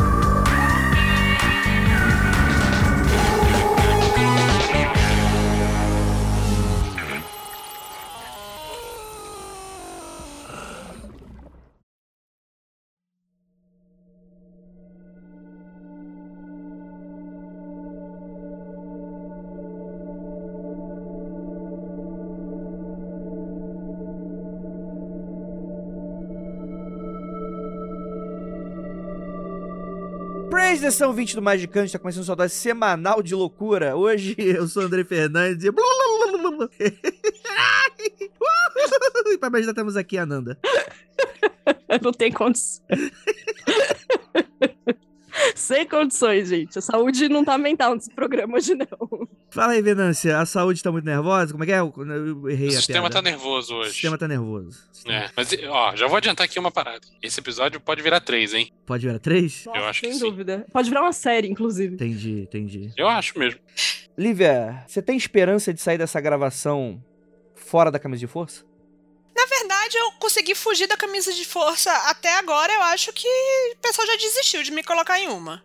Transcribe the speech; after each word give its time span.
the 30.87 31.13
20 31.13 31.35
do 31.35 31.43
Magicante, 31.43 31.87
está 31.87 31.99
começando 31.99 32.23
sua 32.23 32.37
dose 32.37 32.55
semanal 32.55 33.20
de 33.20 33.34
loucura. 33.34 33.97
Hoje 33.97 34.37
eu 34.39 34.69
sou 34.69 34.84
o 34.84 34.87
André 34.87 35.03
Fernandes 35.03 35.65
e... 35.65 35.69
e 39.27 39.39
para 39.39 39.51
me 39.51 39.59
ajudar 39.59 39.75
temos 39.75 39.97
aqui 39.97 40.17
a 40.17 40.25
Nanda. 40.25 40.56
Não 42.01 42.12
tem 42.12 42.31
condições. 42.31 42.81
Sem 45.57 45.87
condições, 45.89 46.49
gente. 46.51 46.79
A 46.79 46.83
saúde 46.83 47.29
não 47.29 47.45
tá 47.45 47.57
mental 47.57 47.95
nesse 47.95 48.11
programa 48.15 48.57
hoje, 48.57 48.75
não. 48.75 49.27
Fala 49.51 49.73
aí, 49.73 49.81
Venância, 49.81 50.39
a 50.39 50.45
saúde 50.45 50.83
tá 50.83 50.93
muito 50.93 51.05
nervosa? 51.07 51.53
Como 51.53 51.65
é 51.65 51.67
que 51.67 51.73
é? 51.73 51.79
Eu 51.81 51.93
eu 51.97 52.49
errei 52.51 52.67
O 52.69 52.71
a 52.71 52.73
sistema 52.73 53.01
piada. 53.09 53.15
tá 53.15 53.23
nervoso 53.23 53.75
O 53.75 53.79
hoje. 53.79 53.91
sistema 53.93 54.19
tá 54.19 54.29
nervoso. 54.29 54.79
É, 55.07 55.31
mas 55.34 55.49
ó, 55.69 55.97
já 55.97 56.07
vou 56.07 56.17
adiantar 56.17 56.45
aqui 56.45 56.59
uma 56.59 56.71
parada. 56.71 57.01
Esse 57.23 57.41
episódio 57.41 57.81
pode 57.81 58.03
virar 58.03 58.21
três, 58.21 58.53
hein? 58.53 58.71
Pode 58.84 59.07
virar 59.07 59.19
três? 59.19 59.65
Nossa, 59.65 59.81
acho 59.81 60.01
que 60.03 60.09
sem 60.09 60.19
sim. 60.19 60.25
dúvida. 60.29 60.67
Pode 60.73 60.89
virar 60.91 61.03
uma 61.03 61.12
série, 61.12 61.49
inclusive. 61.49 61.95
Entendi, 61.95 62.41
entendi. 62.43 62.93
Eu 62.97 63.09
acho 63.09 63.39
mesmo. 63.39 63.59
Lívia, 64.19 64.84
você 64.87 65.01
tem 65.01 65.17
esperança 65.17 65.73
de 65.73 65.81
sair 65.81 65.97
dessa 65.97 66.21
gravação 66.21 67.03
fora 67.55 67.91
da 67.91 67.99
camisa 67.99 68.21
de 68.21 68.27
força? 68.27 68.62
Verdade, 69.87 69.97
eu 69.98 70.12
consegui 70.19 70.55
fugir 70.55 70.89
da 70.89 70.97
camisa 70.97 71.33
de 71.33 71.45
força 71.45 71.92
até 72.09 72.37
agora. 72.39 72.73
Eu 72.73 72.83
acho 72.83 73.12
que 73.12 73.29
o 73.75 73.79
pessoal 73.81 74.06
já 74.06 74.17
desistiu 74.17 74.62
de 74.62 74.73
me 74.73 74.83
colocar 74.83 75.19
em 75.20 75.28
uma. 75.28 75.62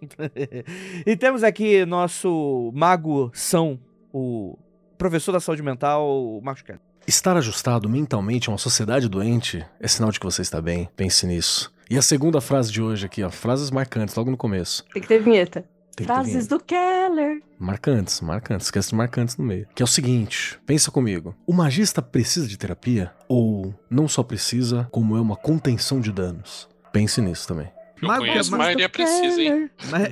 e 1.06 1.18
temos 1.18 1.44
aqui 1.44 1.86
nosso 1.86 2.72
mago 2.74 3.32
São, 3.34 3.80
o 4.14 4.58
professor 4.96 5.32
da 5.32 5.40
saúde 5.40 5.64
mental, 5.64 6.08
o 6.08 6.40
Marcos 6.42 6.62
Castro. 6.62 6.86
Estar 7.08 7.36
ajustado 7.36 7.90
mentalmente 7.90 8.48
a 8.48 8.52
uma 8.52 8.60
sociedade 8.60 9.10
doente 9.10 9.66
é 9.80 9.88
sinal 9.88 10.12
de 10.12 10.20
que 10.20 10.26
você 10.26 10.44
está 10.44 10.62
bem. 10.62 10.88
Pense 10.96 11.26
nisso. 11.26 11.74
E 11.90 11.98
a 11.98 12.02
segunda 12.02 12.40
frase 12.40 12.72
de 12.72 12.82
hoje 12.82 13.08
aqui, 13.08 13.24
ó, 13.24 13.30
frases 13.32 13.72
marcantes 13.72 14.14
logo 14.14 14.30
no 14.30 14.38
começo. 14.38 14.86
Tem 14.94 15.02
que 15.02 15.08
ter 15.08 15.20
vinheta. 15.20 15.66
Tem 15.96 16.06
Frases 16.06 16.48
do 16.48 16.60
Keller. 16.60 17.42
Marcantes, 17.60 18.22
marcantes, 18.22 18.68
esquece 18.68 18.90
de 18.90 18.96
marcantes 18.96 19.38
no 19.38 19.46
meio. 19.46 19.68
Que 19.76 19.84
é 19.84 19.86
o 19.86 19.88
seguinte, 19.88 20.60
pensa 20.66 20.90
comigo. 20.90 21.36
O 21.46 21.54
magista 21.54 22.02
precisa 22.02 22.48
de 22.48 22.58
terapia? 22.58 23.14
Ou 23.28 23.74
não 23.90 24.08
só 24.08 24.24
precisa, 24.24 24.88
como 24.92 25.18
é 25.18 25.22
uma 25.22 25.36
contenção 25.36 26.00
de 26.00 26.12
danos? 26.12 26.68
Pense 26.92 27.22
nisso 27.22 27.48
também. 27.48 27.72
Eu 28.02 28.08
Mago- 28.08 28.26
conheço, 28.26 28.50
a 28.50 28.52
Mago- 28.58 28.64
maioria 28.64 28.90
precisa, 28.90 29.42
hein? 29.42 29.70
Mas, 29.92 30.10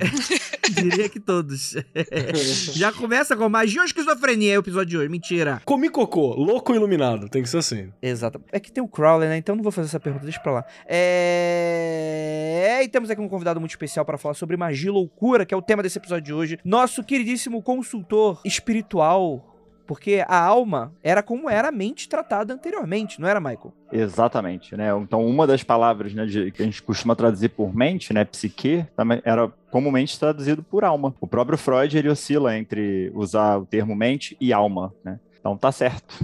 diria 0.74 1.08
que 1.08 1.18
todos. 1.18 1.74
Já 2.74 2.92
começa 2.92 3.36
com 3.36 3.48
magia 3.48 3.80
ou 3.80 3.84
esquizofrenia 3.86 4.54
é 4.54 4.56
o 4.58 4.60
episódio 4.60 4.86
de 4.90 4.98
hoje. 4.98 5.08
Mentira. 5.08 5.60
Comi 5.64 5.88
cocô, 5.88 6.34
louco 6.34 6.74
iluminado, 6.74 7.28
tem 7.28 7.42
que 7.42 7.48
ser 7.48 7.58
assim. 7.58 7.92
Exato. 8.00 8.40
É 8.52 8.60
que 8.60 8.70
tem 8.70 8.82
o 8.82 8.88
Crowley, 8.88 9.28
né? 9.28 9.36
Então 9.36 9.56
não 9.56 9.62
vou 9.62 9.72
fazer 9.72 9.88
essa 9.88 9.98
pergunta, 10.00 10.24
deixa 10.24 10.38
pra 10.40 10.52
lá. 10.52 10.64
É... 10.86 12.80
E 12.82 12.88
temos 12.88 13.10
aqui 13.10 13.20
um 13.20 13.28
convidado 13.28 13.58
muito 13.60 13.70
especial 13.72 14.04
para 14.04 14.16
falar 14.16 14.34
sobre 14.34 14.56
magia 14.56 14.88
e 14.88 14.92
loucura, 14.92 15.44
que 15.44 15.52
é 15.52 15.56
o 15.56 15.62
tema 15.62 15.82
desse 15.82 15.98
episódio 15.98 16.24
de 16.24 16.32
hoje. 16.32 16.58
Nosso 16.64 17.02
queridíssimo 17.04 17.62
consultor 17.62 18.40
espiritual. 18.44 19.49
Porque 19.90 20.24
a 20.28 20.38
alma 20.40 20.92
era 21.02 21.20
como 21.20 21.50
era 21.50 21.66
a 21.66 21.72
mente 21.72 22.08
tratada 22.08 22.54
anteriormente, 22.54 23.20
não 23.20 23.26
era, 23.26 23.40
Michael? 23.40 23.72
Exatamente, 23.90 24.76
né? 24.76 24.88
Então, 25.02 25.26
uma 25.26 25.48
das 25.48 25.64
palavras 25.64 26.14
né, 26.14 26.26
de- 26.26 26.52
que 26.52 26.62
a 26.62 26.64
gente 26.64 26.80
costuma 26.80 27.16
traduzir 27.16 27.48
por 27.48 27.74
mente, 27.74 28.12
né, 28.12 28.24
psique, 28.24 28.86
também 28.94 29.20
era 29.24 29.48
comumente 29.68 30.16
traduzido 30.16 30.62
por 30.62 30.84
alma. 30.84 31.12
O 31.20 31.26
próprio 31.26 31.58
Freud 31.58 31.98
ele 31.98 32.08
oscila 32.08 32.56
entre 32.56 33.10
usar 33.16 33.56
o 33.58 33.66
termo 33.66 33.96
mente 33.96 34.36
e 34.40 34.52
alma, 34.52 34.94
né? 35.04 35.18
Então 35.40 35.56
tá 35.56 35.72
certo. 35.72 36.14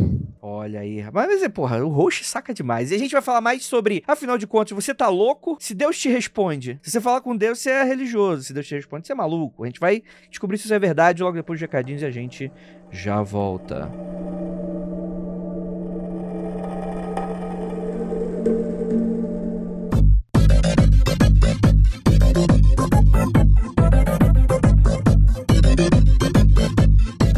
Olha 0.43 0.81
aí. 0.81 1.03
Mas, 1.11 1.43
é, 1.43 1.49
porra, 1.49 1.83
o 1.83 1.89
host 1.89 2.23
saca 2.25 2.53
demais. 2.53 2.91
E 2.91 2.95
a 2.95 2.99
gente 2.99 3.13
vai 3.13 3.23
falar 3.23 3.41
mais 3.41 3.65
sobre, 3.65 4.05
afinal 4.07 4.37
de 4.37 4.47
contas, 4.47 4.73
você 4.75 4.95
tá 4.95 5.09
louco? 5.09 5.57
Se 5.59 5.75
Deus 5.75 5.99
te 5.99 6.11
responde. 6.11 6.79
Se 6.83 6.91
você 6.91 7.01
falar 7.01 7.23
com 7.23 7.35
Deus, 7.35 7.59
você 7.59 7.71
é 7.71 7.83
religioso. 7.83 8.43
Se 8.43 8.53
Deus 8.53 8.67
te 8.67 8.75
responde, 8.75 9.07
você 9.07 9.13
é 9.13 9.17
maluco. 9.17 9.65
A 9.65 9.67
gente 9.67 9.81
vai 9.81 10.03
descobrir 10.31 10.59
se 10.59 10.67
isso 10.67 10.75
é 10.75 10.79
verdade 10.79 11.23
logo 11.23 11.35
depois 11.35 11.57
dos 11.59 11.63
recadinhos 11.63 12.03
e 12.03 12.05
a 12.07 12.11
gente 12.11 12.53
já 12.91 13.23
volta. 13.23 13.91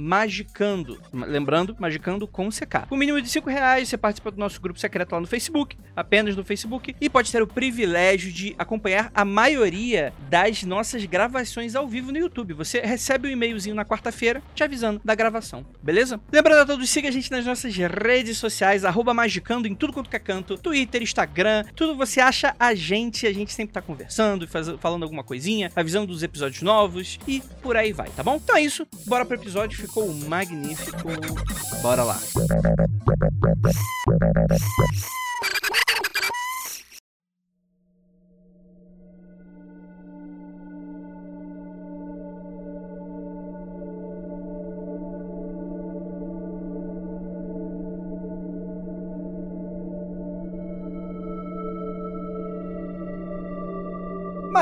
magicando. 0.00 1.00
Lembrando, 1.12 1.76
magicando 1.78 2.26
com 2.26 2.48
CK. 2.48 2.86
Com 2.88 2.94
o 2.94 2.98
mínimo 2.98 3.20
de 3.20 3.28
5 3.28 3.50
reais, 3.50 3.88
você 3.88 3.98
participa 3.98 4.30
do 4.30 4.38
nosso 4.38 4.60
grupo 4.60 4.80
secreto 4.80 5.12
lá 5.12 5.20
no 5.20 5.26
Facebook, 5.26 5.76
apenas 5.94 6.34
no 6.34 6.44
Facebook, 6.44 6.96
e 7.00 7.10
pode 7.10 7.30
ter 7.30 7.42
o 7.42 7.46
privilégio 7.46 8.32
de 8.32 8.54
acompanhar 8.58 9.10
a 9.14 9.24
maioria 9.24 10.12
das 10.28 10.62
nossas 10.62 11.04
gravações 11.04 11.74
ao 11.74 11.86
vivo 11.86 12.10
no 12.10 12.18
YouTube. 12.18 12.54
Você 12.54 12.80
recebe 12.80 13.28
um 13.28 13.30
e-mailzinho 13.30 13.74
na 13.74 13.84
quarta-feira 13.84 14.42
te 14.54 14.64
avisando 14.64 15.00
da 15.04 15.14
gravação, 15.14 15.66
beleza? 15.82 16.20
Lembrando 16.32 16.60
a 16.60 16.66
todos, 16.66 16.88
siga 16.88 17.08
a 17.08 17.12
gente 17.12 17.30
nas 17.30 17.44
nossas 17.44 17.74
redes 17.76 18.38
sociais, 18.38 18.82
magicando 19.14 19.68
em 19.68 19.74
tudo 19.74 19.92
quanto 19.92 20.14
é 20.14 20.18
canto, 20.18 20.56
Twitter, 20.56 21.02
Instagram, 21.02 21.64
tudo 21.74 21.96
você 21.96 22.20
acha 22.20 22.54
a 22.58 22.74
gente, 22.74 23.26
a 23.26 23.32
gente 23.32 23.52
sempre 23.52 23.74
tá 23.74 23.82
conversando, 23.82 24.46
falando 24.78 25.02
alguma 25.02 25.24
coisinha, 25.24 25.70
avisando 25.74 26.06
dos 26.06 26.22
episódios 26.22 26.62
novos 26.62 27.18
e 27.26 27.42
por 27.60 27.76
aí 27.76 27.92
vai, 27.92 28.08
tá 28.10 28.22
bom? 28.22 28.36
Então 28.36 28.56
é 28.56 28.62
isso, 28.62 28.86
bora 29.06 29.24
pro 29.24 29.36
episódio, 29.36 29.89
ficou 29.90 30.08
magnífico, 30.28 31.08
bora 31.82 32.04
lá. 32.04 32.16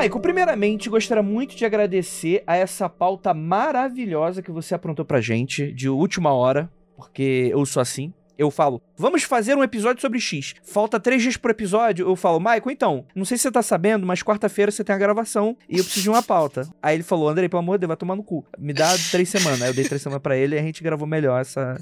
Michael, 0.01 0.19
primeiramente, 0.21 0.89
gostaria 0.89 1.23
muito 1.23 1.55
de 1.55 1.65
agradecer 1.65 2.43
a 2.47 2.55
essa 2.55 2.87
pauta 2.89 3.33
maravilhosa 3.33 4.41
que 4.41 4.51
você 4.51 4.73
aprontou 4.75 5.05
pra 5.05 5.21
gente 5.21 5.71
de 5.73 5.89
última 5.89 6.33
hora, 6.33 6.69
porque 6.95 7.49
eu 7.51 7.65
sou 7.65 7.81
assim. 7.81 8.13
eu 8.37 8.49
falo, 8.49 8.81
vamos 8.97 9.23
fazer 9.23 9.53
um 9.57 9.63
episódio 9.65 9.99
sobre 10.01 10.17
X. 10.17 10.53
Falta 10.63 10.97
três 10.97 11.21
dias 11.21 11.35
pro 11.35 11.51
episódio, 11.51 12.07
eu 12.07 12.15
falo, 12.15 12.39
Michael, 12.39 12.71
então, 12.71 13.05
não 13.13 13.25
sei 13.25 13.37
se 13.37 13.41
você 13.43 13.51
tá 13.51 13.61
sabendo, 13.61 14.05
mas 14.07 14.23
quarta-feira 14.23 14.71
você 14.71 14.81
tem 14.81 14.95
a 14.95 14.97
gravação 14.97 15.57
e 15.67 15.77
eu 15.77 15.83
preciso 15.83 16.03
de 16.03 16.09
uma 16.09 16.23
pauta. 16.23 16.65
Aí 16.81 16.95
ele 16.95 17.03
falou, 17.03 17.27
Andrei, 17.27 17.49
pelo 17.49 17.59
amor 17.59 17.73
de 17.77 17.79
Deus, 17.81 17.89
vai 17.89 17.97
tomar 17.97 18.15
no 18.15 18.23
cu. 18.23 18.45
Me 18.57 18.71
dá 18.71 18.95
três 19.11 19.27
semanas. 19.27 19.61
Aí 19.61 19.69
eu 19.69 19.73
dei 19.73 19.83
três 19.83 20.01
semanas 20.01 20.21
pra 20.23 20.37
ele 20.37 20.55
e 20.55 20.59
a 20.59 20.61
gente 20.61 20.81
gravou 20.81 21.05
melhor 21.05 21.41
essa, 21.41 21.77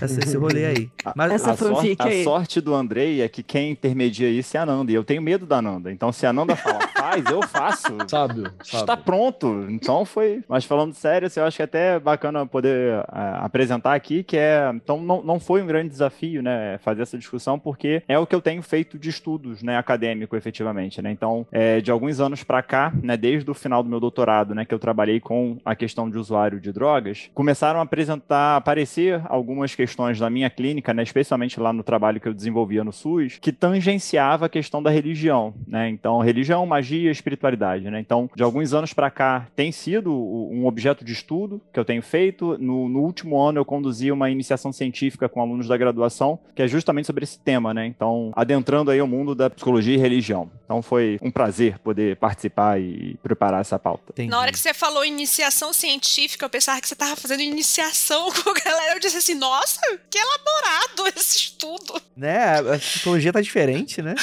essa- 0.00 0.20
esse 0.20 0.36
rolê 0.36 0.66
aí. 0.66 0.88
Mas 1.16 1.32
Essa 1.32 1.50
a, 1.50 1.56
sorte, 1.56 1.74
fanfic 1.74 2.00
a 2.02 2.04
aí. 2.04 2.22
sorte 2.22 2.60
do 2.60 2.72
Andrei 2.72 3.20
é 3.20 3.28
que 3.28 3.42
quem 3.42 3.72
intermedia 3.72 4.28
isso 4.30 4.56
é 4.56 4.60
a 4.60 4.66
Nanda. 4.66 4.92
E 4.92 4.94
eu 4.94 5.02
tenho 5.02 5.20
medo 5.20 5.44
da 5.44 5.60
Nanda. 5.60 5.90
Então, 5.90 6.12
se 6.12 6.24
a 6.24 6.32
Nanda 6.32 6.54
fala, 6.54 6.78
faz, 7.06 7.24
eu 7.26 7.42
faço. 7.42 7.96
Sábio, 8.08 8.52
Está 8.62 8.96
pronto. 8.96 9.66
Então 9.70 10.04
foi. 10.04 10.42
Mas 10.48 10.64
falando 10.64 10.94
sério, 10.94 11.26
assim, 11.26 11.40
eu 11.40 11.46
acho 11.46 11.56
que 11.56 11.62
é 11.62 11.64
até 11.64 11.98
bacana 11.98 12.46
poder 12.46 13.04
ah, 13.08 13.44
apresentar 13.44 13.94
aqui 13.94 14.22
que 14.22 14.36
é. 14.36 14.70
Então 14.74 15.00
não, 15.00 15.22
não 15.22 15.38
foi 15.38 15.62
um 15.62 15.66
grande 15.66 15.90
desafio, 15.90 16.42
né? 16.42 16.78
Fazer 16.78 17.02
essa 17.02 17.16
discussão, 17.16 17.58
porque 17.58 18.02
é 18.08 18.18
o 18.18 18.26
que 18.26 18.34
eu 18.34 18.40
tenho 18.40 18.62
feito 18.62 18.98
de 18.98 19.08
estudos, 19.08 19.62
né? 19.62 19.76
Acadêmico, 19.76 20.36
efetivamente, 20.36 21.00
né? 21.00 21.10
Então, 21.10 21.46
é, 21.52 21.80
de 21.80 21.90
alguns 21.90 22.20
anos 22.20 22.42
para 22.42 22.62
cá, 22.62 22.92
né? 23.02 23.16
Desde 23.16 23.48
o 23.50 23.54
final 23.54 23.82
do 23.82 23.88
meu 23.88 24.00
doutorado, 24.00 24.54
né? 24.54 24.64
Que 24.64 24.74
eu 24.74 24.78
trabalhei 24.78 25.20
com 25.20 25.58
a 25.64 25.74
questão 25.74 26.10
de 26.10 26.18
usuário 26.18 26.60
de 26.60 26.72
drogas, 26.72 27.30
começaram 27.34 27.80
a 27.80 27.82
apresentar, 27.82 28.56
aparecer 28.56 29.20
algumas 29.26 29.74
questões 29.74 30.18
da 30.18 30.28
minha 30.28 30.50
clínica, 30.50 30.92
né? 30.92 31.02
Especialmente 31.02 31.60
lá 31.60 31.72
no 31.72 31.82
trabalho 31.82 32.20
que 32.20 32.28
eu 32.28 32.34
desenvolvia 32.34 32.82
no 32.82 32.92
SUS, 32.92 33.38
que 33.40 33.52
tangenciava 33.52 34.46
a 34.46 34.48
questão 34.48 34.82
da 34.82 34.90
religião, 34.90 35.54
né? 35.66 35.88
Então, 35.88 36.18
religião, 36.20 36.66
magia, 36.66 36.95
espiritualidade, 36.96 37.90
né? 37.90 38.00
Então, 38.00 38.30
de 38.34 38.42
alguns 38.42 38.72
anos 38.72 38.92
para 38.92 39.10
cá, 39.10 39.46
tem 39.54 39.70
sido 39.72 40.12
um 40.12 40.66
objeto 40.66 41.04
de 41.04 41.12
estudo 41.12 41.60
que 41.72 41.78
eu 41.78 41.84
tenho 41.84 42.02
feito. 42.02 42.56
No, 42.58 42.88
no 42.88 43.00
último 43.00 43.40
ano, 43.40 43.58
eu 43.58 43.64
conduzi 43.64 44.10
uma 44.10 44.30
iniciação 44.30 44.72
científica 44.72 45.28
com 45.28 45.40
alunos 45.40 45.68
da 45.68 45.76
graduação, 45.76 46.38
que 46.54 46.62
é 46.62 46.68
justamente 46.68 47.06
sobre 47.06 47.24
esse 47.24 47.38
tema, 47.38 47.72
né? 47.72 47.86
Então, 47.86 48.32
adentrando 48.34 48.90
aí 48.90 49.00
o 49.00 49.06
mundo 49.06 49.34
da 49.34 49.50
psicologia 49.50 49.94
e 49.94 49.98
religião. 49.98 50.50
Então, 50.64 50.82
foi 50.82 51.18
um 51.22 51.30
prazer 51.30 51.78
poder 51.78 52.16
participar 52.16 52.80
e 52.80 53.16
preparar 53.22 53.60
essa 53.60 53.78
pauta. 53.78 54.04
entendi. 54.10 54.30
Na 54.30 54.40
hora 54.40 54.52
que 54.52 54.58
você 54.58 54.74
falou 54.74 55.04
iniciação 55.04 55.72
científica, 55.72 56.44
eu 56.44 56.50
pensava 56.50 56.80
que 56.80 56.88
você 56.88 56.94
tava 56.96 57.16
fazendo 57.16 57.42
iniciação 57.42 58.30
com 58.42 58.50
a 58.50 58.54
galera. 58.54 58.94
Eu 58.94 59.00
disse 59.00 59.16
assim, 59.16 59.34
nossa, 59.34 59.80
que 60.10 60.18
elaborado 60.18 61.08
esse 61.16 61.36
estudo. 61.36 62.00
Né? 62.16 62.58
A 62.58 62.78
psicologia 62.78 63.32
tá 63.32 63.40
diferente, 63.40 64.02
né? 64.02 64.14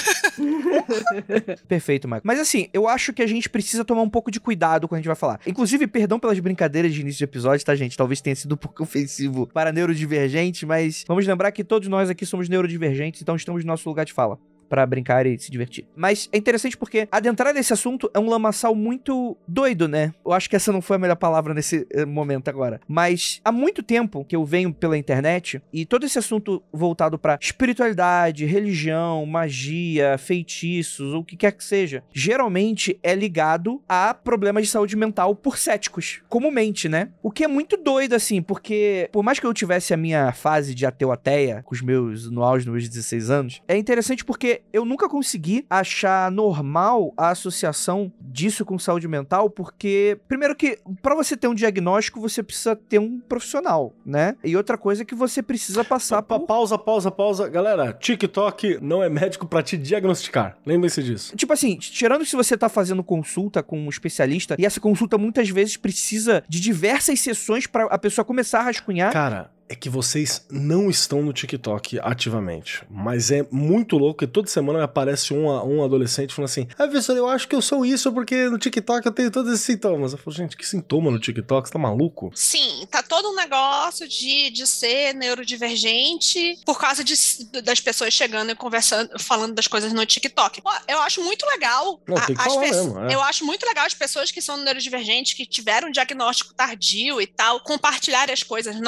Perfeito, 1.68 2.08
Michael. 2.08 2.22
Mas 2.24 2.40
assim, 2.40 2.53
eu 2.74 2.88
acho 2.88 3.14
que 3.14 3.22
a 3.22 3.28
gente 3.28 3.50
precisa 3.50 3.84
tomar 3.84 4.02
um 4.02 4.10
pouco 4.10 4.30
de 4.30 4.40
cuidado 4.40 4.88
quando 4.88 4.98
a 4.98 5.02
gente 5.02 5.08
vai 5.08 5.16
falar. 5.16 5.40
Inclusive, 5.46 5.88
perdão 5.88 6.20
pelas 6.20 6.40
brincadeiras 6.40 6.94
de 6.94 7.02
início 7.02 7.18
de 7.20 7.24
episódio, 7.24 7.66
tá, 7.66 7.76
gente? 7.76 7.98
Talvez 7.98 8.22
tenha 8.22 8.36
sido 8.36 8.54
um 8.54 8.58
pouco 8.58 8.82
ofensivo 8.84 9.48
para 9.48 9.72
neurodivergente, 9.72 10.66
mas 10.66 11.04
vamos 11.08 11.26
lembrar 11.26 11.52
que 11.52 11.64
todos 11.64 11.88
nós 11.88 12.10
aqui 12.10 12.26
somos 12.26 12.48
neurodivergentes, 12.50 13.22
então 13.22 13.36
estamos 13.36 13.64
no 13.64 13.68
nosso 13.68 13.88
lugar 13.88 14.06
de 14.06 14.14
fala. 14.14 14.38
Pra 14.74 14.88
brincar 14.88 15.28
e 15.28 15.38
se 15.38 15.52
divertir. 15.52 15.86
Mas 15.96 16.28
é 16.32 16.38
interessante 16.38 16.76
porque 16.76 17.08
adentrar 17.12 17.54
nesse 17.54 17.72
assunto 17.72 18.10
é 18.12 18.18
um 18.18 18.28
lamaçal 18.28 18.74
muito 18.74 19.38
doido, 19.48 19.88
né? 19.88 20.12
Eu 20.26 20.34
acho 20.34 20.50
que 20.50 20.56
essa 20.56 20.72
não 20.72 20.82
foi 20.82 20.96
a 20.96 21.00
melhor 21.00 21.16
palavra 21.16 21.54
nesse 21.54 21.86
eh, 21.92 22.06
momento 22.06 22.48
agora. 22.48 22.82
Mas 22.88 23.40
há 23.46 23.52
muito 23.52 23.84
tempo 23.84 24.26
que 24.26 24.36
eu 24.36 24.44
venho 24.44 24.74
pela 24.74 24.98
internet 24.98 25.62
e 25.72 25.86
todo 25.86 26.08
esse 26.08 26.18
assunto 26.18 26.64
voltado 26.74 27.20
pra 27.20 27.38
espiritualidade, 27.40 28.46
religião, 28.46 29.24
magia, 29.28 30.18
feitiços, 30.18 31.14
ou 31.14 31.22
o 31.22 31.24
que 31.24 31.38
quer 31.38 31.52
que 31.52 31.64
seja, 31.64 32.04
geralmente 32.12 33.00
é 33.04 33.14
ligado 33.14 33.80
a 33.88 34.12
problemas 34.16 34.64
de 34.64 34.72
saúde 34.72 34.96
mental 34.96 35.36
por 35.36 35.60
céticos, 35.60 36.24
comumente, 36.28 36.90
né? 36.90 37.10
O 37.22 37.30
que 37.30 37.44
é 37.44 37.48
muito 37.48 37.78
doido, 37.78 38.16
assim, 38.16 38.42
porque 38.42 39.08
por 39.12 39.22
mais 39.22 39.40
que 39.40 39.46
eu 39.46 39.54
tivesse 39.54 39.94
a 39.94 39.98
minha 39.98 40.32
fase 40.32 40.74
de 40.74 40.84
ateu 40.84 41.12
ateia, 41.12 41.62
com 41.64 41.76
os 41.76 41.82
meus, 41.84 42.32
no 42.32 42.42
auge 42.42 42.66
dos 42.66 42.74
meus 42.74 42.90
16 42.90 43.30
anos, 43.30 43.62
é 43.68 43.78
interessante 43.78 44.26
porque 44.26 44.63
eu 44.72 44.86
nunca 44.86 45.08
consegui 45.10 45.66
achar 45.70 46.32
normal 46.32 47.14
a 47.18 47.30
associação 47.30 48.12
disso 48.20 48.66
com 48.66 48.80
saúde 48.80 49.08
mental, 49.08 49.50
porque, 49.50 50.18
primeiro 50.28 50.56
que, 50.56 50.80
pra 51.02 51.14
você 51.16 51.36
ter 51.38 51.48
um 51.48 51.54
diagnóstico, 51.54 52.20
você 52.20 52.42
precisa 52.42 52.76
ter 52.76 53.00
um 53.00 53.20
profissional, 53.20 53.94
né? 54.06 54.36
E 54.44 54.56
outra 54.58 54.78
coisa 54.78 55.04
é 55.04 55.06
que 55.06 55.14
você 55.16 55.42
precisa 55.44 55.84
passar 55.84 56.22
Pa- 56.24 56.40
por 56.40 56.48
Pausa, 56.48 56.78
pausa, 56.78 57.12
pausa. 57.12 57.48
Galera, 57.50 57.94
TikTok 57.94 58.80
não 58.82 59.04
é 59.04 59.10
médico 59.10 59.46
pra 59.48 59.62
te 59.62 59.78
diagnosticar. 59.78 60.58
Lembre-se 60.66 61.04
disso. 61.04 61.36
Tipo 61.36 61.54
assim, 61.54 61.78
tirando 61.78 62.26
se 62.26 62.36
você 62.36 62.58
tá 62.58 62.70
fazendo 62.70 63.04
consulta 63.04 63.62
com 63.64 63.80
um 63.80 63.90
especialista, 63.90 64.56
e 64.60 64.66
essa 64.66 64.80
consulta 64.80 65.18
muitas 65.18 65.50
vezes 65.50 65.78
precisa 65.78 66.44
de 66.48 66.60
diversas 66.60 67.20
sessões 67.20 67.68
pra 67.68 67.86
a 67.86 67.98
pessoa 67.98 68.26
começar 68.26 68.60
a 68.60 68.64
rascunhar. 68.64 69.14
Cara, 69.14 69.52
é 69.70 69.76
que 69.76 69.90
vocês 69.90 70.46
não 70.52 70.90
estão 70.90 71.22
no 71.22 71.34
TikTok 71.34 72.00
ativamente. 72.02 72.84
Mas 72.90 73.32
é 73.32 73.46
muito 73.52 73.98
louco 73.98 74.20
que 74.20 74.28
toda 74.28 74.48
semana 74.48 74.84
aparece 74.84 75.34
um, 75.34 75.48
um 75.48 75.84
adolescente 75.84 76.34
falando 76.34 76.50
assim: 76.50 76.68
Ah, 76.74 76.84
professor, 76.88 77.16
eu 77.18 77.28
acho 77.28 77.48
que 77.48 77.56
eu 77.56 77.62
sou 77.62 77.86
isso 77.86 78.12
porque 78.12 78.50
no 78.50 78.58
TikTok 78.58 79.06
eu 79.06 79.12
tenho 79.12 79.32
todos 79.32 79.52
esses 79.54 79.66
sintomas. 79.66 80.12
Eu 80.12 80.18
falo, 80.18 80.36
gente, 80.36 80.58
que 80.58 80.66
sintoma 80.68 81.10
no 81.10 81.20
TikTok? 81.20 81.68
Você 81.68 81.74
tá 81.74 81.80
maluco? 81.80 82.32
Sim, 82.36 82.86
tá 82.90 83.02
todo 83.02 83.30
um 83.30 83.36
negócio 83.36 84.08
de, 84.08 84.50
de 84.52 84.68
ser 84.68 85.14
neurodivergente 85.14 86.60
por 86.66 86.80
causa 86.80 87.04
de- 87.04 87.62
das 87.64 87.80
pessoas 87.80 88.14
chegando 88.14 88.52
e 88.52 88.56
conversando, 88.56 89.18
falando 89.20 89.54
das 89.54 89.68
coisas 89.68 89.92
no 89.94 90.06
TikTok. 90.06 90.62
Eu 90.88 91.00
acho 91.02 91.24
muito 91.24 91.46
legal. 91.48 92.02
Não, 92.08 92.16
tem 92.26 92.36
que 92.36 92.44
falar 92.44 92.62
mesmo, 92.62 93.00
é. 93.06 93.14
Eu 93.16 93.22
acho 93.22 93.46
muito 93.46 93.66
legal 93.66 93.86
as 93.86 93.94
pessoas 93.94 94.32
que 94.32 94.42
são 94.42 94.58
neurodivergentes, 94.58 95.34
que 95.34 95.46
tiveram 95.46 95.88
um 95.88 95.92
diagnóstico 95.92 96.54
tardio 96.54 97.22
e 97.22 97.28
tal, 97.28 97.60
compartilharem 97.62 98.34
as 98.34 98.44
coisas, 98.44 98.80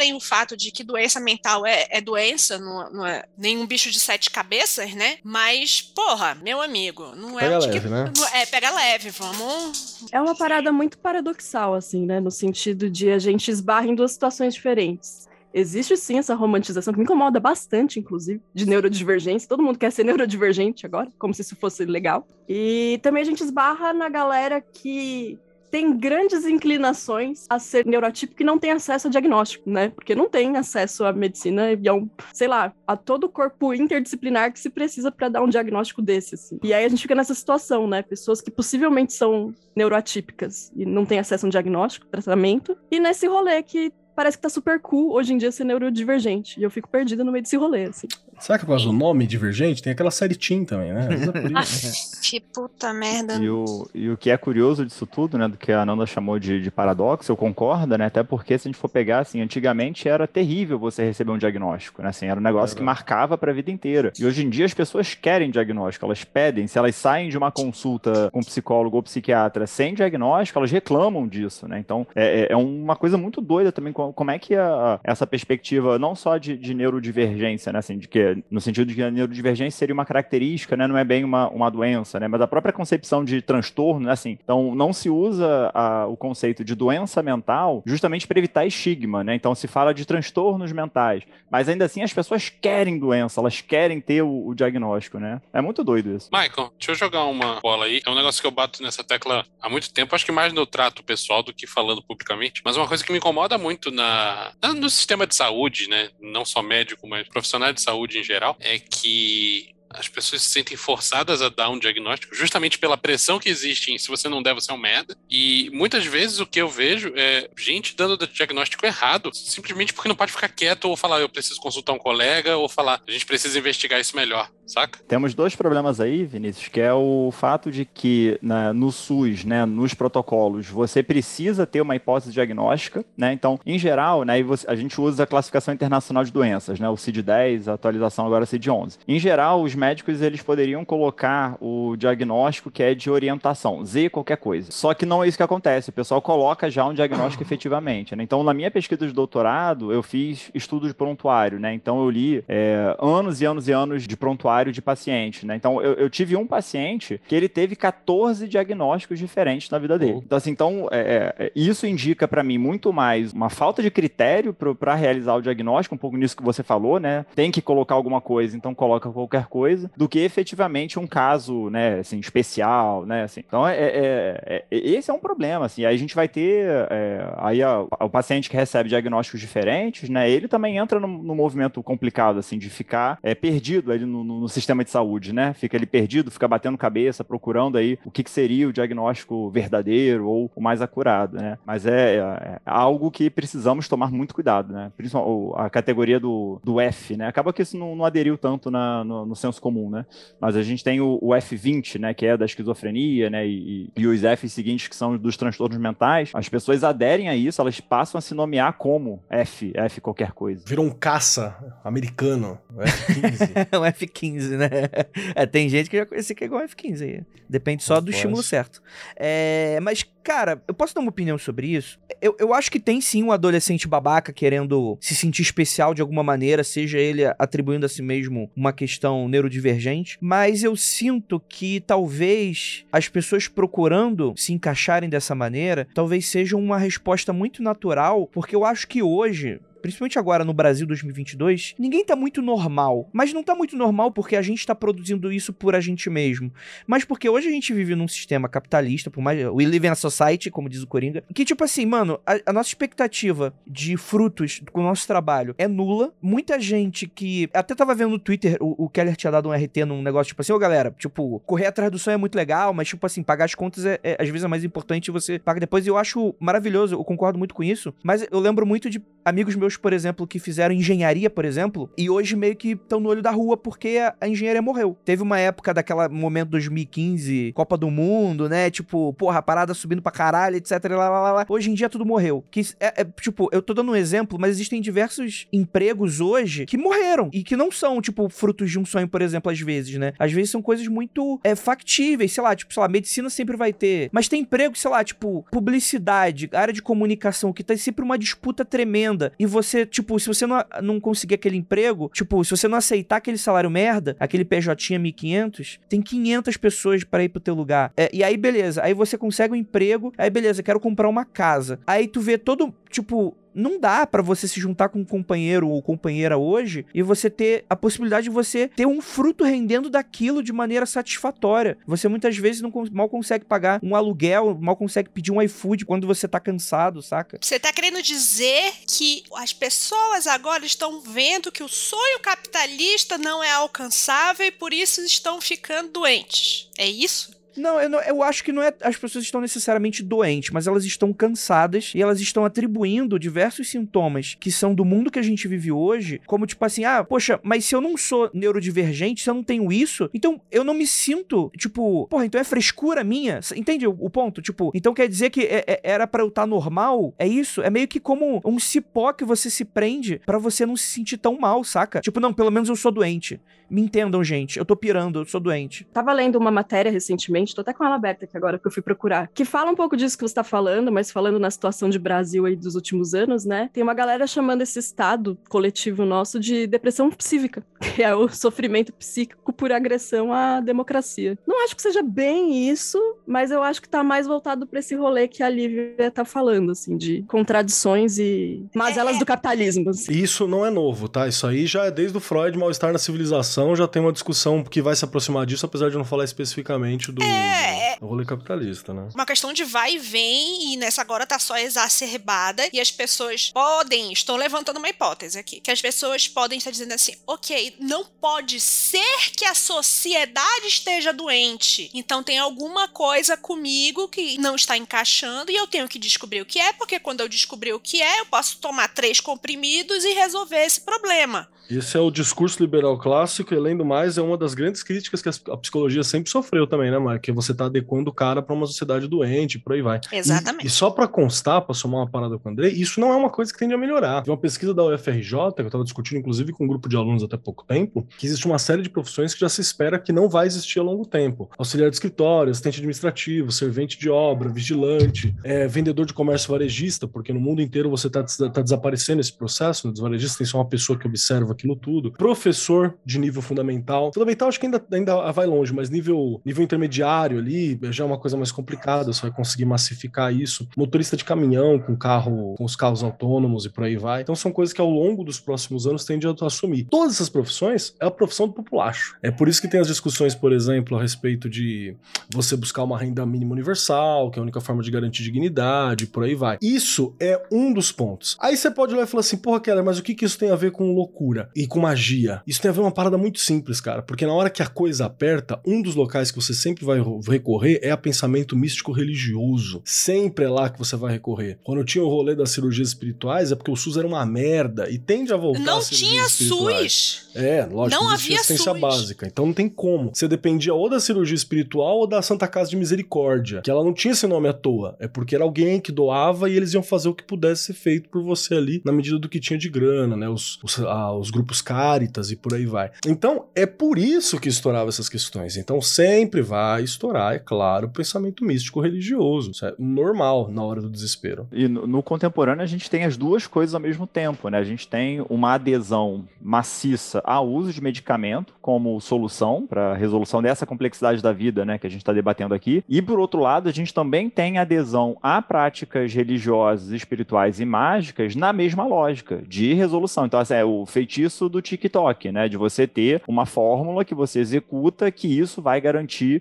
normalizarem 0.00 0.14
o 0.14 0.20
fato 0.20 0.56
de 0.56 0.70
que 0.70 0.82
doença 0.82 1.20
mental 1.20 1.66
é, 1.66 1.86
é 1.90 2.00
doença, 2.00 2.58
não, 2.58 2.90
não 2.92 3.06
é 3.06 3.24
nenhum 3.36 3.66
bicho 3.66 3.90
de 3.90 4.00
sete 4.00 4.30
cabeças, 4.30 4.94
né? 4.94 5.18
Mas, 5.22 5.82
porra, 5.82 6.34
meu 6.42 6.60
amigo, 6.62 7.14
não 7.14 7.38
é 7.38 7.42
Pega 7.44 7.56
um 7.56 7.60
leve, 7.60 7.72
tic- 7.80 7.90
né? 7.90 8.12
não- 8.16 8.26
É, 8.34 8.46
pega 8.46 8.70
leve, 8.70 9.10
vamos. 9.10 10.04
É 10.10 10.20
uma 10.20 10.34
parada 10.34 10.72
muito 10.72 10.98
paradoxal, 10.98 11.74
assim, 11.74 12.06
né? 12.06 12.20
No 12.20 12.30
sentido 12.30 12.88
de 12.90 13.10
a 13.10 13.18
gente 13.18 13.50
esbarra 13.50 13.86
em 13.86 13.94
duas 13.94 14.12
situações 14.12 14.54
diferentes. 14.54 15.28
Existe 15.52 15.96
sim 15.96 16.16
essa 16.16 16.34
romantização 16.34 16.92
que 16.92 16.98
me 16.98 17.04
incomoda 17.04 17.40
bastante, 17.40 17.98
inclusive, 17.98 18.40
de 18.54 18.66
neurodivergência. 18.66 19.48
Todo 19.48 19.62
mundo 19.64 19.78
quer 19.80 19.90
ser 19.90 20.04
neurodivergente 20.04 20.86
agora, 20.86 21.08
como 21.18 21.34
se 21.34 21.42
isso 21.42 21.56
fosse 21.56 21.84
legal. 21.84 22.24
E 22.48 23.00
também 23.02 23.22
a 23.22 23.26
gente 23.26 23.42
esbarra 23.42 23.92
na 23.92 24.08
galera 24.08 24.60
que 24.60 25.36
tem 25.70 25.96
grandes 25.96 26.44
inclinações 26.46 27.46
a 27.48 27.58
ser 27.58 27.86
neurotípico 27.86 28.42
e 28.42 28.44
não 28.44 28.58
tem 28.58 28.72
acesso 28.72 29.08
a 29.08 29.10
diagnóstico, 29.10 29.70
né? 29.70 29.90
Porque 29.90 30.14
não 30.14 30.28
tem 30.28 30.56
acesso 30.56 31.04
à 31.04 31.12
medicina 31.12 31.72
e 31.72 31.88
a 31.88 31.94
um, 31.94 32.08
sei 32.32 32.48
lá, 32.48 32.72
a 32.86 32.96
todo 32.96 33.24
o 33.24 33.28
corpo 33.28 33.72
interdisciplinar 33.72 34.52
que 34.52 34.60
se 34.60 34.70
precisa 34.70 35.10
para 35.10 35.28
dar 35.28 35.42
um 35.42 35.48
diagnóstico 35.48 36.02
desse, 36.02 36.34
assim. 36.34 36.58
E 36.62 36.74
aí 36.74 36.84
a 36.84 36.88
gente 36.88 37.02
fica 37.02 37.14
nessa 37.14 37.34
situação, 37.34 37.86
né? 37.86 38.02
Pessoas 38.02 38.40
que 38.40 38.50
possivelmente 38.50 39.12
são 39.12 39.54
neuroatípicas 39.74 40.72
e 40.74 40.84
não 40.84 41.06
têm 41.06 41.18
acesso 41.18 41.46
a 41.46 41.48
um 41.48 41.50
diagnóstico, 41.50 42.06
tratamento, 42.06 42.76
e 42.90 42.98
nesse 42.98 43.26
rolê 43.26 43.62
que 43.62 43.92
parece 44.14 44.36
que 44.36 44.42
tá 44.42 44.48
super 44.48 44.78
cool 44.80 45.14
hoje 45.14 45.32
em 45.32 45.38
dia 45.38 45.50
ser 45.50 45.64
neurodivergente. 45.64 46.60
E 46.60 46.62
eu 46.62 46.70
fico 46.70 46.90
perdida 46.90 47.24
no 47.24 47.32
meio 47.32 47.42
desse 47.42 47.56
rolê, 47.56 47.84
assim. 47.84 48.06
Será 48.40 48.58
que 48.58 48.64
é 48.64 48.66
por 48.66 48.72
causa 48.72 48.86
do 48.86 48.92
nome 48.92 49.26
divergente? 49.26 49.82
Tem 49.82 49.92
aquela 49.92 50.10
série 50.10 50.34
Teen 50.34 50.64
também, 50.64 50.92
né? 50.92 51.08
É. 51.10 52.20
Que 52.22 52.40
puta 52.40 52.92
merda. 52.92 53.34
E 53.34 53.48
o, 53.48 53.88
e 53.94 54.08
o 54.10 54.16
que 54.16 54.30
é 54.30 54.36
curioso 54.36 54.84
disso 54.86 55.06
tudo, 55.06 55.36
né, 55.38 55.48
do 55.48 55.56
que 55.56 55.70
a 55.72 55.82
Ananda 55.82 56.06
chamou 56.06 56.38
de, 56.38 56.60
de 56.62 56.70
paradoxo, 56.70 57.30
eu 57.30 57.36
concordo, 57.36 57.96
né, 57.98 58.06
até 58.06 58.22
porque 58.22 58.56
se 58.58 58.68
a 58.68 58.70
gente 58.70 58.80
for 58.80 58.88
pegar, 58.88 59.20
assim, 59.20 59.40
antigamente 59.40 60.08
era 60.08 60.26
terrível 60.26 60.78
você 60.78 61.04
receber 61.04 61.30
um 61.32 61.38
diagnóstico, 61.38 62.02
né, 62.02 62.08
assim, 62.08 62.26
era 62.26 62.38
um 62.38 62.42
negócio 62.42 62.76
que 62.76 62.82
marcava 62.82 63.36
para 63.36 63.50
a 63.50 63.54
vida 63.54 63.70
inteira. 63.70 64.12
E 64.18 64.24
hoje 64.24 64.44
em 64.44 64.50
dia 64.50 64.64
as 64.64 64.74
pessoas 64.74 65.14
querem 65.14 65.50
diagnóstico, 65.50 66.04
elas 66.06 66.24
pedem, 66.24 66.66
se 66.66 66.78
elas 66.78 66.94
saem 66.96 67.28
de 67.28 67.36
uma 67.38 67.50
consulta 67.50 68.30
com 68.32 68.40
psicólogo 68.40 68.96
ou 68.96 69.02
psiquiatra 69.02 69.66
sem 69.66 69.94
diagnóstico, 69.94 70.58
elas 70.58 70.70
reclamam 70.70 71.26
disso, 71.26 71.66
né, 71.68 71.78
então 71.78 72.06
é, 72.14 72.42
é- 72.42 72.52
é 72.52 72.56
uma 72.56 72.96
coisa 72.96 73.16
muito 73.18 73.40
doida 73.40 73.72
também, 73.72 73.92
co- 73.92 74.12
como 74.12 74.30
é 74.30 74.38
que 74.38 74.54
a- 74.54 75.00
essa 75.04 75.26
perspectiva, 75.26 75.98
não 75.98 76.14
só 76.14 76.38
de, 76.38 76.56
de 76.56 76.74
neurodivergência, 76.74 77.72
né, 77.72 77.78
assim, 77.80 77.98
de 77.98 78.08
que, 78.08 78.29
no 78.50 78.60
sentido 78.60 78.86
de 78.88 78.94
que 78.94 79.02
a 79.02 79.10
neurodivergência 79.10 79.78
seria 79.78 79.92
uma 79.94 80.04
característica, 80.04 80.76
né, 80.76 80.86
não 80.86 80.96
é 80.98 81.04
bem 81.04 81.24
uma, 81.24 81.48
uma 81.48 81.70
doença, 81.70 82.18
né, 82.20 82.28
mas 82.28 82.40
a 82.40 82.46
própria 82.46 82.72
concepção 82.72 83.24
de 83.24 83.40
transtorno, 83.42 84.06
né, 84.06 84.12
assim, 84.12 84.38
então 84.42 84.74
não 84.74 84.92
se 84.92 85.08
usa 85.10 85.70
a- 85.74 86.06
o 86.06 86.16
conceito 86.16 86.64
de 86.64 86.74
doença 86.74 87.22
mental 87.22 87.82
justamente 87.86 88.26
para 88.26 88.38
evitar 88.38 88.66
estigma, 88.66 89.22
né, 89.24 89.34
então 89.34 89.54
se 89.54 89.66
fala 89.66 89.92
de 89.94 90.04
transtornos 90.04 90.72
mentais, 90.72 91.22
mas 91.50 91.68
ainda 91.68 91.84
assim 91.84 92.02
as 92.02 92.12
pessoas 92.12 92.48
querem 92.48 92.98
doença, 92.98 93.40
elas 93.40 93.60
querem 93.60 94.00
ter 94.00 94.22
o, 94.22 94.48
o 94.48 94.54
diagnóstico, 94.54 95.18
né, 95.18 95.40
é 95.52 95.60
muito 95.60 95.82
doido 95.82 96.14
isso. 96.16 96.28
Michael, 96.32 96.72
deixa 96.78 96.92
eu 96.92 96.94
jogar 96.94 97.24
uma 97.24 97.60
bola 97.60 97.86
aí. 97.86 98.00
É 98.06 98.10
um 98.10 98.14
negócio 98.14 98.40
que 98.40 98.46
eu 98.46 98.50
bato 98.50 98.82
nessa 98.82 99.02
tecla 99.04 99.44
há 99.60 99.68
muito 99.68 99.92
tempo, 99.92 100.14
acho 100.14 100.24
que 100.24 100.32
mais 100.32 100.52
no 100.52 100.66
trato 100.66 101.02
pessoal 101.02 101.42
do 101.42 101.52
que 101.52 101.66
falando 101.66 102.02
publicamente. 102.02 102.62
Mas 102.64 102.76
uma 102.76 102.86
coisa 102.86 103.04
que 103.04 103.10
me 103.12 103.18
incomoda 103.18 103.56
muito 103.58 103.90
na, 103.90 104.52
na- 104.62 104.74
no 104.74 104.88
sistema 104.90 105.26
de 105.26 105.34
saúde, 105.34 105.88
né? 105.88 106.08
Não 106.20 106.44
só 106.44 106.62
médico, 106.62 107.06
mas 107.08 107.26
profissional 107.28 107.72
de 107.72 107.80
saúde 107.80 108.19
em 108.20 108.24
geral, 108.24 108.56
é 108.60 108.78
que 108.78 109.74
as 109.90 110.08
pessoas 110.08 110.42
se 110.42 110.48
sentem 110.50 110.76
forçadas 110.76 111.42
a 111.42 111.48
dar 111.48 111.68
um 111.68 111.78
diagnóstico 111.78 112.34
justamente 112.34 112.78
pela 112.78 112.96
pressão 112.96 113.40
que 113.40 113.48
existe 113.48 113.90
em 113.90 113.98
se 113.98 114.08
você 114.08 114.28
não 114.28 114.42
der, 114.42 114.54
você 114.54 114.70
é 114.70 114.74
um 114.74 114.78
merda. 114.78 115.16
E 115.28 115.68
muitas 115.72 116.06
vezes 116.06 116.38
o 116.38 116.46
que 116.46 116.60
eu 116.60 116.68
vejo 116.68 117.12
é 117.16 117.50
gente 117.58 117.96
dando 117.96 118.12
o 118.12 118.26
diagnóstico 118.26 118.86
errado, 118.86 119.34
simplesmente 119.34 119.92
porque 119.92 120.08
não 120.08 120.14
pode 120.14 120.32
ficar 120.32 120.48
quieto 120.48 120.84
ou 120.84 120.96
falar, 120.96 121.20
eu 121.20 121.28
preciso 121.28 121.60
consultar 121.60 121.92
um 121.92 121.98
colega, 121.98 122.56
ou 122.56 122.68
falar, 122.68 123.02
a 123.06 123.10
gente 123.10 123.26
precisa 123.26 123.58
investigar 123.58 124.00
isso 124.00 124.14
melhor, 124.14 124.48
saca? 124.70 124.98
Temos 125.06 125.34
dois 125.34 125.56
problemas 125.56 126.00
aí, 126.00 126.24
Vinícius, 126.24 126.68
que 126.68 126.80
é 126.80 126.92
o 126.92 127.30
fato 127.32 127.70
de 127.70 127.84
que 127.84 128.38
na, 128.40 128.72
no 128.72 128.92
SUS, 128.92 129.44
né, 129.44 129.64
nos 129.64 129.94
protocolos, 129.94 130.68
você 130.68 131.02
precisa 131.02 131.66
ter 131.66 131.80
uma 131.80 131.96
hipótese 131.96 132.32
diagnóstica, 132.32 133.04
né? 133.16 133.32
Então, 133.32 133.58
em 133.66 133.78
geral, 133.78 134.24
né, 134.24 134.34
a 134.66 134.74
gente 134.74 135.00
usa 135.00 135.24
a 135.24 135.26
classificação 135.26 135.74
internacional 135.74 136.24
de 136.24 136.32
doenças, 136.32 136.78
né, 136.78 136.88
o 136.88 136.94
CID-10, 136.94 137.68
a 137.68 137.74
atualização 137.74 138.26
agora 138.26 138.44
é 138.44 138.46
CID-11. 138.46 138.98
Em 139.06 139.18
geral, 139.18 139.62
os 139.62 139.74
médicos 139.74 140.22
eles 140.22 140.42
poderiam 140.42 140.84
colocar 140.84 141.56
o 141.60 141.96
diagnóstico 141.96 142.70
que 142.70 142.82
é 142.82 142.94
de 142.94 143.10
orientação, 143.10 143.84
Z 143.84 144.10
qualquer 144.10 144.36
coisa. 144.36 144.70
Só 144.70 144.94
que 144.94 145.04
não 145.04 145.22
é 145.24 145.28
isso 145.28 145.36
que 145.36 145.42
acontece, 145.42 145.90
o 145.90 145.92
pessoal 145.92 146.22
coloca 146.22 146.70
já 146.70 146.84
um 146.84 146.94
diagnóstico 146.94 147.42
efetivamente, 147.44 148.14
né? 148.14 148.22
Então, 148.22 148.42
na 148.42 148.54
minha 148.54 148.70
pesquisa 148.70 149.06
de 149.06 149.12
doutorado, 149.12 149.92
eu 149.92 150.02
fiz 150.02 150.50
estudo 150.54 150.86
de 150.86 150.94
prontuário, 150.94 151.58
né? 151.58 151.72
Então, 151.74 152.02
eu 152.02 152.10
li 152.10 152.44
é, 152.48 152.96
anos 153.00 153.40
e 153.40 153.44
anos 153.44 153.68
e 153.68 153.72
anos 153.72 154.06
de 154.06 154.16
prontuário 154.16 154.59
de 154.68 154.82
paciente, 154.82 155.46
né? 155.46 155.56
Então, 155.56 155.80
eu, 155.80 155.94
eu, 155.94 156.10
tive 156.10 156.36
um 156.36 156.46
paciente 156.46 157.20
que 157.26 157.34
ele 157.34 157.48
teve 157.48 157.74
14 157.74 158.46
diagnósticos 158.46 159.18
diferentes 159.18 159.70
na 159.70 159.78
vida 159.78 159.98
dele. 159.98 160.22
Então, 160.24 160.36
assim, 160.36 160.50
então, 160.50 160.88
é, 160.90 161.34
é, 161.38 161.52
isso 161.54 161.86
indica 161.86 162.28
para 162.28 162.42
mim 162.42 162.58
muito 162.58 162.92
mais 162.92 163.32
uma 163.32 163.48
falta 163.48 163.82
de 163.82 163.90
critério 163.90 164.54
para 164.78 164.94
realizar 164.94 165.34
o 165.34 165.42
diagnóstico, 165.42 165.94
um 165.94 165.98
pouco 165.98 166.16
nisso 166.16 166.36
que 166.36 166.42
você 166.42 166.62
falou, 166.62 167.00
né? 167.00 167.24
Tem 167.34 167.50
que 167.50 167.62
colocar 167.62 167.94
alguma 167.94 168.20
coisa, 168.20 168.56
então 168.56 168.74
coloca 168.74 169.10
qualquer 169.10 169.46
coisa, 169.46 169.90
do 169.96 170.08
que 170.08 170.18
efetivamente 170.18 170.98
um 170.98 171.06
caso, 171.06 171.70
né, 171.70 172.00
assim, 172.00 172.18
especial, 172.18 173.06
né? 173.06 173.22
Assim, 173.22 173.42
então, 173.46 173.66
é, 173.66 173.76
é, 173.76 174.40
é 174.46 174.64
esse 174.70 175.10
é 175.10 175.14
um 175.14 175.18
problema, 175.18 175.66
assim. 175.66 175.84
Aí 175.84 175.94
a 175.94 175.98
gente 175.98 176.14
vai 176.14 176.28
ter, 176.28 176.66
é, 176.90 177.32
aí 177.38 177.62
a, 177.62 177.80
o 177.80 178.10
paciente 178.10 178.50
que 178.50 178.56
recebe 178.56 178.88
diagnósticos 178.88 179.40
diferentes, 179.40 180.08
né? 180.08 180.30
Ele 180.30 180.48
também 180.48 180.76
entra 180.76 180.98
num, 181.00 181.34
movimento 181.34 181.82
complicado, 181.82 182.38
assim, 182.38 182.58
de 182.58 182.68
ficar 182.68 183.18
é, 183.22 183.34
perdido 183.34 183.92
ali 183.92 184.04
no, 184.04 184.22
no, 184.22 184.48
sistema 184.50 184.84
de 184.84 184.90
saúde, 184.90 185.32
né? 185.32 185.54
Fica 185.54 185.76
ali 185.76 185.86
perdido, 185.86 186.30
fica 186.30 186.48
batendo 186.48 186.76
cabeça, 186.76 187.24
procurando 187.24 187.78
aí 187.78 187.98
o 188.04 188.10
que, 188.10 188.22
que 188.22 188.30
seria 188.30 188.68
o 188.68 188.72
diagnóstico 188.72 189.50
verdadeiro 189.50 190.28
ou 190.28 190.50
o 190.54 190.60
mais 190.60 190.82
acurado, 190.82 191.36
né? 191.36 191.58
Mas 191.64 191.86
é, 191.86 192.16
é 192.16 192.60
algo 192.64 193.10
que 193.10 193.30
precisamos 193.30 193.88
tomar 193.88 194.10
muito 194.10 194.34
cuidado, 194.34 194.72
né? 194.72 194.92
Principalmente 194.96 195.20
a 195.56 195.70
categoria 195.70 196.18
do, 196.18 196.60
do 196.62 196.80
F, 196.80 197.16
né? 197.16 197.26
Acaba 197.26 197.52
que 197.52 197.62
isso 197.62 197.76
não, 197.76 197.94
não 197.96 198.04
aderiu 198.04 198.36
tanto 198.36 198.70
na, 198.70 199.04
no, 199.04 199.26
no, 199.26 199.36
senso 199.36 199.60
comum, 199.60 199.90
né? 199.90 200.06
Mas 200.40 200.56
a 200.56 200.62
gente 200.62 200.82
tem 200.82 201.00
o, 201.00 201.18
o, 201.20 201.30
F20, 201.30 201.98
né? 201.98 202.14
Que 202.14 202.26
é 202.26 202.36
da 202.36 202.44
esquizofrenia, 202.44 203.30
né? 203.30 203.46
E, 203.46 203.90
e 203.96 204.06
os 204.06 204.24
F 204.24 204.48
seguintes 204.48 204.88
que 204.88 204.96
são 204.96 205.16
dos 205.16 205.36
transtornos 205.36 205.78
mentais. 205.78 206.30
As 206.34 206.48
pessoas 206.48 206.84
aderem 206.84 207.28
a 207.28 207.36
isso, 207.36 207.60
elas 207.60 207.80
passam 207.80 208.18
a 208.18 208.22
se 208.22 208.34
nomear 208.34 208.74
como 208.74 209.22
F, 209.28 209.72
F 209.74 210.00
qualquer 210.00 210.32
coisa. 210.32 210.64
Virou 210.66 210.84
um 210.84 210.90
caça 210.90 211.56
americano, 211.84 212.58
o 212.74 212.80
F15. 212.80 213.78
o 213.78 213.82
F15, 213.82 214.29
né? 214.34 214.70
É, 215.34 215.46
tem 215.46 215.68
gente 215.68 215.88
que 215.88 215.96
já 215.96 216.06
conhece 216.06 216.34
que 216.34 216.44
é 216.44 216.46
igual 216.46 216.62
F15 216.64 217.02
aí. 217.02 217.22
Depende 217.48 217.82
só 217.82 217.94
Não 217.94 218.00
do 218.02 218.04
pode. 218.06 218.16
estímulo 218.16 218.42
certo. 218.42 218.82
É, 219.16 219.78
mas, 219.80 220.04
cara, 220.22 220.62
eu 220.66 220.74
posso 220.74 220.94
dar 220.94 221.00
uma 221.00 221.10
opinião 221.10 221.38
sobre 221.38 221.68
isso? 221.68 221.98
Eu, 222.20 222.36
eu 222.38 222.52
acho 222.54 222.70
que 222.70 222.80
tem 222.80 223.00
sim 223.00 223.22
um 223.22 223.32
adolescente 223.32 223.86
babaca 223.88 224.32
querendo 224.32 224.96
se 225.00 225.14
sentir 225.14 225.42
especial 225.42 225.94
de 225.94 226.02
alguma 226.02 226.22
maneira, 226.22 226.64
seja 226.64 226.98
ele 226.98 227.24
atribuindo 227.38 227.86
a 227.86 227.88
si 227.88 228.02
mesmo 228.02 228.50
uma 228.56 228.72
questão 228.72 229.28
neurodivergente, 229.28 230.18
mas 230.20 230.62
eu 230.62 230.76
sinto 230.76 231.40
que 231.48 231.80
talvez 231.80 232.84
as 232.92 233.08
pessoas 233.08 233.48
procurando 233.48 234.34
se 234.36 234.52
encaixarem 234.52 235.08
dessa 235.08 235.34
maneira, 235.34 235.86
talvez 235.94 236.28
seja 236.28 236.56
uma 236.56 236.78
resposta 236.78 237.32
muito 237.32 237.62
natural, 237.62 238.26
porque 238.32 238.54
eu 238.56 238.64
acho 238.64 238.86
que 238.88 239.02
hoje, 239.02 239.60
principalmente 239.80 240.18
agora 240.18 240.44
no 240.44 240.52
Brasil 240.52 240.86
2022, 240.86 241.74
ninguém 241.78 242.04
tá 242.04 242.14
muito 242.14 242.42
normal. 242.42 243.08
Mas 243.12 243.32
não 243.32 243.42
tá 243.42 243.54
muito 243.54 243.76
normal 243.76 244.12
porque 244.12 244.36
a 244.36 244.42
gente 244.42 244.66
tá 244.66 244.74
produzindo 244.74 245.32
isso 245.32 245.52
por 245.52 245.74
a 245.74 245.80
gente 245.80 246.08
mesmo. 246.08 246.52
Mas 246.86 247.04
porque 247.04 247.28
hoje 247.28 247.48
a 247.48 247.50
gente 247.50 247.72
vive 247.72 247.94
num 247.94 248.08
sistema 248.08 248.48
capitalista, 248.48 249.10
por 249.10 249.20
mais. 249.20 249.40
We 249.40 249.66
live 249.66 249.86
in 249.86 249.90
a 249.90 249.94
society, 249.94 250.50
como 250.50 250.68
diz 250.68 250.82
o 250.82 250.86
Coringa. 250.86 251.22
Que, 251.34 251.44
tipo 251.44 251.64
assim, 251.64 251.86
mano, 251.86 252.20
a, 252.26 252.38
a 252.46 252.52
nossa 252.52 252.68
expectativa 252.68 253.54
de 253.66 253.96
frutos 253.96 254.62
com 254.72 254.80
o 254.80 254.84
nosso 254.84 255.06
trabalho 255.06 255.54
é 255.58 255.66
nula. 255.66 256.12
Muita 256.20 256.58
gente 256.60 257.06
que. 257.06 257.48
Até 257.52 257.74
tava 257.74 257.94
vendo 257.94 258.10
no 258.10 258.18
Twitter, 258.18 258.56
o, 258.60 258.84
o 258.84 258.88
Keller 258.88 259.16
tinha 259.16 259.30
dado 259.30 259.48
um 259.48 259.52
RT 259.52 259.84
num 259.86 260.02
negócio, 260.02 260.28
tipo 260.28 260.42
assim, 260.42 260.52
ô 260.52 260.58
galera, 260.58 260.94
tipo, 260.98 261.40
correr 261.40 261.66
atrás 261.66 261.90
do 261.90 261.98
sonho 261.98 262.14
é 262.14 262.18
muito 262.18 262.34
legal, 262.34 262.72
mas, 262.74 262.88
tipo 262.88 263.04
assim, 263.06 263.22
pagar 263.22 263.44
as 263.44 263.54
contas 263.54 263.84
é, 263.84 263.98
é 264.02 264.16
às 264.20 264.28
vezes 264.28 264.44
é 264.44 264.48
mais 264.48 264.64
importante 264.64 265.10
você 265.10 265.38
paga 265.38 265.60
depois. 265.60 265.86
E 265.86 265.88
eu 265.88 265.96
acho 265.96 266.34
maravilhoso, 266.38 266.94
eu 266.94 267.04
concordo 267.04 267.38
muito 267.38 267.54
com 267.54 267.62
isso. 267.62 267.94
Mas 268.02 268.26
eu 268.30 268.38
lembro 268.38 268.66
muito 268.66 268.88
de 268.88 269.00
amigos 269.24 269.56
meus 269.56 269.76
por 269.76 269.92
exemplo, 269.92 270.26
que 270.26 270.38
fizeram 270.38 270.74
engenharia, 270.74 271.30
por 271.30 271.44
exemplo, 271.44 271.90
e 271.96 272.10
hoje 272.10 272.36
meio 272.36 272.54
que 272.54 272.72
estão 272.72 273.00
no 273.00 273.08
olho 273.08 273.22
da 273.22 273.30
rua 273.30 273.56
porque 273.56 273.98
a, 274.20 274.28
engenharia 274.28 274.62
morreu. 274.62 274.96
Teve 275.04 275.22
uma 275.22 275.38
época 275.38 275.72
daquela 275.72 276.08
momento 276.08 276.50
2015, 276.50 277.52
Copa 277.54 277.76
do 277.76 277.90
Mundo, 277.90 278.48
né? 278.48 278.70
Tipo, 278.70 279.12
porra, 279.14 279.38
a 279.38 279.42
parada 279.42 279.74
subindo 279.74 280.02
pra 280.02 280.12
caralho, 280.12 280.56
etc. 280.56 280.72
Lá, 280.90 281.08
lá, 281.08 281.32
lá. 281.32 281.46
Hoje 281.48 281.70
em 281.70 281.74
dia 281.74 281.88
tudo 281.88 282.04
morreu. 282.04 282.44
Que 282.50 282.60
é, 282.78 283.02
é, 283.02 283.04
tipo, 283.04 283.48
eu 283.52 283.62
tô 283.62 283.74
dando 283.74 283.92
um 283.92 283.96
exemplo, 283.96 284.38
mas 284.38 284.50
existem 284.50 284.80
diversos 284.80 285.46
empregos 285.52 286.20
hoje 286.20 286.66
que 286.66 286.76
morreram 286.76 287.30
e 287.32 287.42
que 287.42 287.56
não 287.56 287.70
são, 287.70 288.00
tipo, 288.00 288.28
frutos 288.28 288.70
de 288.70 288.78
um 288.78 288.84
sonho, 288.84 289.08
por 289.08 289.22
exemplo, 289.22 289.50
às 289.50 289.60
vezes, 289.60 289.96
né? 289.96 290.12
Às 290.18 290.32
vezes 290.32 290.50
são 290.50 290.60
coisas 290.60 290.86
muito 290.88 291.40
é, 291.42 291.54
factíveis, 291.54 292.32
sei 292.32 292.42
lá, 292.42 292.54
tipo, 292.54 292.72
sei 292.72 292.80
lá, 292.80 292.88
medicina 292.88 293.30
sempre 293.30 293.56
vai 293.56 293.72
ter. 293.72 294.10
Mas 294.12 294.28
tem 294.28 294.42
emprego, 294.42 294.76
sei 294.76 294.90
lá, 294.90 295.02
tipo, 295.02 295.46
publicidade, 295.50 296.48
área 296.52 296.72
de 296.72 296.82
comunicação, 296.82 297.52
que 297.52 297.64
tá 297.64 297.76
sempre 297.76 298.04
uma 298.04 298.18
disputa 298.18 298.64
tremenda. 298.64 299.09
E 299.38 299.46
você, 299.46 299.86
tipo, 299.86 300.18
se 300.18 300.26
você 300.26 300.46
não, 300.46 300.64
não 300.82 301.00
conseguir 301.00 301.34
aquele 301.34 301.56
emprego, 301.56 302.10
tipo, 302.12 302.44
se 302.44 302.50
você 302.50 302.68
não 302.68 302.78
aceitar 302.78 303.16
aquele 303.16 303.38
salário 303.38 303.70
merda, 303.70 304.16
aquele 304.18 304.44
PJ 304.44 304.98
1500, 304.98 305.78
tem 305.88 306.00
500 306.00 306.56
pessoas 306.56 307.04
para 307.04 307.24
ir 307.24 307.28
pro 307.28 307.40
teu 307.40 307.54
lugar. 307.54 307.92
É, 307.96 308.10
e 308.12 308.22
aí, 308.22 308.36
beleza. 308.36 308.82
Aí 308.82 308.94
você 308.94 309.16
consegue 309.16 309.52
um 309.52 309.56
emprego, 309.56 310.12
aí 310.16 310.30
beleza, 310.30 310.62
quero 310.62 310.80
comprar 310.80 311.08
uma 311.08 311.24
casa. 311.24 311.80
Aí 311.86 312.06
tu 312.06 312.20
vê 312.20 312.38
todo, 312.38 312.74
tipo, 312.88 313.36
não 313.54 313.78
dá 313.78 314.06
para 314.06 314.22
você 314.22 314.46
se 314.46 314.60
juntar 314.60 314.88
com 314.88 315.00
um 315.00 315.04
companheiro 315.04 315.68
ou 315.68 315.82
companheira 315.82 316.38
hoje 316.38 316.86
e 316.94 317.02
você 317.02 317.28
ter 317.28 317.64
a 317.68 317.76
possibilidade 317.76 318.24
de 318.24 318.30
você 318.30 318.68
ter 318.68 318.86
um 318.86 319.00
fruto 319.00 319.44
rendendo 319.44 319.90
daquilo 319.90 320.42
de 320.42 320.52
maneira 320.52 320.86
satisfatória. 320.86 321.78
Você 321.86 322.08
muitas 322.08 322.36
vezes 322.36 322.62
não 322.62 322.72
mal 322.92 323.08
consegue 323.08 323.44
pagar 323.44 323.80
um 323.82 323.94
aluguel, 323.94 324.56
mal 324.60 324.76
consegue 324.76 325.10
pedir 325.10 325.32
um 325.32 325.42
iFood 325.42 325.84
quando 325.84 326.06
você 326.06 326.28
tá 326.28 326.40
cansado, 326.40 327.02
saca? 327.02 327.38
Você 327.40 327.58
tá 327.58 327.72
querendo 327.72 328.02
dizer 328.02 328.72
que 328.86 329.24
as 329.36 329.52
pessoas 329.52 330.26
agora 330.26 330.64
estão 330.64 331.00
vendo 331.00 331.52
que 331.52 331.62
o 331.62 331.68
sonho 331.68 332.20
capitalista 332.20 333.18
não 333.18 333.42
é 333.42 333.52
alcançável 333.52 334.46
e 334.46 334.50
por 334.50 334.72
isso 334.72 335.00
estão 335.02 335.40
ficando 335.40 335.90
doentes. 335.92 336.68
É 336.78 336.88
isso? 336.88 337.39
Não 337.56 337.80
eu, 337.80 337.88
não, 337.88 338.00
eu 338.00 338.22
acho 338.22 338.44
que 338.44 338.52
não 338.52 338.62
é. 338.62 338.72
As 338.82 338.96
pessoas 338.96 339.24
estão 339.24 339.40
necessariamente 339.40 340.02
doentes, 340.02 340.50
mas 340.50 340.66
elas 340.66 340.84
estão 340.84 341.12
cansadas 341.12 341.92
e 341.94 342.02
elas 342.02 342.20
estão 342.20 342.44
atribuindo 342.44 343.18
diversos 343.18 343.68
sintomas 343.68 344.36
que 344.38 344.50
são 344.50 344.74
do 344.74 344.84
mundo 344.84 345.10
que 345.10 345.18
a 345.18 345.22
gente 345.22 345.48
vive 345.48 345.72
hoje, 345.72 346.20
como 346.26 346.46
tipo 346.46 346.64
assim, 346.64 346.84
ah, 346.84 347.04
poxa, 347.04 347.40
mas 347.42 347.64
se 347.64 347.74
eu 347.74 347.80
não 347.80 347.96
sou 347.96 348.30
neurodivergente, 348.32 349.22
se 349.22 349.30
eu 349.30 349.34
não 349.34 349.42
tenho 349.42 349.72
isso, 349.72 350.08
então 350.14 350.40
eu 350.50 350.64
não 350.64 350.74
me 350.74 350.86
sinto, 350.86 351.50
tipo, 351.56 352.06
porra, 352.08 352.26
então 352.26 352.40
é 352.40 352.44
frescura 352.44 353.02
minha. 353.04 353.40
Entende 353.54 353.86
o, 353.86 353.96
o 353.98 354.10
ponto? 354.10 354.40
Tipo, 354.40 354.70
então 354.74 354.94
quer 354.94 355.08
dizer 355.08 355.30
que 355.30 355.42
é, 355.42 355.64
é, 355.66 355.80
era 355.82 356.06
para 356.06 356.22
eu 356.22 356.28
estar 356.28 356.42
tá 356.42 356.46
normal? 356.46 357.14
É 357.18 357.26
isso? 357.26 357.62
É 357.62 357.70
meio 357.70 357.88
que 357.88 358.00
como 358.00 358.40
um 358.44 358.58
cipó 358.58 359.12
que 359.12 359.24
você 359.24 359.50
se 359.50 359.64
prende 359.64 360.20
para 360.24 360.38
você 360.38 360.64
não 360.64 360.76
se 360.76 360.86
sentir 360.86 361.18
tão 361.18 361.38
mal, 361.38 361.62
saca? 361.64 362.00
Tipo, 362.00 362.20
não, 362.20 362.32
pelo 362.32 362.50
menos 362.50 362.68
eu 362.68 362.76
sou 362.76 362.90
doente. 362.90 363.40
Me 363.70 363.80
entendam, 363.80 364.22
gente. 364.24 364.58
Eu 364.58 364.64
tô 364.64 364.74
pirando, 364.74 365.20
eu 365.20 365.24
sou 365.24 365.40
doente. 365.40 365.86
Tava 365.92 366.12
lendo 366.12 366.36
uma 366.36 366.50
matéria 366.50 366.90
recentemente, 366.90 367.39
tô 367.54 367.60
até 367.60 367.72
com 367.72 367.84
ela 367.84 367.94
aberta 367.94 368.24
aqui 368.24 368.36
agora 368.36 368.58
que 368.58 368.66
eu 368.66 368.70
fui 368.70 368.82
procurar, 368.82 369.28
que 369.34 369.44
fala 369.44 369.70
um 369.70 369.74
pouco 369.74 369.96
disso 369.96 370.16
que 370.16 370.26
você 370.26 370.34
tá 370.34 370.44
falando, 370.44 370.92
mas 370.92 371.10
falando 371.10 371.38
na 371.38 371.50
situação 371.50 371.88
de 371.88 371.98
Brasil 371.98 372.46
aí 372.46 372.56
dos 372.56 372.74
últimos 372.74 373.14
anos, 373.14 373.44
né? 373.44 373.70
Tem 373.72 373.82
uma 373.82 373.94
galera 373.94 374.26
chamando 374.26 374.62
esse 374.62 374.78
estado 374.78 375.38
coletivo 375.48 376.04
nosso 376.04 376.38
de 376.38 376.66
depressão 376.66 377.10
psíquica, 377.10 377.64
que 377.94 378.02
é 378.02 378.14
o 378.14 378.28
sofrimento 378.28 378.92
psíquico 378.92 379.52
por 379.52 379.72
agressão 379.72 380.32
à 380.32 380.60
democracia. 380.60 381.38
Não 381.46 381.64
acho 381.64 381.74
que 381.74 381.82
seja 381.82 382.02
bem 382.02 382.68
isso, 382.68 382.98
mas 383.26 383.50
eu 383.50 383.62
acho 383.62 383.80
que 383.82 383.88
tá 383.88 384.02
mais 384.02 384.26
voltado 384.26 384.66
para 384.66 384.78
esse 384.78 384.94
rolê 384.94 385.28
que 385.28 385.42
a 385.42 385.48
Lívia 385.48 386.10
tá 386.10 386.24
falando, 386.24 386.72
assim, 386.72 386.96
de 386.96 387.22
contradições 387.28 388.18
e 388.18 388.64
mazelas 388.74 389.18
do 389.18 389.26
capitalismo. 389.26 389.90
Assim. 389.90 390.12
Isso 390.12 390.46
não 390.46 390.64
é 390.64 390.70
novo, 390.70 391.08
tá? 391.08 391.28
Isso 391.28 391.46
aí 391.46 391.66
já 391.66 391.86
é 391.86 391.90
desde 391.90 392.16
o 392.16 392.20
Freud, 392.20 392.56
mal-estar 392.56 392.92
na 392.92 392.98
civilização 392.98 393.74
já 393.76 393.86
tem 393.86 394.00
uma 394.00 394.12
discussão 394.12 394.62
que 394.62 394.80
vai 394.80 394.94
se 394.94 395.04
aproximar 395.04 395.46
disso, 395.46 395.66
apesar 395.66 395.90
de 395.90 395.96
não 395.96 396.04
falar 396.04 396.24
especificamente 396.24 397.12
do. 397.12 397.22
É, 397.22 397.29
é. 397.30 397.98
O 398.00 398.06
rolê 398.06 398.24
capitalista, 398.24 398.94
né? 398.94 399.08
Uma 399.14 399.26
questão 399.26 399.52
de 399.52 399.64
vai 399.64 399.94
e 399.94 399.98
vem, 399.98 400.72
e 400.72 400.76
nessa 400.76 401.02
agora 401.02 401.26
tá 401.26 401.38
só 401.38 401.56
exacerbada, 401.56 402.68
e 402.72 402.80
as 402.80 402.90
pessoas 402.90 403.50
podem, 403.50 404.12
estou 404.12 404.36
levantando 404.36 404.78
uma 404.78 404.88
hipótese 404.88 405.38
aqui, 405.38 405.60
que 405.60 405.70
as 405.70 405.80
pessoas 405.80 406.26
podem 406.26 406.58
estar 406.58 406.70
dizendo 406.70 406.92
assim, 406.92 407.14
ok, 407.26 407.76
não 407.78 408.04
pode 408.04 408.58
ser 408.60 409.30
que 409.36 409.44
a 409.44 409.54
sociedade 409.54 410.66
esteja 410.66 411.12
doente, 411.12 411.90
então 411.92 412.22
tem 412.22 412.38
alguma 412.38 412.88
coisa 412.88 413.36
comigo 413.36 414.08
que 414.08 414.38
não 414.38 414.54
está 414.54 414.76
encaixando 414.76 415.50
e 415.50 415.56
eu 415.56 415.66
tenho 415.66 415.88
que 415.88 415.98
descobrir 415.98 416.40
o 416.40 416.46
que 416.46 416.58
é, 416.58 416.72
porque 416.72 416.98
quando 416.98 417.20
eu 417.20 417.28
descobrir 417.28 417.72
o 417.72 417.80
que 417.80 418.00
é, 418.02 418.20
eu 418.20 418.26
posso 418.26 418.58
tomar 418.58 418.88
três 418.88 419.20
comprimidos 419.20 420.04
e 420.04 420.14
resolver 420.14 420.64
esse 420.64 420.80
problema. 420.80 421.48
Esse 421.70 421.96
é 421.96 422.00
o 422.00 422.10
discurso 422.10 422.60
liberal 422.60 422.98
clássico, 422.98 423.54
e 423.54 423.56
além 423.56 423.76
do 423.76 423.84
mais, 423.84 424.18
é 424.18 424.22
uma 424.22 424.36
das 424.36 424.54
grandes 424.54 424.82
críticas 424.82 425.22
que 425.22 425.28
a 425.28 425.56
psicologia 425.56 426.02
sempre 426.02 426.28
sofreu 426.28 426.66
também, 426.66 426.90
né, 426.90 426.98
Mark? 426.98 427.19
Que 427.20 427.32
você 427.32 427.54
tá 427.54 427.66
adequando 427.66 428.10
o 428.10 428.14
cara 428.14 428.42
para 428.42 428.54
uma 428.54 428.66
sociedade 428.66 429.06
doente, 429.06 429.58
por 429.58 429.72
aí 429.72 429.82
vai. 429.82 430.00
Exatamente. 430.12 430.64
E, 430.64 430.66
e 430.68 430.70
só 430.70 430.90
para 430.90 431.06
constar, 431.06 431.62
para 431.62 431.74
somar 431.74 432.00
uma 432.00 432.10
parada 432.10 432.38
com 432.38 432.48
o 432.48 432.52
André, 432.52 432.68
isso 432.68 433.00
não 433.00 433.12
é 433.12 433.16
uma 433.16 433.30
coisa 433.30 433.52
que 433.52 433.58
tende 433.58 433.74
a 433.74 433.78
melhorar. 433.78 434.22
Tem 434.22 434.32
uma 434.32 434.40
pesquisa 434.40 434.74
da 434.74 434.84
UFRJ, 434.84 435.52
que 435.54 435.62
eu 435.62 435.66
estava 435.66 435.84
discutindo 435.84 436.18
inclusive 436.18 436.52
com 436.52 436.64
um 436.64 436.68
grupo 436.68 436.88
de 436.88 436.96
alunos 436.96 437.22
até 437.22 437.36
pouco 437.36 437.64
tempo, 437.64 438.06
que 438.18 438.26
existe 438.26 438.46
uma 438.46 438.58
série 438.58 438.82
de 438.82 438.90
profissões 438.90 439.34
que 439.34 439.40
já 439.40 439.48
se 439.48 439.60
espera 439.60 439.98
que 439.98 440.12
não 440.12 440.28
vai 440.28 440.46
existir 440.46 440.78
a 440.78 440.82
longo 440.82 441.04
tempo. 441.04 441.50
Auxiliar 441.58 441.90
de 441.90 441.96
escritório, 441.96 442.50
assistente 442.50 442.78
administrativo, 442.78 443.50
servente 443.52 443.98
de 443.98 444.08
obra, 444.08 444.48
vigilante, 444.48 445.34
é, 445.44 445.66
vendedor 445.66 446.06
de 446.06 446.12
comércio 446.12 446.50
varejista, 446.50 447.06
porque 447.06 447.32
no 447.32 447.40
mundo 447.40 447.60
inteiro 447.60 447.90
você 447.90 448.06
está 448.06 448.22
tá 448.22 448.62
desaparecendo 448.62 449.20
esse 449.20 449.32
processo, 449.32 449.86
né? 449.86 449.92
os 449.92 450.00
varejistas 450.00 450.38
tem 450.38 450.46
só 450.46 450.58
uma 450.58 450.68
pessoa 450.68 450.98
que 450.98 451.06
observa 451.06 451.52
aquilo 451.52 451.76
tudo. 451.76 452.12
Professor 452.12 452.94
de 453.04 453.18
nível 453.18 453.42
fundamental. 453.42 454.10
Fundamental 454.12 454.48
acho 454.48 454.60
que 454.60 454.66
ainda, 454.66 454.84
ainda 454.92 455.32
vai 455.32 455.46
longe, 455.46 455.72
mas 455.72 455.90
nível, 455.90 456.40
nível 456.44 456.64
intermediário 456.64 457.09
ali 457.18 457.78
já 457.90 458.04
é 458.04 458.06
uma 458.06 458.18
coisa 458.18 458.36
mais 458.36 458.52
complicada, 458.52 459.12
você 459.12 459.22
vai 459.22 459.30
conseguir 459.30 459.64
massificar 459.64 460.34
isso. 460.34 460.68
Motorista 460.76 461.16
de 461.16 461.24
caminhão 461.24 461.78
com 461.78 461.96
carro, 461.96 462.54
com 462.56 462.64
os 462.64 462.76
carros 462.76 463.02
autônomos 463.02 463.64
e 463.64 463.70
por 463.70 463.84
aí 463.84 463.96
vai. 463.96 464.22
Então 464.22 464.34
são 464.34 464.52
coisas 464.52 464.72
que 464.72 464.80
ao 464.80 464.90
longo 464.90 465.24
dos 465.24 465.40
próximos 465.40 465.86
anos 465.86 466.04
tendem 466.04 466.30
a 466.30 466.46
assumir. 466.46 466.84
Todas 466.90 467.14
essas 467.14 467.28
profissões 467.28 467.94
é 468.00 468.06
a 468.06 468.10
profissão 468.10 468.46
do 468.46 468.52
populacho. 468.52 469.16
É 469.22 469.30
por 469.30 469.48
isso 469.48 469.60
que 469.60 469.68
tem 469.68 469.80
as 469.80 469.86
discussões, 469.86 470.34
por 470.34 470.52
exemplo, 470.52 470.96
a 470.96 471.02
respeito 471.02 471.48
de 471.48 471.96
você 472.32 472.56
buscar 472.56 472.84
uma 472.84 472.98
renda 472.98 473.24
mínima 473.26 473.52
universal, 473.52 474.30
que 474.30 474.38
é 474.38 474.40
a 474.40 474.42
única 474.42 474.60
forma 474.60 474.82
de 474.82 474.90
garantir 474.90 475.22
dignidade, 475.22 476.06
por 476.06 476.24
aí 476.24 476.34
vai. 476.34 476.58
Isso 476.62 477.14
é 477.20 477.40
um 477.50 477.72
dos 477.72 477.90
pontos. 477.92 478.36
Aí 478.40 478.56
você 478.56 478.70
pode 478.70 478.94
olhar 478.94 479.04
e 479.04 479.06
falar 479.06 479.20
assim, 479.20 479.36
porra, 479.36 479.60
Keller, 479.60 479.84
mas 479.84 479.98
o 479.98 480.02
que, 480.02 480.14
que 480.14 480.24
isso 480.24 480.38
tem 480.38 480.50
a 480.50 480.56
ver 480.56 480.70
com 480.70 480.92
loucura 480.92 481.50
e 481.54 481.66
com 481.66 481.80
magia? 481.80 482.42
Isso 482.46 482.60
tem 482.60 482.70
a 482.70 482.72
ver 482.72 482.80
uma 482.80 482.92
parada 482.92 483.18
muito 483.18 483.40
simples, 483.40 483.80
cara, 483.80 484.02
porque 484.02 484.26
na 484.26 484.32
hora 484.32 484.50
que 484.50 484.62
a 484.62 484.66
coisa 484.66 485.06
aperta, 485.06 485.60
um 485.66 485.82
dos 485.82 485.94
locais 485.94 486.30
que 486.30 486.40
você 486.40 486.54
sempre 486.54 486.84
vai 486.84 486.99
recorrer 487.28 487.80
é 487.82 487.90
a 487.90 487.96
pensamento 487.96 488.56
místico 488.56 488.92
religioso. 488.92 489.82
Sempre 489.84 490.44
é 490.44 490.48
lá 490.48 490.68
que 490.70 490.78
você 490.78 490.96
vai 490.96 491.12
recorrer. 491.12 491.58
Quando 491.62 491.84
tinha 491.84 492.04
o 492.04 492.08
rolê 492.08 492.34
das 492.34 492.50
cirurgias 492.50 492.88
espirituais, 492.88 493.52
é 493.52 493.54
porque 493.54 493.70
o 493.70 493.76
SUS 493.76 493.96
era 493.96 494.06
uma 494.06 494.24
merda 494.26 494.88
e 494.90 494.98
tende 494.98 495.32
a 495.32 495.36
voltar 495.36 495.60
Não 495.60 495.80
tinha. 495.80 496.28
SUS. 496.28 497.28
É, 497.34 497.64
lógico, 497.64 498.02
Não 498.02 498.10
havia 498.10 498.36
assistência 498.36 498.72
SUS. 498.72 498.80
básica. 498.80 499.26
Então 499.26 499.46
não 499.46 499.52
tem 499.52 499.68
como. 499.68 500.10
Você 500.14 500.26
dependia 500.26 500.74
ou 500.74 500.88
da 500.88 501.00
cirurgia 501.00 501.34
espiritual 501.34 501.98
ou 501.98 502.06
da 502.06 502.22
Santa 502.22 502.46
Casa 502.48 502.70
de 502.70 502.76
Misericórdia, 502.76 503.62
que 503.62 503.70
ela 503.70 503.84
não 503.84 503.92
tinha 503.92 504.12
esse 504.12 504.26
nome 504.26 504.48
à 504.48 504.52
toa. 504.52 504.96
É 504.98 505.06
porque 505.06 505.34
era 505.34 505.44
alguém 505.44 505.80
que 505.80 505.92
doava 505.92 506.48
e 506.50 506.56
eles 506.56 506.74
iam 506.74 506.82
fazer 506.82 507.08
o 507.08 507.14
que 507.14 507.22
pudesse 507.24 507.64
ser 507.64 507.74
feito 507.74 508.08
por 508.08 508.22
você 508.22 508.54
ali, 508.54 508.82
na 508.84 508.92
medida 508.92 509.18
do 509.18 509.28
que 509.28 509.40
tinha 509.40 509.58
de 509.58 509.68
grana, 509.68 510.16
né? 510.16 510.28
Os, 510.28 510.58
os, 510.62 510.78
ah, 510.80 511.12
os 511.14 511.30
grupos 511.30 511.62
cáritas 511.62 512.30
e 512.30 512.36
por 512.36 512.54
aí 512.54 512.66
vai. 512.66 512.90
Então, 513.06 513.46
é 513.54 513.66
por 513.66 513.98
isso 513.98 514.38
que 514.40 514.48
estourava 514.48 514.88
essas 514.88 515.08
questões. 515.08 515.56
Então, 515.56 515.80
sempre 515.80 516.42
vai 516.42 516.82
estourar, 516.90 517.34
é 517.34 517.38
claro, 517.38 517.86
o 517.86 517.90
pensamento 517.90 518.44
místico 518.44 518.80
religioso. 518.80 519.50
Isso 519.50 519.66
é 519.66 519.74
normal 519.78 520.48
na 520.50 520.62
hora 520.62 520.80
do 520.80 520.88
desespero. 520.88 521.48
E 521.52 521.68
no, 521.68 521.86
no 521.86 522.02
contemporâneo 522.02 522.62
a 522.62 522.66
gente 522.66 522.90
tem 522.90 523.04
as 523.04 523.16
duas 523.16 523.46
coisas 523.46 523.74
ao 523.74 523.80
mesmo 523.80 524.06
tempo, 524.06 524.48
né? 524.48 524.58
A 524.58 524.64
gente 524.64 524.86
tem 524.88 525.24
uma 525.28 525.54
adesão 525.54 526.24
maciça 526.40 527.20
ao 527.24 527.48
uso 527.48 527.72
de 527.72 527.82
medicamento 527.82 528.54
como 528.60 529.00
solução 529.00 529.66
para 529.66 529.92
a 529.92 529.96
resolução 529.96 530.42
dessa 530.42 530.66
complexidade 530.66 531.22
da 531.22 531.32
vida, 531.32 531.64
né, 531.64 531.78
que 531.78 531.86
a 531.86 531.90
gente 531.90 532.00
está 532.00 532.12
debatendo 532.12 532.54
aqui. 532.54 532.84
E 532.88 533.00
por 533.00 533.18
outro 533.18 533.40
lado, 533.40 533.68
a 533.68 533.72
gente 533.72 533.92
também 533.92 534.28
tem 534.28 534.58
adesão 534.58 535.16
a 535.22 535.40
práticas 535.42 536.12
religiosas, 536.12 536.90
espirituais 536.90 537.60
e 537.60 537.64
mágicas 537.64 538.34
na 538.36 538.52
mesma 538.52 538.84
lógica 538.84 539.42
de 539.48 539.74
resolução. 539.74 540.26
Então, 540.26 540.40
assim, 540.40 540.54
é 540.54 540.64
o 540.64 540.84
feitiço 540.86 541.48
do 541.48 541.60
TikTok, 541.60 542.30
né, 542.32 542.48
de 542.48 542.56
você 542.56 542.86
ter 542.86 543.22
uma 543.26 543.46
fórmula 543.46 544.04
que 544.04 544.14
você 544.14 544.40
executa 544.40 545.10
que 545.10 545.26
isso 545.26 545.62
vai 545.62 545.80
garantir 545.80 546.40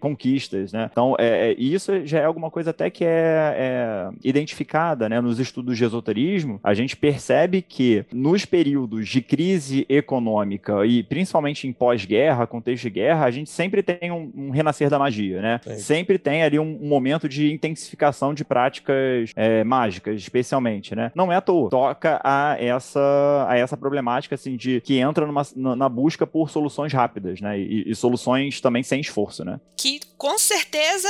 né? 0.72 0.89
Então, 0.91 1.15
é, 1.19 1.51
é- 1.51 1.55
isso 1.58 2.05
já 2.05 2.19
é 2.19 2.25
alguma 2.25 2.50
coisa 2.50 2.69
até 2.69 2.89
que 2.89 3.03
é, 3.03 3.55
é 3.58 4.10
identificada, 4.24 5.10
né, 5.10 5.19
nos 5.22 5.39
estudos 5.39 5.77
de 5.77 5.84
esoterismo. 5.84 6.60
A 6.63 6.73
gente 6.73 6.95
percebe 6.95 7.62
que 7.62 8.06
nos 8.13 8.45
períodos 8.45 9.08
de 9.08 9.21
crise 9.21 9.86
econômica 9.89 10.86
e 10.86 11.04
principalmente 11.04 11.67
em 11.67 11.73
pós-guerra, 11.73 12.47
contexto 12.47 12.84
de 12.84 12.89
guerra, 12.89 13.25
a 13.25 13.32
gente 13.32 13.49
sempre 13.49 13.82
tem 13.84 14.12
um, 14.12 14.32
um 14.36 14.49
renascer 14.49 14.89
da 14.89 14.99
magia, 14.99 15.41
né? 15.41 15.60
Sempre. 15.63 15.80
Sempre 15.80 16.17
tem 16.17 16.43
ali 16.43 16.60
um, 16.60 16.80
um 16.82 16.88
momento 16.88 17.28
de 17.28 17.52
intensificação 17.52 18.34
de 18.34 18.43
práticas 18.43 19.32
é, 19.36 19.63
mágicas, 19.63 20.15
especialmente, 20.15 20.95
né? 20.95 21.12
Não 21.15 21.32
é 21.32 21.36
à 21.36 21.41
toa. 21.41 21.69
Toca 21.69 22.19
a 22.23 22.56
essa, 22.60 23.45
a 23.47 23.58
essa 23.58 23.78
problemática, 23.78 24.36
assim, 24.36 24.56
de 24.56 24.82
que 24.82 24.97
entra 24.97 25.25
numa, 25.25 25.43
na, 25.56 25.75
na 25.75 25.89
busca 25.89 26.25
por 26.25 26.49
soluções 26.49 26.93
rápidas, 26.93 27.41
né? 27.41 27.60
E, 27.60 27.89
e 27.91 27.95
soluções 27.95 28.62
também 28.62 28.84
sem 28.84 29.02
esforço, 29.02 29.43
né? 29.43 29.60
Que 29.78 29.99
com 30.19 30.38
certeza 30.38 31.08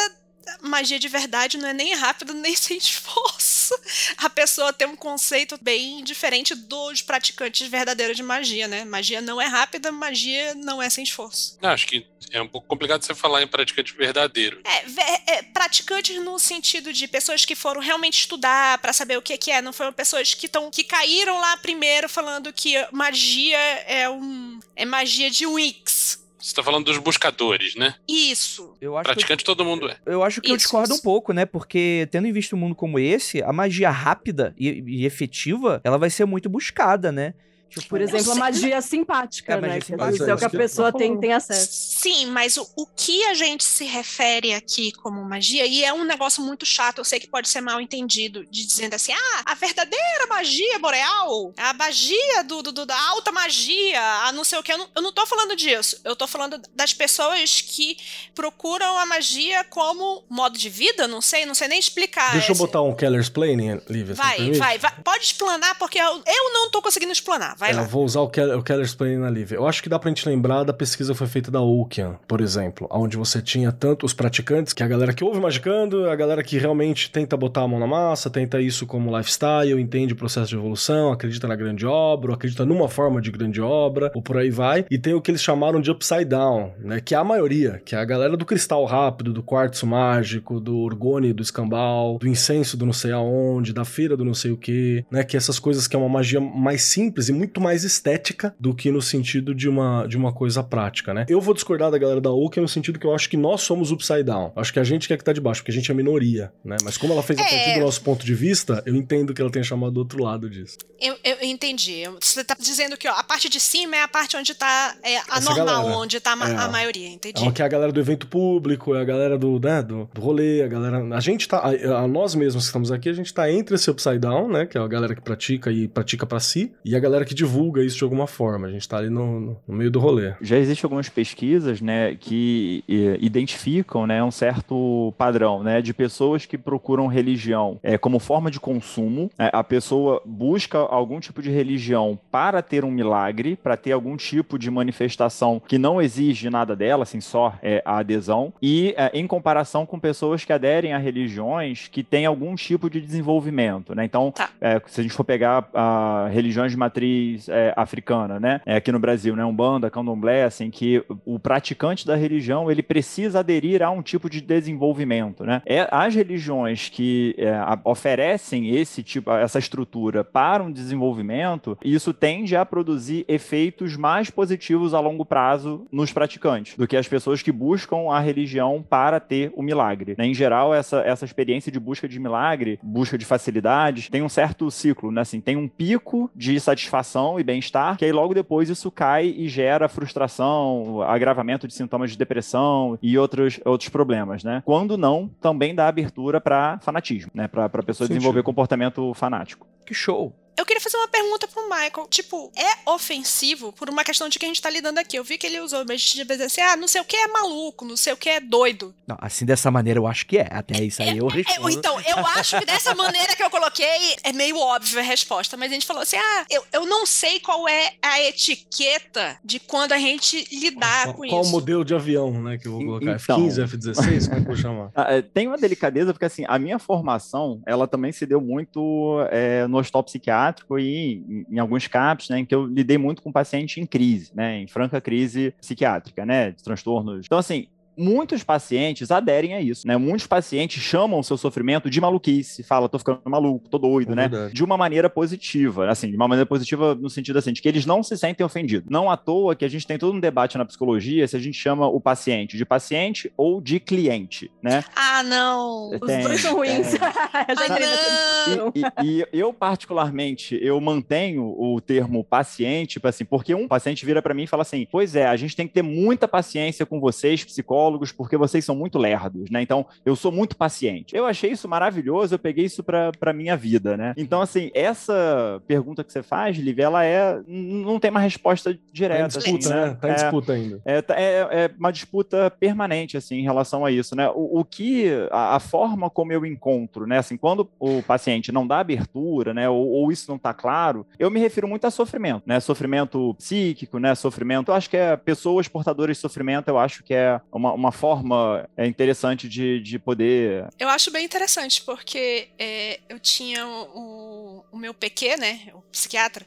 magia 0.61 0.97
de 0.97 1.07
verdade 1.07 1.57
não 1.57 1.67
é 1.67 1.73
nem 1.73 1.93
rápido 1.95 2.33
nem 2.33 2.55
sem 2.55 2.77
esforço. 2.77 3.77
A 4.17 4.29
pessoa 4.29 4.73
tem 4.73 4.87
um 4.87 4.95
conceito 4.95 5.57
bem 5.61 6.03
diferente 6.03 6.55
dos 6.55 7.01
praticantes 7.01 7.67
verdadeiros 7.67 8.15
de 8.15 8.23
magia, 8.23 8.67
né? 8.67 8.85
Magia 8.85 9.21
não 9.21 9.41
é 9.41 9.45
rápida, 9.45 9.91
magia 9.91 10.55
não 10.55 10.81
é 10.81 10.89
sem 10.89 11.03
esforço. 11.03 11.57
Não, 11.61 11.69
acho 11.69 11.85
que 11.85 12.05
é 12.31 12.41
um 12.41 12.47
pouco 12.47 12.67
complicado 12.67 13.03
você 13.03 13.13
falar 13.13 13.41
em 13.41 13.47
praticante 13.47 13.93
verdadeiro. 13.93 14.61
É, 14.63 15.33
é, 15.33 15.43
praticantes 15.43 16.15
no 16.23 16.39
sentido 16.39 16.93
de 16.93 17.07
pessoas 17.07 17.45
que 17.45 17.55
foram 17.55 17.81
realmente 17.81 18.19
estudar 18.21 18.77
pra 18.79 18.93
saber 18.93 19.17
o 19.17 19.21
que, 19.21 19.37
que 19.37 19.51
é, 19.51 19.61
não 19.61 19.73
foram 19.73 19.93
pessoas 19.93 20.33
que, 20.33 20.47
tão, 20.47 20.69
que 20.71 20.83
caíram 20.83 21.39
lá 21.39 21.57
primeiro 21.57 22.07
falando 22.09 22.53
que 22.53 22.75
magia 22.91 23.57
é 23.57 24.09
um 24.09 24.59
é 24.75 24.85
magia 24.85 25.29
de 25.29 25.45
Wix. 25.45 26.28
Você 26.39 26.55
tá 26.55 26.63
falando 26.63 26.85
dos 26.85 26.97
buscadores, 26.97 27.75
né? 27.75 27.95
Isso. 28.07 28.73
Eu 28.79 28.95
acho 28.97 29.03
que 29.03 29.09
eu- 29.09 29.13
Praticante 29.15 29.43
todo 29.43 29.65
mundo 29.65 29.89
é. 29.89 29.97
Eu 30.05 30.23
acho 30.23 30.39
que 30.41 30.49
eu 30.49 30.55
Isso, 30.55 30.63
discordo 30.65 30.93
um 30.93 30.95
isso. 30.95 31.03
pouco, 31.03 31.33
né? 31.33 31.45
Porque 31.45 32.07
tendo 32.11 32.27
em 32.27 32.31
vista 32.31 32.55
um 32.55 32.59
mundo 32.59 32.73
como 32.75 32.97
esse, 32.97 33.43
a 33.43 33.51
magia 33.51 33.89
rápida 33.89 34.53
e, 34.57 34.83
e 34.87 35.05
efetiva, 35.05 35.81
ela 35.83 35.97
vai 35.97 36.09
ser 36.09 36.25
muito 36.25 36.49
buscada, 36.49 37.11
né? 37.11 37.33
Tipo, 37.69 37.87
Por 37.87 38.01
exemplo, 38.01 38.31
a 38.31 38.35
magia 38.35 38.81
simpática, 38.81 39.53
É, 39.53 39.57
a 39.57 39.61
né? 39.61 39.67
magia 39.67 39.79
Que 39.81 39.85
simpática. 39.87 40.15
Isso 40.23 40.29
é 40.29 40.33
o 40.33 40.37
que 40.37 40.45
a 40.45 40.49
pessoa 40.49 40.91
que 40.91 40.97
tem, 40.97 41.19
tem 41.19 41.33
acesso. 41.33 41.69
Sim, 42.01 42.25
mas 42.27 42.57
o, 42.57 42.67
o 42.75 42.85
que 42.87 43.23
a 43.25 43.33
gente 43.33 43.63
se 43.63 43.85
refere 43.85 44.53
aqui 44.53 44.91
como 44.91 45.23
magia, 45.23 45.65
e 45.65 45.83
é 45.83 45.93
um 45.93 46.03
negócio 46.03 46.41
muito 46.43 46.65
chato, 46.65 46.97
eu 46.99 47.05
sei 47.05 47.19
que 47.19 47.27
pode 47.27 47.47
ser 47.47 47.61
mal 47.61 47.79
entendido, 47.79 48.45
de 48.45 48.65
dizendo 48.65 48.93
assim, 48.95 49.13
ah, 49.13 49.41
a 49.45 49.53
verdadeira 49.55 50.27
magia 50.27 50.79
boreal, 50.79 51.53
a 51.57 51.73
magia 51.73 52.43
do, 52.43 52.61
do- 52.63 52.71
do- 52.71 52.85
da 52.85 52.99
alta 53.09 53.31
magia, 53.31 54.01
a 54.25 54.31
não 54.31 54.43
sei 54.43 54.57
o 54.59 54.63
que, 54.63 54.71
eu 54.73 54.77
não, 54.77 54.87
eu 54.95 55.01
não 55.01 55.11
tô 55.11 55.25
falando 55.27 55.55
disso, 55.55 55.99
eu 56.03 56.15
tô 56.15 56.25
falando 56.27 56.59
das 56.73 56.93
pessoas 56.93 57.61
que 57.61 57.97
procuram 58.33 58.97
a 58.97 59.05
magia 59.05 59.63
como 59.65 60.23
modo 60.29 60.57
de 60.57 60.69
vida, 60.69 61.07
não 61.07 61.21
sei, 61.21 61.45
não 61.45 61.53
sei 61.53 61.67
nem 61.67 61.79
explicar. 61.79 62.31
Deixa 62.33 62.51
eu 62.51 62.55
botar 62.55 62.81
um 62.81 62.95
Keller's 62.95 63.29
Planning, 63.29 63.81
Lívia. 63.89 64.15
Vai, 64.15 64.51
vai, 64.53 64.77
vai, 64.77 64.91
pode 65.03 65.23
explanar, 65.25 65.77
porque 65.77 65.97
eu, 65.99 66.23
eu 66.25 66.53
não 66.53 66.71
tô 66.71 66.81
conseguindo 66.81 67.11
explanar, 67.11 67.55
vai 67.59 67.71
É, 67.71 67.73
lá. 67.75 67.81
eu 67.81 67.85
vou 67.87 68.05
usar 68.05 68.21
o, 68.21 68.29
Keller, 68.29 68.57
o 68.57 68.63
Keller's 68.63 68.95
Planning 68.95 69.17
na 69.17 69.29
Lívia. 69.29 69.55
Eu 69.57 69.67
acho 69.67 69.83
que 69.83 69.89
dá 69.89 69.99
pra 69.99 70.09
gente 70.09 70.27
lembrar 70.27 70.63
da 70.63 70.73
pesquisa 70.73 71.11
que 71.11 71.17
foi 71.17 71.27
feita 71.27 71.51
da 71.51 71.61
Okian, 71.61 72.15
por 72.27 72.41
exemplo, 72.41 72.87
onde 72.89 73.17
você 73.17 73.41
tinha 73.41 73.71
tanto 73.71 74.05
os 74.05 74.13
praticantes, 74.13 74.73
que 74.73 74.81
é 74.81 74.85
a 74.85 74.89
galera 74.89 75.13
que 75.13 75.23
ouve 75.23 75.39
magicando, 75.39 76.09
a 76.09 76.15
galera 76.15 76.41
que 76.43 76.57
realmente 76.57 77.11
tenta 77.11 77.35
botar 77.35 77.61
a 77.61 77.67
mão 77.67 77.79
na 77.79 77.87
massa, 77.87 78.29
tenta 78.29 78.61
isso 78.61 78.85
como 78.87 79.15
lifestyle, 79.15 79.79
entende 79.79 80.13
o 80.13 80.15
processo 80.15 80.47
de 80.49 80.55
evolução, 80.55 81.11
acredita 81.11 81.47
na 81.47 81.55
grande 81.55 81.85
obra, 81.85 82.33
acredita 82.33 82.65
numa 82.65 82.87
forma 82.87 83.21
de 83.21 83.31
grande 83.31 83.59
obra, 83.61 84.11
ou 84.15 84.21
por 84.21 84.37
aí 84.37 84.49
vai. 84.49 84.85
E 84.89 84.97
tem 84.97 85.13
o 85.13 85.21
que 85.21 85.31
eles 85.31 85.41
chamaram 85.43 85.81
de 85.81 85.91
upside 85.91 86.25
down, 86.25 86.71
né? 86.79 87.01
Que 87.01 87.13
é 87.13 87.17
a 87.17 87.23
maioria, 87.23 87.81
que 87.83 87.95
é 87.95 87.97
a 87.99 88.05
galera 88.05 88.37
do 88.37 88.45
cristal 88.45 88.85
rápido, 88.85 89.33
do 89.33 89.43
quartzo 89.43 89.85
mágico, 89.85 90.59
do 90.59 90.77
orgone 90.79 91.33
do 91.33 91.43
escambau, 91.43 92.17
do 92.19 92.27
incenso 92.27 92.77
do 92.77 92.85
não 92.85 92.93
sei 92.93 93.11
aonde, 93.11 93.73
da 93.73 93.83
feira 93.83 94.15
do 94.15 94.23
não 94.23 94.33
sei 94.33 94.51
o 94.51 94.57
que, 94.57 95.03
né? 95.11 95.23
Que 95.23 95.35
essas 95.35 95.59
coisas 95.59 95.87
que 95.87 95.95
é 95.95 95.99
uma 95.99 96.07
magia 96.09 96.39
mais 96.39 96.83
simples 96.83 97.27
e 97.29 97.33
muito 97.33 97.48
muito 97.49 97.59
mais 97.61 97.83
estética 97.83 98.53
do 98.59 98.75
que 98.75 98.91
no 98.91 99.01
sentido 99.01 99.55
de 99.55 99.67
uma, 99.67 100.05
de 100.05 100.15
uma 100.15 100.31
coisa 100.31 100.61
prática, 100.63 101.13
né? 101.13 101.25
Eu 101.27 101.41
vou 101.41 101.53
discordar 101.55 101.89
da 101.89 101.97
galera 101.97 102.21
da 102.21 102.29
Oak 102.31 102.59
no 102.59 102.67
sentido 102.67 102.99
que 102.99 103.07
eu 103.07 103.13
acho 103.15 103.27
que 103.27 103.35
nós 103.35 103.61
somos 103.61 103.91
upside 103.91 104.23
down. 104.23 104.51
Acho 104.55 104.71
que 104.71 104.79
a 104.79 104.83
gente 104.83 105.07
quer 105.07 105.17
que 105.17 105.23
tá 105.23 105.33
de 105.33 105.41
baixo, 105.41 105.61
porque 105.61 105.71
a 105.71 105.73
gente 105.73 105.89
é 105.91 105.93
minoria, 105.95 106.53
né? 106.63 106.75
Mas 106.83 106.95
como 106.97 107.11
ela 107.13 107.23
fez 107.23 107.39
a 107.39 107.41
É. 107.41 107.45
partir 107.49 107.73
do 107.79 107.85
nosso 107.85 108.01
ponto 108.01 108.23
de 108.23 108.35
vista, 108.35 108.83
eu 108.85 108.95
entendo 108.95 109.33
que 109.33 109.41
ela 109.41 109.49
tenha 109.49 109.63
chamado 109.63 109.93
do 109.93 109.99
outro 110.01 110.23
lado 110.23 110.47
disso. 110.49 110.77
Eu, 111.01 111.15
eu 111.23 111.37
entendi. 111.41 112.03
Você 112.21 112.43
tá 112.43 112.55
dizendo 112.59 112.95
que 112.97 113.07
ó, 113.07 113.13
a 113.13 113.23
parte 113.23 113.49
de 113.49 113.59
cima 113.59 113.95
é 113.95 114.03
a 114.03 114.07
parte 114.07 114.37
onde 114.37 114.53
tá 114.53 114.95
é, 115.03 115.17
a 115.17 115.37
Essa 115.37 115.49
normal, 115.49 115.65
galera. 115.83 115.97
onde 115.97 116.19
tá 116.19 116.33
a, 116.33 116.35
ma- 116.35 116.49
É. 116.49 116.55
a 116.55 116.67
maioria, 116.67 117.07
entendi. 117.09 117.43
É 117.47 117.51
que 117.51 117.61
é 117.61 117.65
a 117.65 117.69
galera 117.69 117.91
do 117.91 117.99
evento 117.99 118.27
público, 118.27 118.93
é 118.93 119.01
a 119.01 119.05
galera 119.05 119.37
do, 119.39 119.59
né, 119.59 119.81
do, 119.81 120.07
do 120.13 120.21
rolê, 120.21 120.61
a 120.61 120.67
galera. 120.67 120.99
A 121.15 121.19
gente 121.19 121.47
tá. 121.47 121.57
A, 121.59 122.03
a 122.03 122.07
nós 122.07 122.35
mesmos 122.35 122.65
que 122.65 122.67
estamos 122.67 122.91
aqui, 122.91 123.09
a 123.09 123.13
gente 123.13 123.33
tá 123.33 123.51
entre 123.51 123.73
esse 123.75 123.89
upside 123.89 124.19
down, 124.19 124.47
né? 124.49 124.65
Que 124.67 124.77
é 124.77 124.81
a 124.81 124.87
galera 124.87 125.15
que 125.15 125.21
pratica 125.21 125.71
e 125.71 125.87
pratica 125.87 126.25
pra 126.27 126.39
si, 126.39 126.71
e 126.85 126.95
a 126.95 126.99
galera 126.99 127.23
que 127.25 127.33
divulga 127.39 127.83
isso 127.83 127.97
de 127.97 128.03
alguma 128.03 128.27
forma. 128.27 128.67
A 128.67 128.71
gente 128.71 128.87
tá 128.87 128.97
ali 128.97 129.09
no, 129.09 129.39
no- 129.39 129.57
no 129.67 129.75
meio 129.75 129.89
do 129.91 129.99
rolê. 129.99 130.33
Já 130.41 130.57
existem 130.57 130.85
algumas 130.87 131.09
pesquisas, 131.09 131.81
né, 131.81 132.15
que 132.15 132.83
identificam, 133.19 134.05
né, 134.07 134.23
um 134.23 134.31
certo 134.31 135.13
padrão, 135.17 135.63
né, 135.63 135.81
de 135.81 135.93
pessoas 135.93 136.45
que 136.45 136.57
procuram 136.57 137.07
religião 137.07 137.79
eh, 137.83 137.97
como 137.97 138.19
forma 138.19 138.49
de 138.51 138.59
consumo. 138.59 139.29
né, 139.37 139.49
a 139.53 139.63
pessoa 139.63 140.21
busca 140.25 140.77
algum 140.79 141.19
tipo 141.19 141.41
de 141.41 141.49
religião 141.49 142.19
para 142.31 142.61
ter 142.61 142.83
um 142.83 142.91
milagre, 142.91 143.55
para 143.55 143.77
ter 143.77 143.91
algum 143.91 144.17
tipo 144.17 144.57
de 144.57 144.69
manifestação 144.71 145.61
que 145.67 145.77
não 145.77 146.01
exige 146.01 146.49
nada 146.49 146.75
dela, 146.75 147.03
assim, 147.03 147.21
só 147.21 147.53
eh, 147.61 147.81
a 147.85 147.99
adesão. 147.99 148.53
E 148.61 148.93
eh, 148.97 149.11
em 149.13 149.27
comparação 149.27 149.85
com 149.85 149.99
pessoas 149.99 150.43
que 150.43 150.51
aderem 150.53 150.93
a 150.93 150.97
religiões 150.97 151.87
que 151.87 152.03
têm 152.03 152.25
algum 152.25 152.55
tipo 152.55 152.89
de 152.89 152.99
desenvolvimento, 153.01 153.93
né? 153.95 154.03
Então, 154.05 154.31
Tá. 154.31 154.49
é, 154.61 154.81
se 154.87 154.99
a 155.01 155.03
gente 155.03 155.13
for 155.13 155.23
pegar 155.23 155.67
ah, 155.73 156.27
religiões 156.31 156.71
de 156.71 156.77
matriz 156.77 157.28
é, 157.47 157.73
africana, 157.75 158.39
né? 158.39 158.61
É, 158.65 158.75
aqui 158.75 158.91
no 158.91 158.99
Brasil, 158.99 159.35
né? 159.35 159.43
Umbanda, 159.45 159.89
Candomblé, 159.89 160.43
assim, 160.43 160.69
que 160.69 161.03
o 161.25 161.39
praticante 161.39 162.05
da 162.05 162.15
religião, 162.15 162.69
ele 162.69 162.81
precisa 162.81 163.39
aderir 163.39 163.81
a 163.81 163.89
um 163.89 164.01
tipo 164.01 164.29
de 164.29 164.41
desenvolvimento, 164.41 165.43
né? 165.43 165.61
É, 165.65 165.87
as 165.91 166.15
religiões 166.15 166.89
que 166.89 167.35
é, 167.37 167.59
oferecem 167.83 168.75
esse 168.75 169.03
tipo, 169.03 169.31
essa 169.31 169.59
estrutura 169.59 170.23
para 170.23 170.63
um 170.63 170.71
desenvolvimento, 170.71 171.77
isso 171.83 172.13
tende 172.13 172.55
a 172.55 172.65
produzir 172.65 173.25
efeitos 173.27 173.95
mais 173.95 174.29
positivos 174.29 174.93
a 174.93 174.99
longo 174.99 175.25
prazo 175.25 175.85
nos 175.91 176.11
praticantes, 176.11 176.75
do 176.77 176.87
que 176.87 176.97
as 176.97 177.07
pessoas 177.07 177.41
que 177.41 177.51
buscam 177.51 178.11
a 178.11 178.19
religião 178.19 178.83
para 178.87 179.19
ter 179.19 179.51
o 179.55 179.61
milagre. 179.61 180.15
né? 180.17 180.25
Em 180.25 180.33
geral, 180.33 180.73
essa, 180.73 181.01
essa 181.01 181.25
experiência 181.25 181.71
de 181.71 181.79
busca 181.79 182.07
de 182.07 182.19
milagre, 182.19 182.79
busca 182.81 183.17
de 183.17 183.25
facilidades, 183.25 184.09
tem 184.09 184.21
um 184.21 184.29
certo 184.29 184.69
ciclo, 184.71 185.11
né? 185.11 185.21
Assim, 185.21 185.41
tem 185.41 185.57
um 185.57 185.67
pico 185.67 186.29
de 186.35 186.59
satisfação 186.59 187.08
e 187.39 187.43
bem-estar, 187.43 187.97
que 187.97 188.05
aí 188.05 188.11
logo 188.11 188.33
depois 188.33 188.69
isso 188.69 188.91
cai 188.91 189.27
e 189.27 189.47
gera 189.47 189.87
frustração, 189.87 191.01
agravamento 191.01 191.67
de 191.67 191.73
sintomas 191.73 192.11
de 192.11 192.17
depressão 192.17 192.97
e 193.01 193.17
outros, 193.17 193.59
outros 193.65 193.89
problemas, 193.89 194.43
né? 194.43 194.61
Quando 194.65 194.97
não, 194.97 195.29
também 195.41 195.73
dá 195.73 195.87
abertura 195.87 196.39
para 196.39 196.79
fanatismo, 196.79 197.31
né? 197.33 197.47
Para 197.47 197.69
pessoa 197.83 198.07
desenvolver 198.07 198.43
comportamento 198.43 199.13
fanático. 199.13 199.67
Que 199.85 199.93
show. 199.93 200.33
Eu 200.59 200.65
queria 200.65 200.81
fazer 200.81 200.97
uma 200.97 201.07
pergunta 201.07 201.47
pro 201.47 201.63
Michael. 201.69 202.07
Tipo, 202.09 202.51
é 202.55 202.89
ofensivo 202.91 203.71
por 203.71 203.89
uma 203.89 204.03
questão 204.03 204.27
de 204.27 204.37
que 204.37 204.45
a 204.45 204.47
gente 204.47 204.61
tá 204.61 204.69
lidando 204.69 204.99
aqui. 204.99 205.17
Eu 205.17 205.23
vi 205.23 205.37
que 205.37 205.47
ele 205.47 205.61
usou, 205.61 205.85
mas 205.87 206.01
de 206.01 206.25
dizer 206.25 206.43
assim, 206.43 206.59
ah, 206.61 206.75
não 206.75 206.87
sei 206.87 206.99
o 206.99 207.05
que 207.05 207.15
é 207.15 207.27
maluco, 207.27 207.85
não 207.85 207.95
sei 207.95 208.11
o 208.11 208.17
que 208.17 208.29
é 208.29 208.41
doido. 208.41 208.93
Não, 209.07 209.17
assim 209.21 209.45
dessa 209.45 209.71
maneira 209.71 209.99
eu 209.99 210.05
acho 210.05 210.25
que 210.25 210.37
é. 210.37 210.49
Até 210.51 210.83
isso 210.83 211.01
aí 211.01 211.17
eu 211.17 211.29
É, 211.29 211.33
respondo. 211.33 211.69
então, 211.69 212.01
eu 212.01 212.17
acho 212.25 212.59
que 212.59 212.65
dessa 212.65 212.93
maneira 212.93 213.35
que 213.35 213.43
eu 213.43 213.49
coloquei 213.49 213.87
é 214.23 214.33
meio 214.33 214.57
óbvio 214.57 214.99
a 214.99 215.01
resposta, 215.01 215.55
mas 215.55 215.71
a 215.71 215.73
gente 215.73 215.85
falou 215.85 216.03
assim: 216.03 216.17
ah, 216.17 216.45
eu, 216.49 216.63
eu 216.73 216.85
não 216.85 217.05
sei 217.05 217.39
qual 217.39 217.67
é 217.67 217.93
a 218.01 218.19
etiqueta 218.21 219.39
de 219.43 219.59
quando 219.59 219.93
a 219.93 219.97
gente 219.97 220.45
lidar 220.51 221.05
qual, 221.05 221.15
com 221.15 221.27
qual 221.27 221.41
isso. 221.41 221.49
o 221.49 221.53
modelo 221.53 221.85
de 221.85 221.95
avião, 221.95 222.31
né? 222.41 222.57
Que 222.57 222.67
eu 222.67 222.73
vou 222.73 222.83
colocar? 222.85 223.15
Então. 223.15 223.47
F-15, 223.47 223.63
F-16? 223.63 223.95
Como 223.95 224.11
é 224.13 224.19
que 224.19 224.35
eu 224.35 224.43
vou 224.43 224.55
chamar? 224.57 224.89
Ah, 224.99 225.13
é, 225.13 225.21
Tem 225.21 225.47
uma 225.47 225.57
delicadeza, 225.57 226.11
porque 226.13 226.25
assim, 226.25 226.43
a 226.47 226.59
minha 226.59 226.77
formação, 226.77 227.61
ela 227.65 227.87
também 227.87 228.11
se 228.11 228.25
deu 228.25 228.41
muito 228.41 229.19
é, 229.31 229.65
no 229.67 229.77
hospital 229.77 230.03
psiquiátrico 230.03 230.48
e 230.79 231.23
em, 231.27 231.45
em 231.49 231.59
alguns 231.59 231.87
CAPs, 231.87 232.29
né, 232.29 232.39
em 232.39 232.45
que 232.45 232.53
eu 232.53 232.65
lidei 232.65 232.97
muito 232.97 233.21
com 233.21 233.31
paciente 233.31 233.79
em 233.79 233.85
crise, 233.85 234.31
né, 234.33 234.59
em 234.61 234.67
franca 234.67 234.99
crise 235.01 235.53
psiquiátrica, 235.59 236.25
né, 236.25 236.51
de 236.51 236.63
transtornos. 236.63 237.25
Então, 237.25 237.37
assim, 237.37 237.67
muitos 237.99 238.43
pacientes 238.43 239.11
aderem 239.11 239.53
a 239.53 239.61
isso, 239.61 239.87
né? 239.87 239.97
Muitos 239.97 240.25
pacientes 240.25 240.81
chamam 240.81 241.19
o 241.19 241.23
seu 241.23 241.37
sofrimento 241.37 241.89
de 241.89 241.99
maluquice, 241.99 242.63
fala, 242.63 242.87
tô 242.89 242.97
ficando 242.97 243.19
maluco, 243.25 243.67
tô 243.69 243.77
doido, 243.77 244.13
É 244.13 244.15
né? 244.15 244.27
verdade. 244.27 244.53
De 244.53 244.63
uma 244.63 244.77
maneira 244.77 245.09
positiva, 245.09 245.89
assim, 245.89 246.09
de 246.09 246.15
uma 246.15 246.27
maneira 246.27 246.45
positiva 246.45 246.95
no 246.95 247.09
sentido 247.09 247.37
assim, 247.39 247.51
de 247.53 247.61
que 247.61 247.67
eles 247.67 247.85
não 247.85 248.01
se 248.01 248.17
sentem 248.17 248.45
ofendidos. 248.45 248.89
Não 248.89 249.11
à 249.11 249.17
toa 249.17 249.55
que 249.55 249.65
a 249.65 249.69
gente 249.69 249.85
tem 249.85 249.97
todo 249.97 250.15
um 250.15 250.19
debate 250.19 250.57
na 250.57 250.65
psicologia 250.65 251.27
se 251.27 251.35
a 251.35 251.39
gente 251.39 251.57
chama 251.57 251.87
o 251.87 251.99
paciente 251.99 252.57
de 252.57 252.65
paciente 252.65 253.31
ou 253.35 253.59
de 253.61 253.79
cliente, 253.79 254.49
né? 254.61 254.83
Ah, 254.95 255.21
não. 255.23 255.89
Os 255.91 255.99
Tem, 255.99 256.21
dois 256.21 256.41
são 256.41 256.55
ruins. 256.55 256.87
Ah, 257.31 257.53
discussão. 257.53 258.71
E, 259.03 259.07
e 259.07 259.25
eu, 259.33 259.53
particularmente, 259.53 260.57
eu 260.61 260.79
mantenho 260.79 261.55
o 261.57 261.79
termo 261.81 262.23
paciente, 262.23 262.99
assim, 263.03 263.25
porque 263.25 263.53
um 263.55 263.67
paciente 263.67 264.05
vira 264.05 264.21
pra 264.21 264.33
mim 264.33 264.43
e 264.43 264.47
fala 264.47 264.61
assim: 264.63 264.87
Pois 264.91 265.15
é, 265.15 265.25
a 265.25 265.35
gente 265.35 265.55
tem 265.55 265.67
que 265.67 265.73
ter 265.73 265.81
muita 265.81 266.27
paciência 266.27 266.85
com 266.85 266.99
vocês, 266.99 267.43
psicólogos, 267.43 267.88
porque 268.17 268.37
vocês 268.37 268.63
são 268.65 268.75
muito 268.75 268.97
lerdos, 268.97 269.49
né? 269.49 269.61
Então, 269.61 269.85
eu 270.05 270.15
sou 270.15 270.31
muito 270.31 270.55
paciente. 270.55 271.15
Eu 271.15 271.25
achei 271.25 271.51
isso 271.51 271.67
maravilhoso, 271.67 272.35
eu 272.35 272.39
peguei 272.39 272.65
isso 272.65 272.83
pra, 272.83 273.11
pra 273.19 273.33
minha 273.33 273.55
vida, 273.55 273.95
né? 273.97 274.13
Então, 274.17 274.41
assim, 274.41 274.69
essa 274.73 275.61
pergunta 275.67 276.03
que 276.03 276.11
você 276.11 276.21
faz, 276.23 276.57
Liv, 276.57 276.79
ela 276.79 277.03
é. 277.03 277.39
Não 277.47 277.99
tem 277.99 278.11
uma 278.11 278.19
resposta 278.19 278.73
Tá 278.73 278.79
em 278.79 278.93
direta. 278.93 279.27
disputa, 279.39 279.57
assim, 279.57 279.69
né? 279.69 279.97
Tá 280.01 280.07
em 280.07 280.11
É, 280.11 280.15
disputa 280.15 280.53
ainda. 280.53 280.81
é, 280.85 281.01
tá- 281.01 281.15
é- 281.19 281.47
é 281.65 281.71
uma 281.77 281.91
disputa 281.91 282.51
permanente, 282.51 283.17
assim, 283.17 283.37
em 283.37 283.43
relação 283.43 283.85
a 283.85 283.91
isso, 283.91 284.15
né? 284.15 284.29
O, 284.29 284.59
o 284.59 284.65
que, 284.65 285.07
a, 285.31 285.55
a 285.55 285.59
forma 285.59 286.09
como 286.09 286.31
eu 286.33 286.45
encontro, 286.45 287.05
né? 287.07 287.17
Assim, 287.17 287.37
quando 287.37 287.69
o 287.79 288.01
paciente 288.03 288.51
não 288.51 288.65
dá 288.67 288.79
abertura, 288.79 289.53
né? 289.53 289.69
Ou, 289.69 289.87
ou 289.87 290.11
isso 290.11 290.29
não 290.29 290.37
tá 290.37 290.53
claro, 290.53 291.05
eu 291.17 291.29
me 291.31 291.39
refiro 291.39 291.67
muito 291.67 291.85
a 291.85 291.91
sofrimento, 291.91 292.43
né? 292.45 292.59
Sofrimento 292.59 293.33
psíquico, 293.35 293.97
né? 293.99 294.13
Sofrimento, 294.15 294.69
eu 294.71 294.75
acho 294.75 294.89
que 294.89 294.97
é 294.97 295.15
pessoas 295.15 295.67
portadoras 295.67 296.17
de 296.17 296.21
sofrimento, 296.21 296.67
eu 296.67 296.77
acho 296.77 297.03
que 297.03 297.13
é 297.13 297.39
uma, 297.51 297.73
uma 297.79 297.91
forma 297.91 298.69
é, 298.75 298.85
interessante 298.85 299.47
de, 299.47 299.79
de 299.79 299.97
poder... 299.97 300.67
Eu 300.77 300.89
acho 300.89 301.09
bem 301.09 301.25
interessante, 301.25 301.81
porque 301.81 302.49
é, 302.59 302.99
eu 303.07 303.19
tinha 303.19 303.65
o, 303.65 304.63
o 304.71 304.77
meu 304.77 304.93
PQ, 304.93 305.37
né, 305.37 305.71
o 305.73 305.81
psiquiatra, 305.83 306.45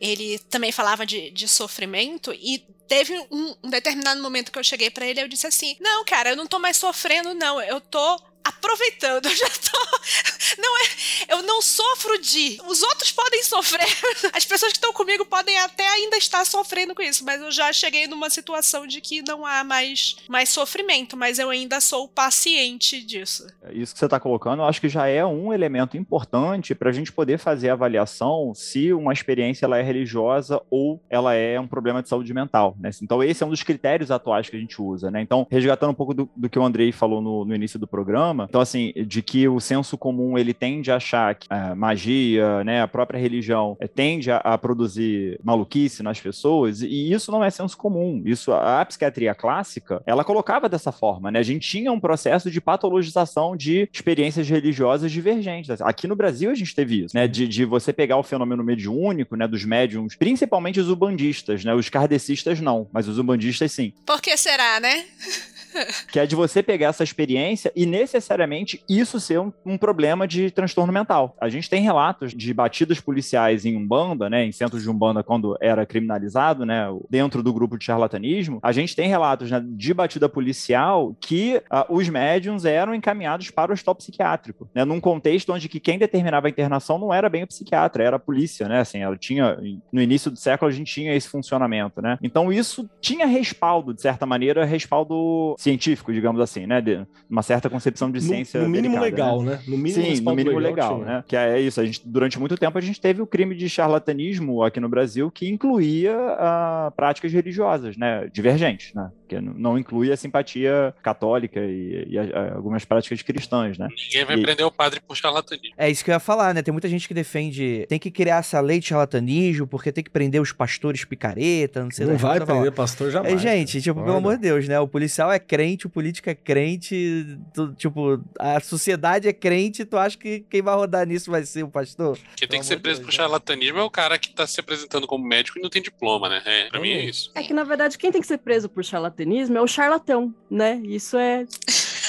ele 0.00 0.38
também 0.50 0.70
falava 0.70 1.04
de, 1.04 1.30
de 1.30 1.48
sofrimento 1.48 2.32
e 2.32 2.64
teve 2.86 3.18
um, 3.30 3.54
um 3.64 3.68
determinado 3.68 4.22
momento 4.22 4.52
que 4.52 4.58
eu 4.58 4.64
cheguei 4.64 4.90
pra 4.90 5.06
ele 5.06 5.20
e 5.20 5.22
eu 5.24 5.28
disse 5.28 5.46
assim, 5.46 5.76
não, 5.80 6.04
cara, 6.04 6.30
eu 6.30 6.36
não 6.36 6.46
tô 6.46 6.58
mais 6.58 6.76
sofrendo, 6.76 7.34
não, 7.34 7.60
eu 7.60 7.80
tô 7.80 8.20
aproveitando, 8.44 9.26
eu 9.26 9.36
já 9.36 9.48
tô... 9.48 9.78
Não 10.58 10.78
é, 10.78 11.34
eu 11.34 11.42
não 11.42 11.60
sofro 11.60 12.18
de... 12.20 12.58
Os 12.66 12.82
outros 12.82 13.12
podem 13.12 13.42
sofrer, 13.42 13.86
as 14.32 14.44
pessoas 14.44 14.72
que 14.72 14.78
estão 14.78 14.92
comigo 14.92 15.24
podem 15.24 15.56
até 15.58 15.86
ainda 15.86 16.16
estar 16.16 16.44
sofrendo 16.44 16.94
com 16.94 17.02
isso, 17.02 17.24
mas 17.24 17.40
eu 17.40 17.50
já 17.52 17.72
cheguei 17.72 18.06
numa 18.06 18.30
situação 18.30 18.86
de 18.86 19.00
que 19.00 19.22
não 19.22 19.44
há 19.44 19.62
mais, 19.62 20.16
mais 20.26 20.48
sofrimento, 20.48 21.16
mas 21.16 21.38
eu 21.38 21.50
ainda 21.50 21.80
sou 21.80 22.08
paciente 22.08 23.02
disso. 23.04 23.46
Isso 23.70 23.92
que 23.92 23.98
você 23.98 24.06
está 24.06 24.18
colocando, 24.18 24.62
eu 24.62 24.66
acho 24.66 24.80
que 24.80 24.88
já 24.88 25.06
é 25.06 25.24
um 25.24 25.52
elemento 25.52 25.96
importante 25.96 26.74
para 26.74 26.88
a 26.88 26.92
gente 26.92 27.12
poder 27.12 27.38
fazer 27.38 27.68
a 27.70 27.74
avaliação 27.74 28.52
se 28.54 28.92
uma 28.92 29.12
experiência 29.12 29.66
ela 29.66 29.78
é 29.78 29.82
religiosa 29.82 30.60
ou 30.70 31.00
ela 31.10 31.34
é 31.34 31.60
um 31.60 31.66
problema 31.66 32.02
de 32.02 32.08
saúde 32.08 32.32
mental. 32.32 32.76
Né? 32.78 32.90
Então, 33.02 33.22
esse 33.22 33.42
é 33.42 33.46
um 33.46 33.50
dos 33.50 33.62
critérios 33.62 34.10
atuais 34.10 34.48
que 34.48 34.56
a 34.56 34.60
gente 34.60 34.80
usa. 34.80 35.10
Né? 35.10 35.20
Então, 35.20 35.46
resgatando 35.50 35.90
um 35.90 35.94
pouco 35.94 36.14
do, 36.14 36.28
do 36.34 36.48
que 36.48 36.58
o 36.58 36.64
Andrei 36.64 36.92
falou 36.92 37.20
no, 37.20 37.44
no 37.44 37.54
início 37.54 37.78
do 37.78 37.86
programa, 37.86 38.27
então, 38.48 38.60
assim, 38.60 38.92
de 39.06 39.22
que 39.22 39.48
o 39.48 39.60
senso 39.60 39.96
comum 39.96 40.36
ele 40.38 40.52
tende 40.54 40.90
a 40.90 40.96
achar 40.96 41.34
que 41.34 41.46
a 41.50 41.74
magia, 41.74 42.62
né, 42.64 42.82
a 42.82 42.88
própria 42.88 43.18
religião, 43.18 43.76
eh, 43.80 43.88
tende 43.88 44.30
a, 44.30 44.38
a 44.38 44.58
produzir 44.58 45.38
maluquice 45.42 46.02
nas 46.02 46.20
pessoas, 46.20 46.82
e 46.82 47.12
isso 47.12 47.30
não 47.30 47.42
é 47.42 47.50
senso 47.50 47.76
comum. 47.76 48.22
Isso, 48.24 48.52
a, 48.52 48.80
a 48.80 48.84
psiquiatria 48.84 49.34
clássica, 49.34 50.02
ela 50.06 50.24
colocava 50.24 50.68
dessa 50.68 50.92
forma, 50.92 51.30
né? 51.30 51.38
A 51.38 51.42
gente 51.42 51.68
tinha 51.68 51.92
um 51.92 52.00
processo 52.00 52.50
de 52.50 52.60
patologização 52.60 53.56
de 53.56 53.88
experiências 53.92 54.48
religiosas 54.48 55.10
divergentes. 55.10 55.80
Aqui 55.80 56.06
no 56.06 56.16
Brasil 56.16 56.50
a 56.50 56.54
gente 56.54 56.74
teve 56.74 57.04
isso, 57.04 57.16
né? 57.16 57.26
De, 57.26 57.46
de 57.46 57.64
você 57.64 57.92
pegar 57.92 58.16
o 58.16 58.22
fenômeno 58.22 58.62
mediúnico, 58.64 59.36
né, 59.36 59.46
dos 59.46 59.64
médiums, 59.64 60.16
principalmente 60.16 60.80
os 60.80 60.88
ubandistas, 60.88 61.64
né? 61.64 61.74
Os 61.74 61.88
kardecistas 61.88 62.60
não, 62.60 62.88
mas 62.92 63.08
os 63.08 63.18
ubandistas 63.18 63.72
sim. 63.72 63.92
Por 64.04 64.20
que 64.20 64.36
será, 64.36 64.80
né? 64.80 65.04
que 66.10 66.18
é 66.18 66.26
de 66.26 66.34
você 66.34 66.62
pegar 66.62 66.88
essa 66.88 67.04
experiência 67.04 67.72
e 67.74 67.86
necessariamente 67.86 68.82
isso 68.88 69.20
ser 69.20 69.40
um, 69.40 69.52
um, 69.64 69.78
problema 69.78 70.26
de 70.26 70.50
transtorno 70.50 70.92
mental. 70.92 71.36
A 71.40 71.48
gente 71.48 71.68
tem 71.68 71.82
relatos 71.82 72.32
de 72.34 72.52
batidas 72.52 73.00
policiais 73.00 73.64
em 73.64 73.76
Umbanda, 73.76 74.28
né, 74.28 74.44
em 74.44 74.52
centros 74.52 74.82
de 74.82 74.90
Umbanda 74.90 75.22
quando 75.22 75.56
era 75.60 75.86
criminalizado, 75.86 76.64
né, 76.64 76.86
dentro 77.08 77.42
do 77.42 77.52
grupo 77.52 77.78
de 77.78 77.84
charlatanismo. 77.84 78.58
A 78.62 78.72
gente 78.72 78.94
tem 78.94 79.08
relatos 79.08 79.50
né, 79.50 79.62
de 79.64 79.94
batida 79.94 80.28
policial 80.28 81.16
que 81.20 81.62
uh, 81.70 81.94
os 81.94 82.08
médiums 82.08 82.64
eram 82.64 82.94
encaminhados 82.94 83.50
para 83.50 83.70
o 83.70 83.74
hospital 83.74 83.94
psiquiátrico, 83.94 84.68
né, 84.74 84.84
num 84.84 85.00
contexto 85.00 85.52
onde 85.52 85.68
que 85.68 85.80
quem 85.80 85.98
determinava 85.98 86.48
a 86.48 86.50
internação 86.50 86.98
não 86.98 87.12
era 87.12 87.28
bem 87.28 87.44
o 87.44 87.46
psiquiatra, 87.46 88.02
era 88.02 88.16
a 88.16 88.20
polícia, 88.20 88.68
né, 88.68 88.80
assim, 88.80 88.98
ela 88.98 89.16
tinha 89.16 89.58
no 89.92 90.00
início 90.00 90.30
do 90.30 90.36
século 90.36 90.70
a 90.70 90.74
gente 90.74 90.92
tinha 90.92 91.14
esse 91.14 91.28
funcionamento, 91.28 92.00
né? 92.00 92.18
Então 92.22 92.52
isso 92.52 92.88
tinha 93.00 93.26
respaldo 93.26 93.94
de 93.94 94.00
certa 94.00 94.26
maneira, 94.26 94.64
respaldo 94.64 95.54
científico, 95.68 96.12
digamos 96.12 96.40
assim, 96.40 96.66
né? 96.66 96.80
De 96.80 97.06
uma 97.28 97.42
certa 97.42 97.68
concepção 97.68 98.10
de 98.10 98.20
ciência. 98.20 98.62
No, 98.62 98.68
mínimo 98.68 98.98
delicada, 98.98 99.32
legal, 99.32 99.42
né? 99.42 99.52
né? 99.52 99.62
No 99.66 99.76
mínimo, 99.76 100.04
Sim, 100.04 100.22
no 100.22 100.34
mínimo 100.34 100.58
legal, 100.58 100.98
legal 100.98 101.16
né? 101.16 101.24
Que 101.26 101.36
é 101.36 101.60
isso. 101.60 101.80
A 101.80 101.84
gente, 101.84 102.00
durante 102.04 102.38
muito 102.38 102.56
tempo 102.56 102.76
a 102.78 102.80
gente 102.80 103.00
teve 103.00 103.20
o 103.20 103.26
crime 103.26 103.54
de 103.54 103.68
charlatanismo 103.68 104.62
aqui 104.62 104.80
no 104.80 104.88
Brasil 104.88 105.30
que 105.30 105.48
incluía 105.48 106.16
uh, 106.16 106.90
práticas 106.92 107.32
religiosas, 107.32 107.96
né? 107.96 108.28
Divergentes, 108.32 108.94
né? 108.94 109.10
Que 109.28 109.40
não 109.40 109.78
inclui 109.78 110.12
a 110.12 110.16
simpatia 110.16 110.94
católica 111.02 111.60
e, 111.60 112.06
e 112.08 112.18
a, 112.18 112.22
a, 112.22 112.54
algumas 112.56 112.84
práticas 112.84 113.22
cristãs, 113.22 113.78
né? 113.78 113.88
Ninguém 114.04 114.24
vai 114.24 114.36
e... 114.36 114.42
prender 114.42 114.66
o 114.66 114.70
padre 114.70 115.00
por 115.00 115.16
charlatanismo. 115.16 115.74
É 115.76 115.90
isso 115.90 116.04
que 116.04 116.10
eu 116.10 116.14
ia 116.14 116.20
falar, 116.20 116.54
né? 116.54 116.62
Tem 116.62 116.72
muita 116.72 116.88
gente 116.88 117.06
que 117.06 117.14
defende 117.14 117.86
tem 117.88 117.98
que 117.98 118.10
criar 118.10 118.38
essa 118.38 118.60
lei 118.60 118.80
de 118.80 118.86
charlatanismo 118.86 119.66
porque 119.66 119.92
tem 119.92 120.02
que 120.02 120.10
prender 120.10 120.40
os 120.40 120.52
pastores 120.52 121.04
picareta, 121.04 121.82
não 121.82 121.90
sei 121.90 122.06
Não 122.06 122.16
vai 122.16 122.40
prender 122.40 122.72
pastor 122.72 123.10
jamais. 123.10 123.34
É, 123.34 123.38
gente, 123.38 123.80
tipo, 123.82 124.02
pelo 124.02 124.16
amor 124.16 124.36
de 124.36 124.42
Deus, 124.42 124.66
né? 124.68 124.78
O 124.80 124.88
policial 124.88 125.30
é 125.30 125.38
crente, 125.38 125.86
o 125.86 125.90
político 125.90 126.30
é 126.30 126.34
crente, 126.34 127.38
tu, 127.52 127.72
tipo, 127.74 128.22
a 128.38 128.60
sociedade 128.60 129.28
é 129.28 129.32
crente, 129.32 129.84
tu 129.84 129.96
acha 129.96 130.16
que 130.16 130.40
quem 130.48 130.62
vai 130.62 130.74
rodar 130.74 131.06
nisso 131.06 131.30
vai 131.30 131.44
ser 131.44 131.62
o 131.62 131.68
pastor? 131.68 132.18
Quem 132.36 132.48
tem 132.48 132.60
que 132.60 132.66
ser 132.66 132.78
preso 132.78 133.00
Deus, 133.00 133.06
por 133.06 133.12
charlatanismo 133.12 133.78
é 133.78 133.82
o 133.82 133.90
cara 133.90 134.18
que 134.18 134.30
tá 134.30 134.46
se 134.46 134.60
apresentando 134.60 135.06
como 135.06 135.24
médico 135.24 135.58
e 135.58 135.62
não 135.62 135.70
tem 135.70 135.82
diploma, 135.82 136.28
né? 136.28 136.42
É, 136.44 136.68
pra 136.68 136.80
mim 136.80 136.90
é 136.90 137.04
isso. 137.04 137.30
É 137.34 137.42
que, 137.42 137.52
na 137.52 137.64
verdade, 137.64 137.98
quem 137.98 138.10
tem 138.10 138.20
que 138.20 138.26
ser 138.26 138.38
preso 138.38 138.68
por 138.68 138.84
charlatanismo 138.84 139.17
é 139.20 139.60
o 139.60 139.66
charlatão, 139.66 140.34
né? 140.50 140.80
Isso 140.84 141.16
é 141.16 141.44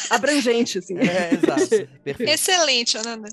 abrangente, 0.09 0.79
assim. 0.79 0.97
É, 0.99 1.33
exato. 1.33 1.89
Perfeito. 2.03 2.29
Excelente, 2.29 2.97
Ananda. 2.97 3.29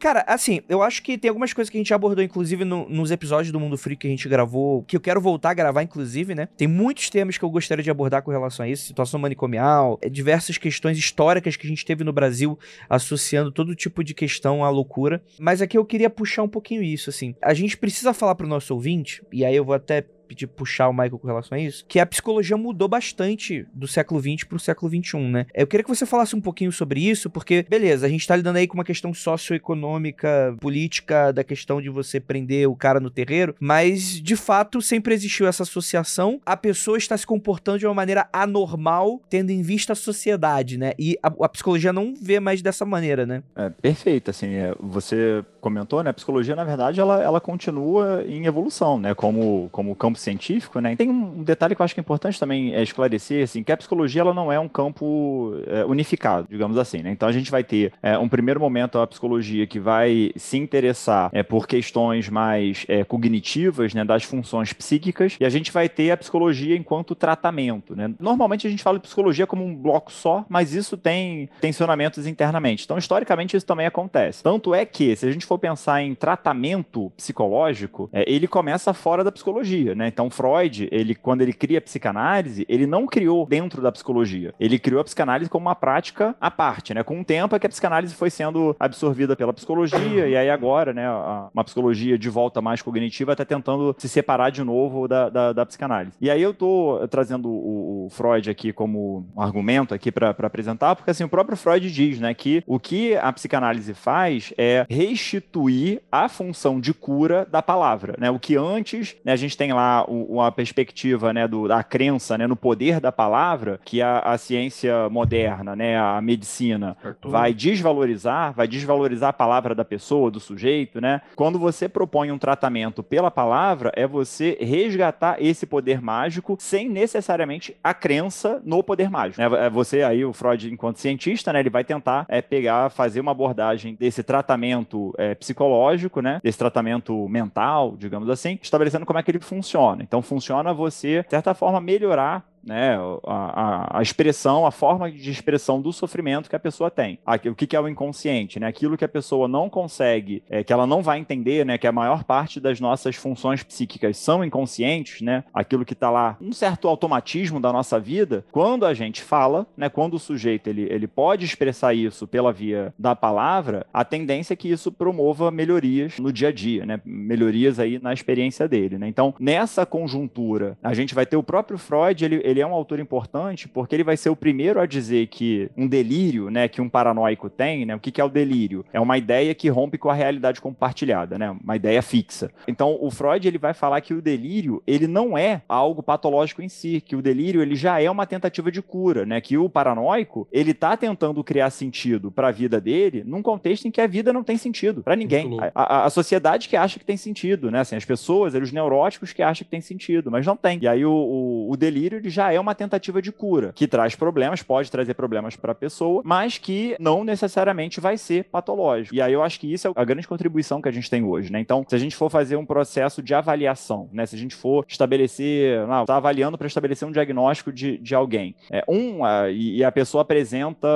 Cara, 0.00 0.24
assim, 0.28 0.60
eu 0.68 0.80
acho 0.80 1.02
que 1.02 1.18
tem 1.18 1.28
algumas 1.28 1.52
coisas 1.52 1.68
que 1.68 1.76
a 1.76 1.80
gente 1.80 1.92
abordou, 1.92 2.22
inclusive, 2.22 2.64
no, 2.64 2.88
nos 2.88 3.10
episódios 3.10 3.50
do 3.50 3.58
Mundo 3.58 3.76
Frio 3.76 3.96
que 3.96 4.06
a 4.06 4.10
gente 4.10 4.28
gravou, 4.28 4.84
que 4.84 4.96
eu 4.96 5.00
quero 5.00 5.20
voltar 5.20 5.50
a 5.50 5.54
gravar, 5.54 5.82
inclusive, 5.82 6.36
né? 6.36 6.48
Tem 6.56 6.68
muitos 6.68 7.10
temas 7.10 7.36
que 7.36 7.44
eu 7.44 7.50
gostaria 7.50 7.82
de 7.82 7.90
abordar 7.90 8.22
com 8.22 8.30
relação 8.30 8.64
a 8.64 8.68
isso, 8.68 8.86
situação 8.86 9.18
manicomial, 9.18 9.98
é, 10.00 10.08
diversas 10.08 10.56
questões 10.56 10.96
históricas 10.96 11.56
que 11.56 11.66
a 11.66 11.70
gente 11.70 11.84
teve 11.84 12.04
no 12.04 12.12
Brasil, 12.12 12.56
associando 12.88 13.50
todo 13.50 13.74
tipo 13.74 14.04
de 14.04 14.14
questão 14.14 14.64
à 14.64 14.70
loucura. 14.70 15.22
Mas 15.38 15.60
aqui 15.60 15.76
eu 15.76 15.84
queria 15.84 16.08
puxar 16.08 16.44
um 16.44 16.48
pouquinho 16.48 16.82
isso, 16.82 17.10
assim. 17.10 17.34
A 17.42 17.52
gente 17.52 17.76
precisa 17.76 18.14
falar 18.14 18.36
pro 18.36 18.46
nosso 18.46 18.72
ouvinte, 18.72 19.22
e 19.32 19.44
aí 19.44 19.56
eu 19.56 19.64
vou 19.64 19.74
até 19.74 20.06
pedir 20.28 20.46
puxar 20.46 20.88
o 20.88 20.92
Michael 20.92 21.18
com 21.18 21.26
relação 21.26 21.56
a 21.56 21.60
isso, 21.60 21.84
que 21.88 21.98
a 21.98 22.06
psicologia 22.06 22.56
mudou 22.56 22.88
bastante 22.88 23.66
do 23.72 23.88
século 23.88 24.20
XX 24.20 24.44
pro 24.44 24.58
século 24.58 24.90
XXI, 24.90 25.18
né? 25.18 25.46
Eu 25.54 25.66
queria 25.66 25.82
que 25.82 25.88
você 25.88 26.04
falasse 26.04 26.36
um 26.36 26.40
pouquinho 26.40 26.70
sobre 26.70 27.00
isso, 27.00 27.30
porque, 27.30 27.64
beleza, 27.68 28.06
a 28.06 28.08
gente 28.08 28.26
tá 28.26 28.36
lidando 28.36 28.58
aí 28.58 28.66
com 28.66 28.74
uma 28.74 28.84
questão 28.84 29.12
socioeconômica, 29.14 30.54
política, 30.60 31.32
da 31.32 31.42
questão 31.42 31.80
de 31.80 31.88
você 31.88 32.20
prender 32.20 32.68
o 32.68 32.76
cara 32.76 33.00
no 33.00 33.10
terreiro, 33.10 33.54
mas, 33.58 34.20
de 34.20 34.36
fato, 34.36 34.82
sempre 34.82 35.14
existiu 35.14 35.46
essa 35.46 35.62
associação, 35.62 36.40
a 36.44 36.56
pessoa 36.56 36.98
está 36.98 37.16
se 37.16 37.26
comportando 37.26 37.78
de 37.78 37.86
uma 37.86 37.94
maneira 37.94 38.28
anormal, 38.32 39.20
tendo 39.30 39.50
em 39.50 39.62
vista 39.62 39.92
a 39.92 39.96
sociedade, 39.96 40.76
né? 40.76 40.92
E 40.98 41.18
a, 41.22 41.28
a 41.28 41.48
psicologia 41.48 41.92
não 41.92 42.14
vê 42.20 42.40
mais 42.40 42.60
dessa 42.60 42.84
maneira, 42.84 43.24
né? 43.24 43.42
É, 43.56 43.70
perfeito, 43.70 44.30
assim, 44.30 44.54
é, 44.54 44.74
você 44.78 45.44
comentou, 45.60 46.02
né? 46.02 46.10
A 46.10 46.14
psicologia, 46.14 46.54
na 46.54 46.64
verdade, 46.64 47.00
ela, 47.00 47.22
ela 47.22 47.40
continua 47.40 48.24
em 48.26 48.46
evolução, 48.46 48.98
né? 48.98 49.14
Como, 49.14 49.68
como 49.70 49.94
campo 49.94 50.17
científico, 50.18 50.80
né? 50.80 50.96
Tem 50.96 51.08
um 51.08 51.42
detalhe 51.42 51.74
que 51.74 51.80
eu 51.80 51.84
acho 51.84 51.94
que 51.94 52.00
é 52.00 52.02
importante 52.02 52.38
também 52.38 52.74
é 52.74 52.82
esclarecer, 52.82 53.44
assim, 53.44 53.62
que 53.62 53.72
a 53.72 53.76
psicologia 53.76 54.22
ela 54.22 54.34
não 54.34 54.52
é 54.52 54.58
um 54.58 54.68
campo 54.68 55.54
é, 55.66 55.84
unificado, 55.84 56.46
digamos 56.50 56.76
assim, 56.76 57.02
né? 57.02 57.10
Então 57.10 57.28
a 57.28 57.32
gente 57.32 57.50
vai 57.50 57.64
ter 57.64 57.92
é, 58.02 58.18
um 58.18 58.28
primeiro 58.28 58.60
momento 58.60 58.98
a 58.98 59.06
psicologia 59.06 59.66
que 59.66 59.78
vai 59.78 60.30
se 60.36 60.56
interessar 60.56 61.30
é, 61.32 61.42
por 61.42 61.66
questões 61.66 62.28
mais 62.28 62.84
é, 62.88 63.04
cognitivas, 63.04 63.94
né, 63.94 64.04
das 64.04 64.24
funções 64.24 64.72
psíquicas, 64.72 65.36
e 65.40 65.44
a 65.44 65.48
gente 65.48 65.72
vai 65.72 65.88
ter 65.88 66.10
a 66.10 66.16
psicologia 66.16 66.76
enquanto 66.76 67.14
tratamento, 67.14 67.94
né? 67.96 68.12
Normalmente 68.18 68.66
a 68.66 68.70
gente 68.70 68.82
fala 68.82 68.98
de 68.98 69.02
psicologia 69.02 69.46
como 69.46 69.64
um 69.64 69.74
bloco 69.74 70.12
só, 70.12 70.44
mas 70.48 70.74
isso 70.74 70.96
tem 70.96 71.48
tensionamentos 71.60 72.26
internamente. 72.26 72.84
Então, 72.84 72.98
historicamente, 72.98 73.56
isso 73.56 73.66
também 73.66 73.86
acontece. 73.86 74.42
Tanto 74.42 74.74
é 74.74 74.84
que, 74.84 75.14
se 75.16 75.26
a 75.26 75.30
gente 75.30 75.46
for 75.46 75.58
pensar 75.58 76.02
em 76.02 76.14
tratamento 76.14 77.12
psicológico, 77.16 78.08
é, 78.12 78.24
ele 78.30 78.46
começa 78.46 78.92
fora 78.92 79.22
da 79.22 79.32
psicologia, 79.32 79.94
né? 79.94 80.07
Então, 80.08 80.30
Freud, 80.30 80.88
ele, 80.90 81.14
quando 81.14 81.42
ele 81.42 81.52
cria 81.52 81.78
a 81.78 81.82
psicanálise, 81.82 82.66
ele 82.68 82.86
não 82.86 83.06
criou 83.06 83.46
dentro 83.46 83.80
da 83.80 83.92
psicologia. 83.92 84.54
Ele 84.58 84.78
criou 84.78 85.00
a 85.00 85.04
psicanálise 85.04 85.50
como 85.50 85.66
uma 85.66 85.74
prática 85.74 86.34
à 86.40 86.50
parte, 86.50 86.94
né? 86.94 87.02
Com 87.02 87.20
o 87.20 87.24
tempo 87.24 87.54
é 87.54 87.58
que 87.58 87.66
a 87.66 87.70
psicanálise 87.70 88.14
foi 88.14 88.30
sendo 88.30 88.74
absorvida 88.78 89.36
pela 89.36 89.52
psicologia, 89.52 90.26
e 90.26 90.36
aí 90.36 90.50
agora, 90.50 90.92
né, 90.92 91.08
uma 91.52 91.64
psicologia 91.64 92.18
de 92.18 92.28
volta 92.28 92.60
mais 92.60 92.82
cognitiva 92.82 93.32
está 93.32 93.44
tentando 93.44 93.94
se 93.98 94.08
separar 94.08 94.50
de 94.50 94.62
novo 94.62 95.06
da, 95.06 95.28
da, 95.28 95.52
da, 95.52 95.66
psicanálise. 95.66 96.16
E 96.20 96.30
aí 96.30 96.42
eu 96.42 96.54
tô 96.54 97.06
trazendo 97.10 97.48
o, 97.48 98.06
o 98.06 98.10
Freud 98.10 98.50
aqui 98.50 98.72
como 98.72 99.26
um 99.36 99.40
argumento 99.40 99.94
aqui 99.94 100.10
para 100.10 100.30
apresentar, 100.30 100.96
porque 100.96 101.10
assim, 101.10 101.24
o 101.24 101.28
próprio 101.28 101.56
Freud 101.56 101.90
diz, 101.90 102.18
né, 102.18 102.32
que 102.34 102.62
o 102.66 102.78
que 102.78 103.16
a 103.16 103.32
psicanálise 103.32 103.94
faz 103.94 104.52
é 104.56 104.86
restituir 104.88 106.00
a 106.10 106.28
função 106.28 106.80
de 106.80 106.94
cura 106.94 107.46
da 107.50 107.62
palavra, 107.62 108.14
né? 108.18 108.30
O 108.30 108.38
que 108.38 108.56
antes, 108.56 109.16
né, 109.24 109.32
a 109.32 109.36
gente 109.36 109.56
tem 109.56 109.72
lá 109.72 109.97
uma 110.04 110.50
perspectiva 110.52 111.32
né, 111.32 111.46
do, 111.46 111.68
da 111.68 111.82
crença 111.82 112.36
né, 112.36 112.46
no 112.46 112.56
poder 112.56 113.00
da 113.00 113.12
palavra, 113.12 113.80
que 113.84 114.00
a, 114.02 114.18
a 114.20 114.38
ciência 114.38 115.08
moderna, 115.08 115.74
né, 115.74 115.98
a 115.98 116.20
medicina, 116.20 116.96
Arthur. 117.02 117.30
vai 117.30 117.54
desvalorizar, 117.54 118.52
vai 118.52 118.68
desvalorizar 118.68 119.30
a 119.30 119.32
palavra 119.32 119.74
da 119.74 119.84
pessoa, 119.84 120.30
do 120.30 120.40
sujeito, 120.40 121.00
né? 121.00 121.20
Quando 121.34 121.58
você 121.58 121.88
propõe 121.88 122.30
um 122.30 122.38
tratamento 122.38 123.02
pela 123.02 123.30
palavra, 123.30 123.92
é 123.94 124.06
você 124.06 124.56
resgatar 124.60 125.36
esse 125.40 125.66
poder 125.66 126.00
mágico 126.00 126.56
sem 126.58 126.88
necessariamente 126.88 127.76
a 127.82 127.94
crença 127.94 128.60
no 128.64 128.82
poder 128.82 129.10
mágico. 129.10 129.40
Né? 129.40 129.66
É 129.66 129.70
você 129.70 130.02
aí, 130.02 130.24
o 130.24 130.32
Freud, 130.32 130.72
enquanto 130.72 130.98
cientista, 130.98 131.52
né, 131.52 131.60
ele 131.60 131.70
vai 131.70 131.84
tentar 131.84 132.26
é, 132.28 132.40
pegar, 132.42 132.90
fazer 132.90 133.20
uma 133.20 133.32
abordagem 133.32 133.94
desse 133.94 134.22
tratamento 134.22 135.14
é, 135.16 135.34
psicológico, 135.34 136.20
né, 136.20 136.40
desse 136.42 136.58
tratamento 136.58 137.28
mental, 137.28 137.94
digamos 137.98 138.28
assim, 138.28 138.58
estabelecendo 138.62 139.06
como 139.06 139.18
é 139.18 139.22
que 139.22 139.30
ele 139.30 139.40
funciona 139.40 139.87
funciona. 139.88 140.02
Então 140.02 140.22
funciona 140.22 140.72
você, 140.72 141.22
de 141.22 141.30
certa 141.30 141.54
forma, 141.54 141.80
melhorar 141.80 142.46
né, 142.64 142.96
a, 143.26 143.98
a, 143.98 144.02
expressão, 144.02 144.66
a 144.66 144.70
forma 144.70 145.10
de 145.10 145.30
expressão 145.30 145.80
do 145.80 145.92
sofrimento 145.92 146.48
que 146.48 146.56
a 146.56 146.60
pessoa 146.60 146.90
tem. 146.90 147.18
o 147.26 147.54
que, 147.54 147.66
que, 147.66 147.76
é 147.76 147.80
o 147.80 147.88
inconsciente? 147.88 148.58
Né? 148.60 148.66
Aquilo 148.66 148.96
que 148.96 149.04
a 149.04 149.08
pessoa 149.08 149.48
não 149.48 149.68
consegue, 149.68 150.42
é, 150.48 150.62
que 150.62 150.72
ela 150.72 150.86
não 150.86 151.02
vai 151.02 151.18
entender, 151.18 151.64
né, 151.64 151.78
que 151.78 151.86
a 151.86 151.92
maior 151.92 152.24
parte 152.24 152.60
das 152.60 152.80
nossas 152.80 153.16
funções 153.16 153.62
psíquicas 153.62 154.16
são 154.16 154.44
inconscientes, 154.44 155.20
né? 155.20 155.44
aquilo 155.52 155.84
que 155.84 155.92
está 155.92 156.10
lá, 156.10 156.36
um 156.40 156.52
certo 156.52 156.88
automatismo 156.88 157.60
da 157.60 157.72
nossa 157.72 157.98
vida, 157.98 158.44
quando 158.50 158.84
a 158.84 158.94
gente 158.94 159.22
fala, 159.22 159.66
né, 159.76 159.88
quando 159.88 160.14
o 160.14 160.18
sujeito 160.18 160.68
ele, 160.68 160.86
ele 160.90 161.06
pode 161.06 161.44
expressar 161.44 161.94
isso 161.94 162.26
pela 162.26 162.52
via 162.52 162.92
da 162.98 163.14
palavra, 163.14 163.86
a 163.92 164.04
tendência 164.04 164.52
é 164.52 164.56
que 164.56 164.70
isso 164.70 164.90
promova 164.92 165.50
melhorias 165.50 166.18
no 166.18 166.32
dia 166.32 166.48
a 166.48 166.52
dia, 166.52 166.84
né? 166.84 167.00
melhorias 167.04 167.78
aí 167.78 167.98
na 167.98 168.12
experiência 168.12 168.68
dele. 168.68 168.98
Né? 168.98 169.08
Então, 169.08 169.34
nessa 169.38 169.84
conjuntura, 169.86 170.76
a 170.82 170.94
gente 170.94 171.14
vai 171.14 171.26
ter 171.26 171.36
o 171.36 171.42
próprio 171.42 171.78
Freud, 171.78 172.24
ele, 172.24 172.40
ele 172.44 172.57
é 172.60 172.66
um 172.66 172.74
autor 172.74 173.00
importante 173.00 173.68
porque 173.68 173.94
ele 173.94 174.04
vai 174.04 174.16
ser 174.16 174.30
o 174.30 174.36
primeiro 174.36 174.80
a 174.80 174.86
dizer 174.86 175.26
que 175.26 175.70
um 175.76 175.86
delírio, 175.86 176.50
né, 176.50 176.68
que 176.68 176.80
um 176.80 176.88
paranoico 176.88 177.48
tem, 177.48 177.84
né, 177.84 177.94
o 177.94 178.00
que, 178.00 178.10
que 178.10 178.20
é 178.20 178.24
o 178.24 178.28
delírio? 178.28 178.84
É 178.92 179.00
uma 179.00 179.18
ideia 179.18 179.54
que 179.54 179.68
rompe 179.68 179.98
com 179.98 180.10
a 180.10 180.14
realidade 180.14 180.60
compartilhada, 180.60 181.38
né, 181.38 181.50
uma 181.62 181.76
ideia 181.76 182.02
fixa. 182.02 182.50
Então, 182.66 182.96
o 183.00 183.10
Freud 183.10 183.46
ele 183.46 183.58
vai 183.58 183.74
falar 183.74 184.00
que 184.00 184.14
o 184.14 184.22
delírio 184.22 184.82
ele 184.86 185.06
não 185.06 185.36
é 185.36 185.62
algo 185.68 186.02
patológico 186.02 186.62
em 186.62 186.68
si, 186.68 187.00
que 187.00 187.16
o 187.16 187.22
delírio 187.22 187.62
ele 187.62 187.74
já 187.74 188.00
é 188.00 188.10
uma 188.10 188.26
tentativa 188.26 188.70
de 188.70 188.82
cura, 188.82 189.24
né, 189.24 189.40
que 189.40 189.56
o 189.56 189.68
paranoico 189.68 190.46
ele 190.52 190.74
tá 190.74 190.96
tentando 190.96 191.42
criar 191.44 191.70
sentido 191.70 192.30
para 192.30 192.48
a 192.48 192.52
vida 192.52 192.80
dele 192.80 193.22
num 193.24 193.42
contexto 193.42 193.86
em 193.86 193.90
que 193.90 194.00
a 194.00 194.06
vida 194.06 194.32
não 194.32 194.44
tem 194.44 194.56
sentido 194.56 195.02
para 195.02 195.16
ninguém. 195.16 195.56
A, 195.74 195.82
a, 195.82 196.04
a, 196.06 196.10
sociedade 196.10 196.68
que 196.68 196.76
acha 196.76 196.98
que 196.98 197.04
tem 197.04 197.16
sentido, 197.16 197.70
né, 197.70 197.80
assim, 197.80 197.96
as 197.96 198.04
pessoas, 198.04 198.54
os 198.54 198.72
neuróticos 198.72 199.32
que 199.32 199.42
acham 199.42 199.64
que 199.64 199.70
tem 199.70 199.80
sentido, 199.80 200.30
mas 200.30 200.46
não 200.46 200.56
tem. 200.56 200.78
E 200.82 200.88
aí 200.88 201.04
o, 201.04 201.12
o, 201.12 201.72
o 201.72 201.76
delírio 201.76 202.18
ele 202.18 202.30
já 202.30 202.37
é 202.38 202.60
uma 202.60 202.74
tentativa 202.74 203.20
de 203.20 203.32
cura, 203.32 203.72
que 203.74 203.86
traz 203.86 204.14
problemas, 204.14 204.62
pode 204.62 204.90
trazer 204.90 205.14
problemas 205.14 205.56
para 205.56 205.72
a 205.72 205.74
pessoa, 205.74 206.22
mas 206.24 206.58
que 206.58 206.96
não 206.98 207.24
necessariamente 207.24 208.00
vai 208.00 208.16
ser 208.16 208.44
patológico. 208.44 209.14
E 209.14 209.20
aí 209.20 209.32
eu 209.32 209.42
acho 209.42 209.60
que 209.60 209.72
isso 209.72 209.88
é 209.88 209.92
a 209.94 210.04
grande 210.04 210.26
contribuição 210.26 210.80
que 210.80 210.88
a 210.88 210.92
gente 210.92 211.10
tem 211.10 211.24
hoje, 211.24 211.52
né? 211.52 211.60
Então, 211.60 211.84
se 211.88 211.94
a 211.94 211.98
gente 211.98 212.16
for 212.16 212.30
fazer 212.30 212.56
um 212.56 212.66
processo 212.66 213.22
de 213.22 213.34
avaliação, 213.34 214.08
né? 214.12 214.26
Se 214.26 214.36
a 214.36 214.38
gente 214.38 214.54
for 214.54 214.84
estabelecer, 214.88 215.86
não, 215.86 216.04
tá 216.04 216.16
avaliando 216.16 216.58
para 216.58 216.66
estabelecer 216.66 217.06
um 217.06 217.12
diagnóstico 217.12 217.72
de, 217.72 217.98
de 217.98 218.14
alguém, 218.14 218.54
é, 218.70 218.84
um, 218.88 219.24
a, 219.24 219.50
e 219.50 219.82
a 219.84 219.92
pessoa 219.92 220.22
apresenta 220.22 220.88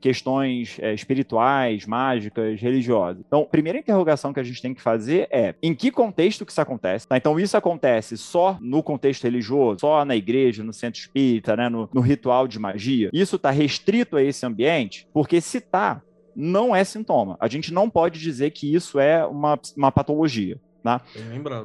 questões 0.00 0.78
é, 0.80 0.92
espirituais, 0.92 1.86
mágicas, 1.86 2.60
religiosas. 2.60 3.22
Então, 3.26 3.42
a 3.42 3.46
primeira 3.46 3.78
interrogação 3.78 4.32
que 4.32 4.40
a 4.40 4.44
gente 4.44 4.62
tem 4.62 4.74
que 4.74 4.80
fazer 4.80 5.28
é 5.30 5.54
em 5.62 5.74
que 5.74 5.90
contexto 5.90 6.44
que 6.44 6.52
isso 6.52 6.60
acontece? 6.60 7.06
Tá? 7.06 7.16
Então, 7.16 7.38
isso 7.38 7.56
acontece 7.56 8.16
só 8.16 8.56
no 8.60 8.82
contexto 8.82 9.24
religioso, 9.24 9.80
só 9.80 10.04
na 10.04 10.16
igreja, 10.16 10.62
no 10.70 10.74
centro 10.74 11.00
espírita, 11.00 11.56
né? 11.56 11.68
no, 11.68 11.88
no 11.92 12.00
ritual 12.00 12.46
de 12.46 12.58
magia? 12.58 13.10
Isso 13.12 13.36
está 13.36 13.50
restrito 13.50 14.16
a 14.16 14.22
esse 14.22 14.46
ambiente? 14.46 15.06
Porque 15.12 15.40
se 15.40 15.60
tá, 15.60 16.02
não 16.34 16.74
é 16.74 16.84
sintoma. 16.84 17.36
A 17.40 17.48
gente 17.48 17.72
não 17.72 17.90
pode 17.90 18.18
dizer 18.18 18.50
que 18.50 18.72
isso 18.72 18.98
é 18.98 19.26
uma, 19.26 19.58
uma 19.76 19.92
patologia. 19.92 20.58
Tá? 20.82 21.02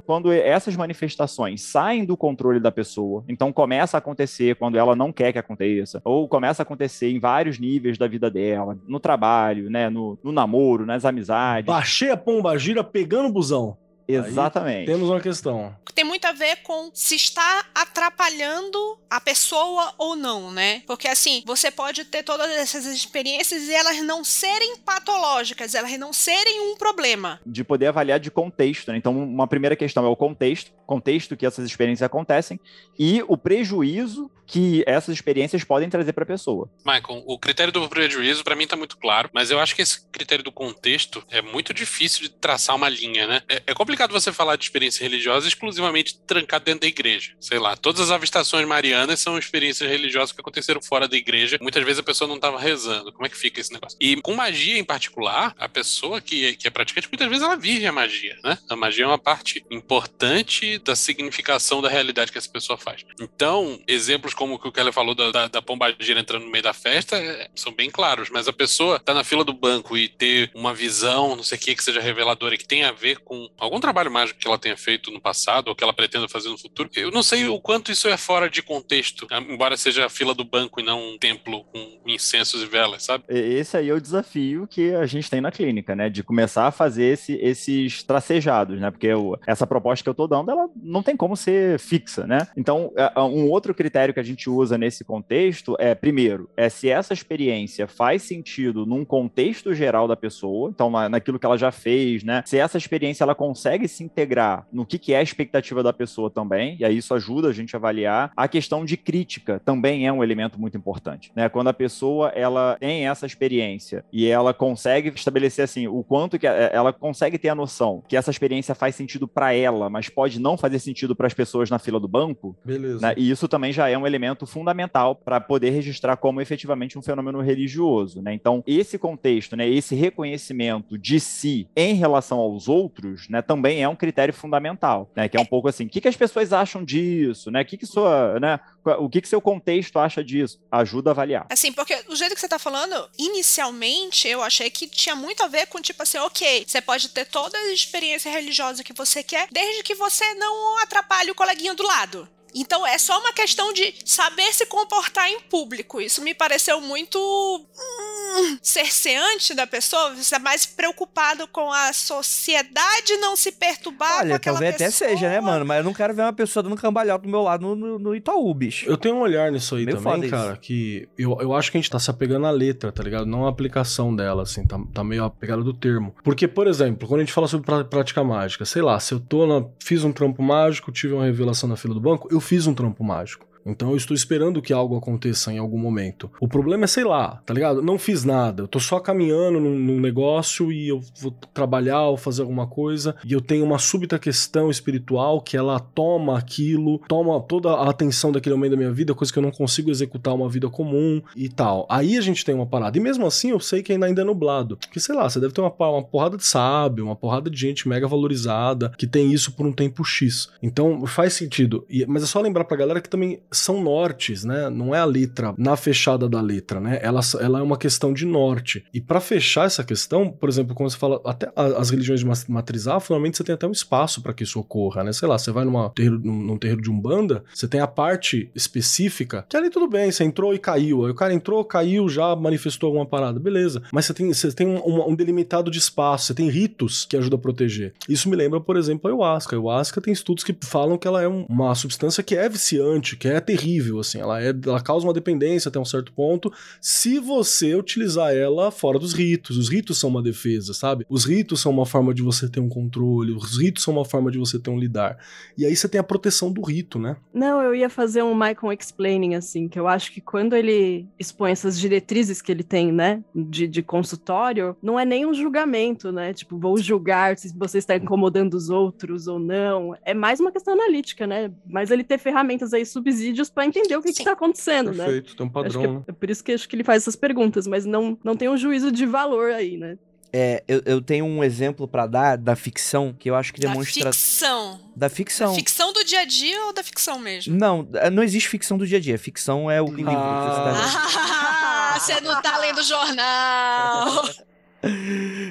Quando 0.06 0.32
essas 0.32 0.76
manifestações 0.76 1.62
saem 1.62 2.04
do 2.04 2.18
controle 2.18 2.60
da 2.60 2.72
pessoa, 2.72 3.24
então 3.30 3.52
começa 3.52 3.96
a 3.96 4.00
acontecer 4.00 4.56
quando 4.56 4.78
ela 4.78 4.94
não 4.94 5.12
quer 5.12 5.32
que 5.32 5.40
aconteça, 5.40 6.02
ou 6.04 6.28
começa 6.28 6.62
a 6.62 6.64
acontecer 6.64 7.10
em 7.10 7.20
vários 7.20 7.58
níveis 7.58 7.98
da 7.98 8.08
vida 8.08 8.30
dela, 8.30 8.78
no 8.86 9.00
trabalho, 9.00 9.70
né, 9.70 9.90
no, 9.90 10.20
no 10.22 10.34
namoro, 10.34 10.86
nas 10.86 11.06
amizades. 11.06 11.66
Baixei 11.66 12.12
a 12.12 12.18
pomba 12.18 12.58
gira 12.58 12.84
pegando 12.84 13.30
o 13.30 13.32
busão. 13.32 13.78
Exatamente. 14.08 14.80
Aí 14.80 14.86
temos 14.86 15.10
uma 15.10 15.20
questão. 15.20 15.76
Tem 15.94 16.04
muito 16.04 16.26
a 16.26 16.34
ver 16.34 16.58
com 16.58 16.92
se 16.94 17.16
está 17.16 17.66
atrapalhando 17.74 18.78
a 19.10 19.22
pessoa 19.22 19.94
ou 19.98 20.16
não, 20.16 20.52
né? 20.52 20.82
Porque 20.86 21.08
assim, 21.08 21.42
você 21.46 21.72
pode 21.72 22.04
ter 22.04 22.22
todas 22.22 22.52
essas 22.52 22.86
experiências 22.86 23.64
e 23.64 23.74
elas 23.74 24.02
não 24.02 24.24
serem 24.24 24.78
patológicas, 24.78 25.74
elas 25.74 25.98
não 25.98 26.12
serem 26.12 26.72
um 26.72 26.76
problema. 26.76 27.40
De 27.46 27.64
poder 27.64 27.88
avaliar 27.88 28.20
de 28.20 28.30
contexto, 28.30 28.92
né? 28.92 28.98
Então, 28.98 29.18
uma 29.18 29.48
primeira 29.48 29.76
questão 29.76 30.06
é 30.06 30.10
o 30.10 30.16
contexto, 30.16 30.72
contexto 30.86 31.38
que 31.38 31.46
essas 31.46 31.66
experiências 31.66 32.06
acontecem 32.06 32.60
e 33.00 33.24
o 33.28 33.38
prejuízo 33.38 34.30
que 34.46 34.84
essas 34.86 35.16
experiências 35.16 35.64
podem 35.64 35.90
trazer 35.90 36.14
para 36.14 36.24
a 36.24 36.28
pessoa. 36.28 36.70
Michael, 36.86 37.24
o 37.26 37.40
critério 37.40 37.74
do 37.74 37.90
prejuízo 37.90 38.44
para 38.44 38.56
mim 38.56 38.66
está 38.66 38.76
muito 38.76 38.98
claro, 38.98 39.30
mas 39.34 39.50
eu 39.50 39.60
acho 39.60 39.76
que 39.76 39.82
esse 39.82 40.06
critério 40.12 40.44
do 40.44 40.52
contexto 40.52 41.24
é 41.32 41.42
muito 41.42 41.74
difícil 41.74 42.22
de 42.22 42.30
traçar 42.30 42.76
uma 42.76 42.88
linha, 42.88 43.26
né? 43.26 43.42
É, 43.50 43.64
é 43.68 43.74
complicado 43.74 43.95
você 44.12 44.32
falar 44.32 44.56
de 44.56 44.64
experiência 44.64 45.04
religiosa 45.04 45.48
exclusivamente 45.48 46.20
trancado 46.26 46.66
dentro 46.66 46.82
da 46.82 46.88
igreja. 46.88 47.34
Sei 47.40 47.60
lá, 47.60 47.76
todas 47.76 48.02
as 48.02 48.12
avistações 48.12 48.68
marianas 48.68 49.20
são 49.20 49.38
experiências 49.38 49.90
religiosas 49.90 50.32
que 50.32 50.42
aconteceram 50.42 50.82
fora 50.82 51.08
da 51.08 51.18
igreja. 51.18 51.58
Muitas 51.62 51.84
vezes 51.84 52.00
a 52.00 52.04
pessoa 52.04 52.28
não 52.28 52.36
estava 52.36 52.60
rezando. 52.60 53.12
Como 53.12 53.26
é 53.26 53.30
que 53.30 53.38
fica 53.38 53.60
esse 53.60 53.72
negócio? 53.72 53.98
E 54.02 54.20
com 54.22 54.34
magia 54.34 54.78
em 54.78 54.84
particular, 54.84 55.54
a 55.58 55.70
pessoa 55.70 56.22
que, 56.22 56.56
que 56.56 56.68
é 56.68 56.72
praticante, 56.72 57.08
muitas 57.08 57.28
vezes 57.28 57.44
ela 57.44 57.56
vive 57.56 57.86
a 57.86 57.92
magia, 57.92 58.38
né? 58.44 58.58
A 58.70 58.76
magia 58.76 59.06
é 59.06 59.08
uma 59.08 59.18
parte 59.18 59.66
importante 59.70 60.78
da 60.80 60.96
significação 60.96 61.82
da 61.82 61.90
realidade 61.90 62.32
que 62.32 62.38
essa 62.38 62.50
pessoa 62.50 62.78
faz. 62.78 63.04
Então, 63.20 63.82
exemplos 63.88 64.34
como 64.34 64.56
o 64.56 64.60
que 64.60 64.68
o 64.68 64.72
Keller 64.72 64.94
falou 64.94 65.16
da, 65.16 65.32
da, 65.32 65.48
da 65.48 65.62
pombagira 65.62 66.20
entrando 66.20 66.46
no 66.46 66.52
meio 66.52 66.64
da 66.64 66.74
festa 66.74 67.18
é, 67.18 67.50
são 67.56 67.74
bem 67.74 67.90
claros, 67.90 68.30
mas 68.30 68.48
a 68.48 68.54
pessoa 68.54 69.00
tá 69.00 69.14
na 69.14 69.24
fila 69.24 69.44
do 69.44 69.54
banco 69.54 69.98
e 69.98 70.08
ter 70.08 70.52
uma 70.54 70.74
visão, 70.74 71.36
não 71.36 71.44
sei 71.44 71.58
o 71.58 71.62
que, 71.62 71.76
que 71.76 71.84
seja 71.84 72.00
reveladora, 72.00 72.58
que 72.58 72.66
tenha 72.66 72.90
a 72.90 72.92
ver 72.92 73.20
com 73.20 73.50
algum 73.58 73.80
trabalho 73.86 74.12
mágico 74.12 74.40
que 74.40 74.48
ela 74.48 74.58
tenha 74.58 74.76
feito 74.76 75.12
no 75.12 75.22
passado 75.22 75.68
ou 75.68 75.76
que 75.76 75.84
ela 75.84 75.94
pretenda 75.94 76.28
fazer 76.28 76.50
no 76.50 76.58
futuro, 76.58 76.90
eu 76.96 77.12
não 77.12 77.22
sei 77.22 77.48
o 77.48 77.60
quanto 77.62 77.92
isso 77.92 78.08
é 78.08 78.18
fora 78.18 78.50
de 78.50 78.64
contexto, 78.64 79.28
embora 79.48 79.78
seja 79.78 80.06
a 80.06 80.10
fila 80.10 80.34
do 80.34 80.44
banco 80.44 80.80
e 80.80 80.84
não 80.84 81.14
um 81.14 81.18
templo 81.18 81.64
com 81.66 82.00
incensos 82.08 82.64
e 82.64 82.66
velas, 82.66 83.04
sabe? 83.04 83.24
Esse 83.30 83.78
aí 83.78 83.90
é 83.90 83.94
o 83.94 84.02
desafio 84.02 84.68
que 84.68 84.94
a 84.96 85.06
gente 85.06 85.30
tem 85.30 85.40
na 85.40 85.52
clínica, 85.52 85.96
né? 85.96 86.10
De 86.10 86.24
começar 86.24 86.68
a 86.68 86.72
fazer 86.72 87.14
esse, 87.14 87.34
esses 87.34 88.02
tracejados, 88.02 88.80
né? 88.80 88.90
Porque 88.90 89.08
eu, 89.08 89.38
essa 89.46 89.68
proposta 89.68 90.04
que 90.04 90.10
eu 90.10 90.16
tô 90.16 90.28
dando, 90.28 90.50
ela 90.50 90.68
não 90.82 91.04
tem 91.04 91.16
como 91.16 91.38
ser 91.38 91.80
fixa, 91.80 92.26
né? 92.26 92.48
Então, 92.58 92.92
é, 92.96 93.20
um 93.20 93.50
outro 93.50 93.74
critério 93.74 94.14
que 94.14 94.20
a 94.20 94.24
gente 94.24 94.50
usa 94.50 94.78
nesse 94.78 95.04
contexto 95.04 95.76
é, 95.80 95.94
primeiro, 95.94 96.50
é 96.58 96.70
se 96.70 96.90
essa 96.90 97.14
experiência 97.14 97.88
faz 97.88 98.24
sentido 98.24 98.86
num 98.86 99.06
contexto 99.06 99.74
geral 99.74 100.08
da 100.08 100.16
pessoa, 100.16 100.72
então 100.74 100.90
naquilo 101.10 101.38
que 101.38 101.46
ela 101.46 101.58
já 101.58 101.72
fez, 101.72 102.24
né? 102.24 102.42
Se 102.46 102.58
essa 102.58 102.78
experiência 102.78 103.24
ela 103.24 103.36
consegue 103.36 103.75
se 103.88 104.04
integrar 104.04 104.68
no 104.72 104.86
que, 104.86 104.98
que 104.98 105.14
é 105.14 105.18
a 105.18 105.24
expectativa 105.24 105.82
da 105.84 105.94
pessoa 105.94 106.30
também, 106.30 106.78
e 106.80 106.86
aí 106.86 106.98
isso 106.98 107.14
ajuda 107.14 107.50
a 107.50 107.54
gente 107.54 107.76
a 107.76 107.80
avaliar. 107.80 108.32
A 108.36 108.48
questão 108.48 108.84
de 108.86 108.98
crítica 108.98 109.62
também 109.64 110.08
é 110.08 110.12
um 110.12 110.24
elemento 110.24 110.60
muito 110.60 110.78
importante, 110.78 111.32
né? 111.36 111.50
Quando 111.50 111.68
a 111.68 111.74
pessoa 111.74 112.30
ela 112.30 112.78
tem 112.80 113.08
essa 113.08 113.26
experiência 113.26 114.04
e 114.12 114.28
ela 114.28 114.54
consegue 114.54 115.10
estabelecer 115.10 115.64
assim 115.64 115.88
o 115.88 116.04
quanto 116.04 116.40
que 116.40 116.48
ela 116.48 116.92
consegue 116.92 117.38
ter 117.38 117.50
a 117.50 117.56
noção 117.56 118.04
que 118.08 118.18
essa 118.18 118.32
experiência 118.32 118.76
faz 118.76 118.96
sentido 118.96 119.28
para 119.28 119.54
ela, 119.54 119.90
mas 119.90 120.10
pode 120.10 120.40
não 120.40 120.58
fazer 120.58 120.80
sentido 120.80 121.16
para 121.16 121.28
as 121.28 121.34
pessoas 121.34 121.70
na 121.70 121.80
fila 121.80 122.00
do 122.00 122.08
banco. 122.08 122.56
Beleza. 122.64 123.08
Né? 123.08 123.14
E 123.18 123.30
isso 123.30 123.48
também 123.48 123.72
já 123.72 123.90
é 123.90 123.98
um 123.98 124.06
elemento 124.06 124.26
elemento 124.36 124.46
fundamental 124.46 125.16
para 125.16 125.40
poder 125.40 125.70
registrar 125.70 126.18
como 126.18 126.42
efetivamente 126.42 126.98
um 126.98 127.02
fenômeno 127.02 127.42
religioso, 127.42 128.22
né? 128.22 128.34
Então, 128.34 128.64
esse 128.66 128.98
contexto, 128.98 129.56
né, 129.56 129.68
esse 129.68 129.94
reconhecimento 129.94 130.98
de 130.98 131.20
si 131.20 131.68
em 131.76 131.94
relação 131.96 132.40
aos 132.40 132.68
outros, 132.68 133.28
né, 133.30 133.42
também 133.42 133.65
é 133.74 133.88
um 133.88 133.96
critério 133.96 134.34
fundamental, 134.34 135.10
né? 135.16 135.28
Que 135.28 135.38
é 135.38 135.40
um 135.40 135.46
pouco 135.46 135.68
assim, 135.68 135.86
o 135.86 135.90
que, 135.90 136.02
que 136.02 136.08
as 136.08 136.16
pessoas 136.16 136.54
acham 136.54 136.84
disso, 136.84 137.52
né? 137.52 137.62
O 137.62 137.66
que 137.66 137.78
que 137.78 137.86
sua, 137.86 138.40
né, 138.40 138.60
o 139.00 139.10
que 139.10 139.22
que 139.22 139.28
seu 139.28 139.42
contexto 139.42 140.00
acha 140.00 140.24
disso? 140.24 140.60
Ajuda 140.72 141.10
a 141.10 141.14
avaliar. 141.14 141.48
Assim, 141.50 141.72
porque 141.72 141.96
do 142.04 142.16
jeito 142.16 142.34
que 142.34 142.40
você 142.40 142.46
está 142.46 142.60
falando, 142.60 143.10
inicialmente 143.18 144.28
eu 144.28 144.42
achei 144.42 144.70
que 144.70 144.88
tinha 144.88 145.16
muito 145.16 145.44
a 145.44 145.48
ver 145.48 145.68
com 145.68 145.82
tipo 145.82 146.04
assim, 146.04 146.18
OK, 146.20 146.66
você 146.68 146.82
pode 146.82 147.10
ter 147.10 147.26
toda 147.26 147.58
a 147.58 147.74
experiência 147.74 148.32
religiosa 148.32 148.84
que 148.84 148.94
você 148.94 149.24
quer, 149.24 149.48
desde 149.52 149.84
que 149.84 149.96
você 149.96 150.34
não 150.36 150.78
atrapalhe 150.80 151.32
o 151.32 151.36
coleguinha 151.36 151.74
do 151.74 151.84
lado. 151.84 152.30
Então 152.56 152.88
é 152.88 152.98
só 152.98 153.20
uma 153.20 153.34
questão 153.34 153.74
de 153.74 153.94
saber 154.06 154.54
se 154.54 154.66
comportar 154.66 155.30
em 155.30 155.42
público. 155.42 156.00
Isso 156.00 156.24
me 156.24 156.34
pareceu 156.34 156.80
muito 156.80 157.18
hum, 157.20 158.58
cerceante 158.62 159.54
da 159.54 159.68
pessoa. 159.68 160.16
Você 160.16 160.36
é 160.36 160.40
mais 160.40 160.66
preocupado 160.66 161.48
com 161.48 161.70
a 161.72 161.92
sociedade 161.92 163.18
não 163.20 163.36
se 163.36 163.52
perturbar 163.52 164.20
Olha, 164.20 164.30
com 164.30 164.36
aquela 164.36 164.60
talvez 164.60 164.78
pessoa. 164.78 165.10
até 165.10 165.16
seja, 165.16 165.30
né, 165.30 165.42
mano? 165.42 165.66
Mas 165.66 165.80
eu 165.80 165.84
não 165.84 165.94
quero 165.94 166.14
ver 166.14 166.22
uma 166.22 166.34
pessoa 166.34 166.64
dando 166.64 166.78
cambalhota 166.78 167.24
do 167.24 167.30
meu 167.30 167.42
lado 167.42 167.62
no, 167.62 167.76
no, 167.76 168.00
no 168.00 168.16
Itaú, 168.16 168.54
bicho. 168.54 168.90
Eu 168.90 168.98
tenho 168.98 169.16
um 169.16 169.20
olhar 169.20 169.52
nisso 169.52 169.76
aí 169.76 169.86
Meio 169.86 170.02
também, 170.02 170.30
cara, 170.30 170.56
que 170.56 171.10
eu, 171.18 171.38
eu 171.42 171.54
acho 171.54 171.70
que 171.72 171.78
a 171.78 171.82
gente 171.82 171.90
tá 171.90 172.00
se 172.00 172.10
apegando 172.10 172.46
à 172.48 172.52
letra, 172.52 172.92
tá 172.92 173.04
ligado? 173.04 173.26
Não 173.26 173.46
à 173.46 173.50
aplicação 173.50 174.16
dela, 174.16 174.44
assim, 174.44 174.66
tá, 174.66 174.80
tá 174.94 175.04
meio 175.04 175.26
apegado 175.26 175.64
do 175.64 175.74
termo. 175.74 176.16
Porque, 176.24 176.48
por 176.48 176.68
exemplo, 176.68 177.08
quando 177.08 177.20
a 177.20 177.24
gente 177.24 177.34
fala 177.34 177.48
sobre 177.48 177.66
prática 177.86 178.24
mágica, 178.24 178.64
sei 178.64 178.82
lá, 178.82 178.98
se 179.00 179.14
eu 179.14 179.20
tô 179.20 179.46
na, 179.46 179.68
fiz 179.84 180.04
um 180.04 180.14
trampo 180.14 180.42
mágico, 180.42 180.92
tive 180.92 181.14
uma 181.14 181.26
revelação 181.26 181.68
na 181.68 181.76
fila 181.76 181.94
do 181.94 182.00
banco, 182.00 182.30
eu 182.32 182.40
fiz 182.46 182.68
um 182.68 182.74
trampo 182.74 183.04
mágico. 183.04 183.46
Então 183.66 183.92
eu 183.92 183.98
estou 183.98 184.16
esperando 184.16 184.62
que 184.62 184.72
algo 184.74 184.96
aconteça 184.98 185.52
em 185.52 185.58
algum 185.58 185.78
momento. 185.78 186.30
O 186.40 186.48
problema 186.48 186.84
é, 186.84 186.88
sei 186.88 187.04
lá, 187.04 187.42
tá 187.46 187.54
ligado? 187.54 187.82
Não 187.82 187.98
fiz 187.98 188.24
nada. 188.24 188.64
Eu 188.64 188.68
tô 188.68 188.80
só 188.80 189.00
caminhando 189.00 189.60
num, 189.60 189.76
num 189.78 190.00
negócio 190.00 190.72
e 190.72 190.88
eu 190.90 191.02
vou 191.20 191.32
trabalhar 191.54 192.04
ou 192.04 192.18
fazer 192.18 192.42
alguma 192.42 192.68
coisa 192.68 193.16
e 193.26 193.34
eu 193.34 193.42
tenho 193.42 193.66
uma 193.66 193.80
súbita 193.80 194.20
questão 194.20 194.70
espiritual 194.70 195.42
que 195.42 195.58
ela 195.58 195.80
toma 195.80 196.38
aquilo, 196.38 197.00
toma 197.08 197.40
toda 197.42 197.72
a 197.72 197.90
atenção 197.90 198.32
daquele 198.32 198.56
momento 198.56 198.72
da 198.72 198.78
minha 198.78 198.92
vida, 198.92 199.14
coisa 199.16 199.32
que 199.34 199.40
eu 199.40 199.44
não 199.44 199.52
consigo 199.52 199.90
executar 199.90 200.34
uma 200.34 200.50
vida 200.50 200.70
comum 200.70 201.22
e 201.36 201.50
tal. 201.50 201.88
Aí 201.90 202.18
a 202.18 202.22
gente 202.22 202.46
tem 202.46 202.54
uma 202.54 202.66
parada. 202.66 202.98
E 202.98 203.02
mesmo 203.02 203.26
assim 203.26 203.50
eu 203.52 203.60
sei 203.60 203.82
que 203.82 203.92
ainda 203.92 204.06
ainda 204.06 204.22
é 204.22 204.26
nublado. 204.26 204.78
Porque, 204.78 205.00
sei 205.00 205.16
lá, 205.16 205.28
você 205.30 205.40
deve 205.40 205.54
ter 205.54 205.62
uma, 205.62 205.74
uma 205.90 206.04
porrada 206.04 206.38
de 206.38 206.46
sábio, 206.46 207.06
uma 207.06 207.16
porrada 207.16 207.50
de 207.50 207.58
gente 207.60 207.88
mega 207.88 208.08
valorizada 208.08 208.90
que 208.98 209.08
tem 209.08 209.32
isso 209.32 209.52
por 209.54 209.66
um 209.66 209.72
tempo 209.72 210.04
X. 210.04 210.50
Então 210.62 211.06
faz 211.08 211.34
sentido. 211.34 211.86
E- 211.90 212.06
mas 212.06 212.24
é 212.24 212.26
só 212.26 212.40
lembrar 212.40 212.66
pra 212.66 212.78
galera 212.78 213.02
que 213.02 213.10
também 213.10 213.40
são 213.58 213.82
nortes, 213.82 214.44
né? 214.44 214.70
Não 214.70 214.94
é 214.94 215.00
a 215.00 215.06
letra 215.06 215.54
na 215.58 215.76
fechada 215.76 216.28
da 216.30 216.42
letra, 216.42 216.80
né? 216.80 217.00
Ela, 217.02 217.22
ela 217.40 217.60
é 217.60 217.62
uma 217.62 217.78
questão 217.78 218.14
de 218.14 218.26
norte. 218.26 218.84
E 218.94 219.00
pra 219.02 219.20
fechar 219.20 219.66
essa 219.66 219.84
questão, 219.84 220.30
por 220.30 220.50
exemplo, 220.50 220.76
quando 220.76 220.90
você 220.92 220.98
fala 220.98 221.20
até 221.26 221.52
as 221.56 221.90
religiões 221.90 222.20
de 222.22 222.52
matriz 222.52 222.88
afro, 222.88 223.14
normalmente 223.14 223.38
você 223.38 223.44
tem 223.44 223.56
até 223.56 223.68
um 223.68 223.72
espaço 223.72 224.22
pra 224.22 224.34
que 224.34 224.44
isso 224.44 224.60
ocorra, 224.60 225.04
né? 225.04 225.14
Sei 225.14 225.28
lá, 225.28 225.38
você 225.38 225.52
vai 225.52 225.66
numa 225.66 225.92
num, 225.98 226.42
num 226.44 226.58
terreiro 226.58 226.82
de 226.82 226.90
umbanda, 226.92 227.44
você 227.54 227.68
tem 227.68 227.80
a 227.82 227.88
parte 227.88 228.50
específica 228.80 229.46
que 229.50 229.58
ali 229.58 229.70
tudo 229.70 229.88
bem, 229.88 230.12
você 230.12 230.24
entrou 230.24 230.54
e 230.54 230.60
caiu. 230.60 231.06
Aí 231.06 231.12
o 231.12 231.16
cara 231.16 231.34
entrou, 231.34 231.64
caiu, 231.64 232.08
já 232.10 232.36
manifestou 232.36 232.88
alguma 232.88 233.06
parada, 233.06 233.40
beleza. 233.40 233.82
Mas 233.92 234.06
você 234.06 234.14
tem, 234.14 234.32
você 234.34 234.52
tem 234.52 234.68
um, 234.68 235.10
um- 235.10 235.16
delimitado 235.16 235.72
de 235.72 235.78
espaço, 235.80 236.28
você 236.28 236.34
tem 236.34 236.50
ritos 236.50 237.06
que 237.06 237.16
ajudam 237.18 237.40
a 237.40 237.42
proteger. 237.42 237.94
Isso 238.10 238.30
me 238.30 238.36
lembra, 238.36 238.60
por 238.60 238.76
exemplo, 238.78 239.08
a 239.08 239.10
ayahuasca. 239.12 239.56
A 239.56 239.58
ayahuasca 239.58 240.02
tem 240.02 240.12
estudos 240.14 240.44
que 240.44 240.56
falam 240.62 240.98
que 240.98 241.08
ela 241.08 241.22
é 241.22 241.28
um- 241.28 241.46
uma 241.50 241.74
substância 241.74 242.22
que 242.22 242.36
é 242.36 242.50
viciante, 242.50 243.16
que 243.16 243.28
é 243.28 243.40
terrível, 243.46 244.00
assim. 244.00 244.20
Ela, 244.20 244.42
é, 244.42 244.54
ela 244.66 244.82
causa 244.82 245.06
uma 245.06 245.14
dependência 245.14 245.70
até 245.70 245.80
um 245.80 245.86
certo 245.86 246.12
ponto 246.12 246.52
se 246.82 247.20
você 247.20 247.76
utilizar 247.76 248.34
ela 248.34 248.72
fora 248.72 249.00
dos 249.00 249.14
ritos. 249.14 249.58
Os 249.58 249.70
ritos 249.70 250.00
são 250.00 250.10
uma 250.10 250.22
defesa, 250.22 250.74
sabe? 250.74 251.06
Os 251.10 251.26
ritos 251.26 251.62
são 251.62 251.72
uma 251.72 251.86
forma 251.86 252.14
de 252.14 252.22
você 252.22 252.50
ter 252.50 252.60
um 252.60 252.70
controle, 252.70 253.32
os 253.32 253.58
ritos 253.58 253.84
são 253.84 253.94
uma 253.94 254.06
forma 254.06 254.32
de 254.32 254.38
você 254.38 254.60
ter 254.60 254.70
um 254.70 254.80
lidar. 254.80 255.18
E 255.58 255.66
aí 255.66 255.76
você 255.76 255.88
tem 255.88 256.00
a 256.00 256.04
proteção 256.04 256.52
do 256.52 256.62
rito, 256.62 257.00
né? 257.00 257.18
Não, 257.34 257.62
eu 257.62 257.76
ia 257.76 257.90
fazer 257.90 258.24
um 258.24 258.34
Michael 258.34 258.74
explaining, 258.78 259.36
assim, 259.36 259.68
que 259.68 259.80
eu 259.80 259.88
acho 259.88 260.12
que 260.12 260.22
quando 260.22 260.56
ele 260.56 261.08
expõe 261.20 261.52
essas 261.52 261.80
diretrizes 261.80 262.42
que 262.42 262.52
ele 262.52 262.64
tem, 262.64 262.92
né, 262.92 263.24
de, 263.34 263.68
de 263.68 263.82
consultório, 263.82 264.76
não 264.82 265.00
é 265.00 265.06
nem 265.06 265.26
um 265.26 265.34
julgamento, 265.34 266.12
né? 266.12 266.34
Tipo, 266.34 266.58
vou 266.58 266.78
julgar 266.78 267.38
se 267.38 267.56
você 267.58 267.78
está 267.78 267.96
incomodando 267.96 268.54
os 268.54 268.70
outros 268.70 269.28
ou 269.28 269.40
não. 269.40 269.96
É 270.04 270.14
mais 270.14 270.40
uma 270.40 270.52
questão 270.52 270.74
analítica, 270.74 271.28
né? 271.28 271.52
Mas 271.66 271.92
ele 271.92 272.04
ter 272.04 272.18
ferramentas 272.18 272.74
aí, 272.74 272.86
subsídios, 273.36 273.50
para 273.50 273.66
entender 273.66 273.96
o 273.98 274.02
que 274.02 274.10
está 274.10 274.32
acontecendo, 274.32 274.92
né? 274.92 275.06
Perfeito, 275.06 275.36
tem 275.36 275.46
um 275.46 275.50
padrão, 275.50 275.82
que 275.82 275.88
né? 275.88 276.04
é, 276.08 276.12
é 276.12 276.14
por 276.14 276.30
isso 276.30 276.44
que 276.44 276.52
acho 276.54 276.68
que 276.68 276.76
ele 276.76 276.84
faz 276.84 277.04
essas 277.04 277.16
perguntas, 277.16 277.68
mas 277.68 277.86
não, 277.86 278.18
não 278.24 278.36
tem 278.36 278.50
um 278.50 278.58
juízo 278.58 278.92
de 278.92 279.06
valor 279.06 279.52
aí, 279.52 279.78
né? 279.78 279.98
É, 280.38 280.64
eu, 280.68 280.82
eu 280.86 281.02
tenho 281.02 281.24
um 281.24 281.42
exemplo 281.42 281.88
pra 281.88 282.06
dar 282.06 282.38
da 282.38 282.58
ficção 282.58 283.16
que 283.18 283.30
eu 283.30 283.36
acho 283.36 283.54
que 283.54 283.62
Da 283.62 283.70
demonstra. 283.70 284.12
ficção. 284.12 284.82
Da 284.94 285.08
ficção. 285.08 285.52
Da 285.52 285.56
ficção 285.56 285.94
do 285.94 286.04
dia 286.04 286.22
a 286.22 286.26
dia 286.26 286.66
ou 286.66 286.74
da 286.74 286.84
ficção 286.84 287.18
mesmo? 287.20 287.56
Não, 287.58 287.88
não 288.12 288.22
existe 288.22 288.50
ficção 288.50 288.78
do 288.78 288.86
dia 288.86 288.98
a 288.98 289.02
dia. 289.02 289.18
Ficção 289.18 289.72
é 289.72 289.82
o 289.82 289.86
livro 289.86 290.04
que 290.04 290.12
você 290.12 290.62
tá 290.62 291.94
Ah, 291.96 292.00
você 292.00 292.20
não 292.20 292.42
tá 292.42 292.58
lendo 292.58 292.84
jornal. 292.84 294.24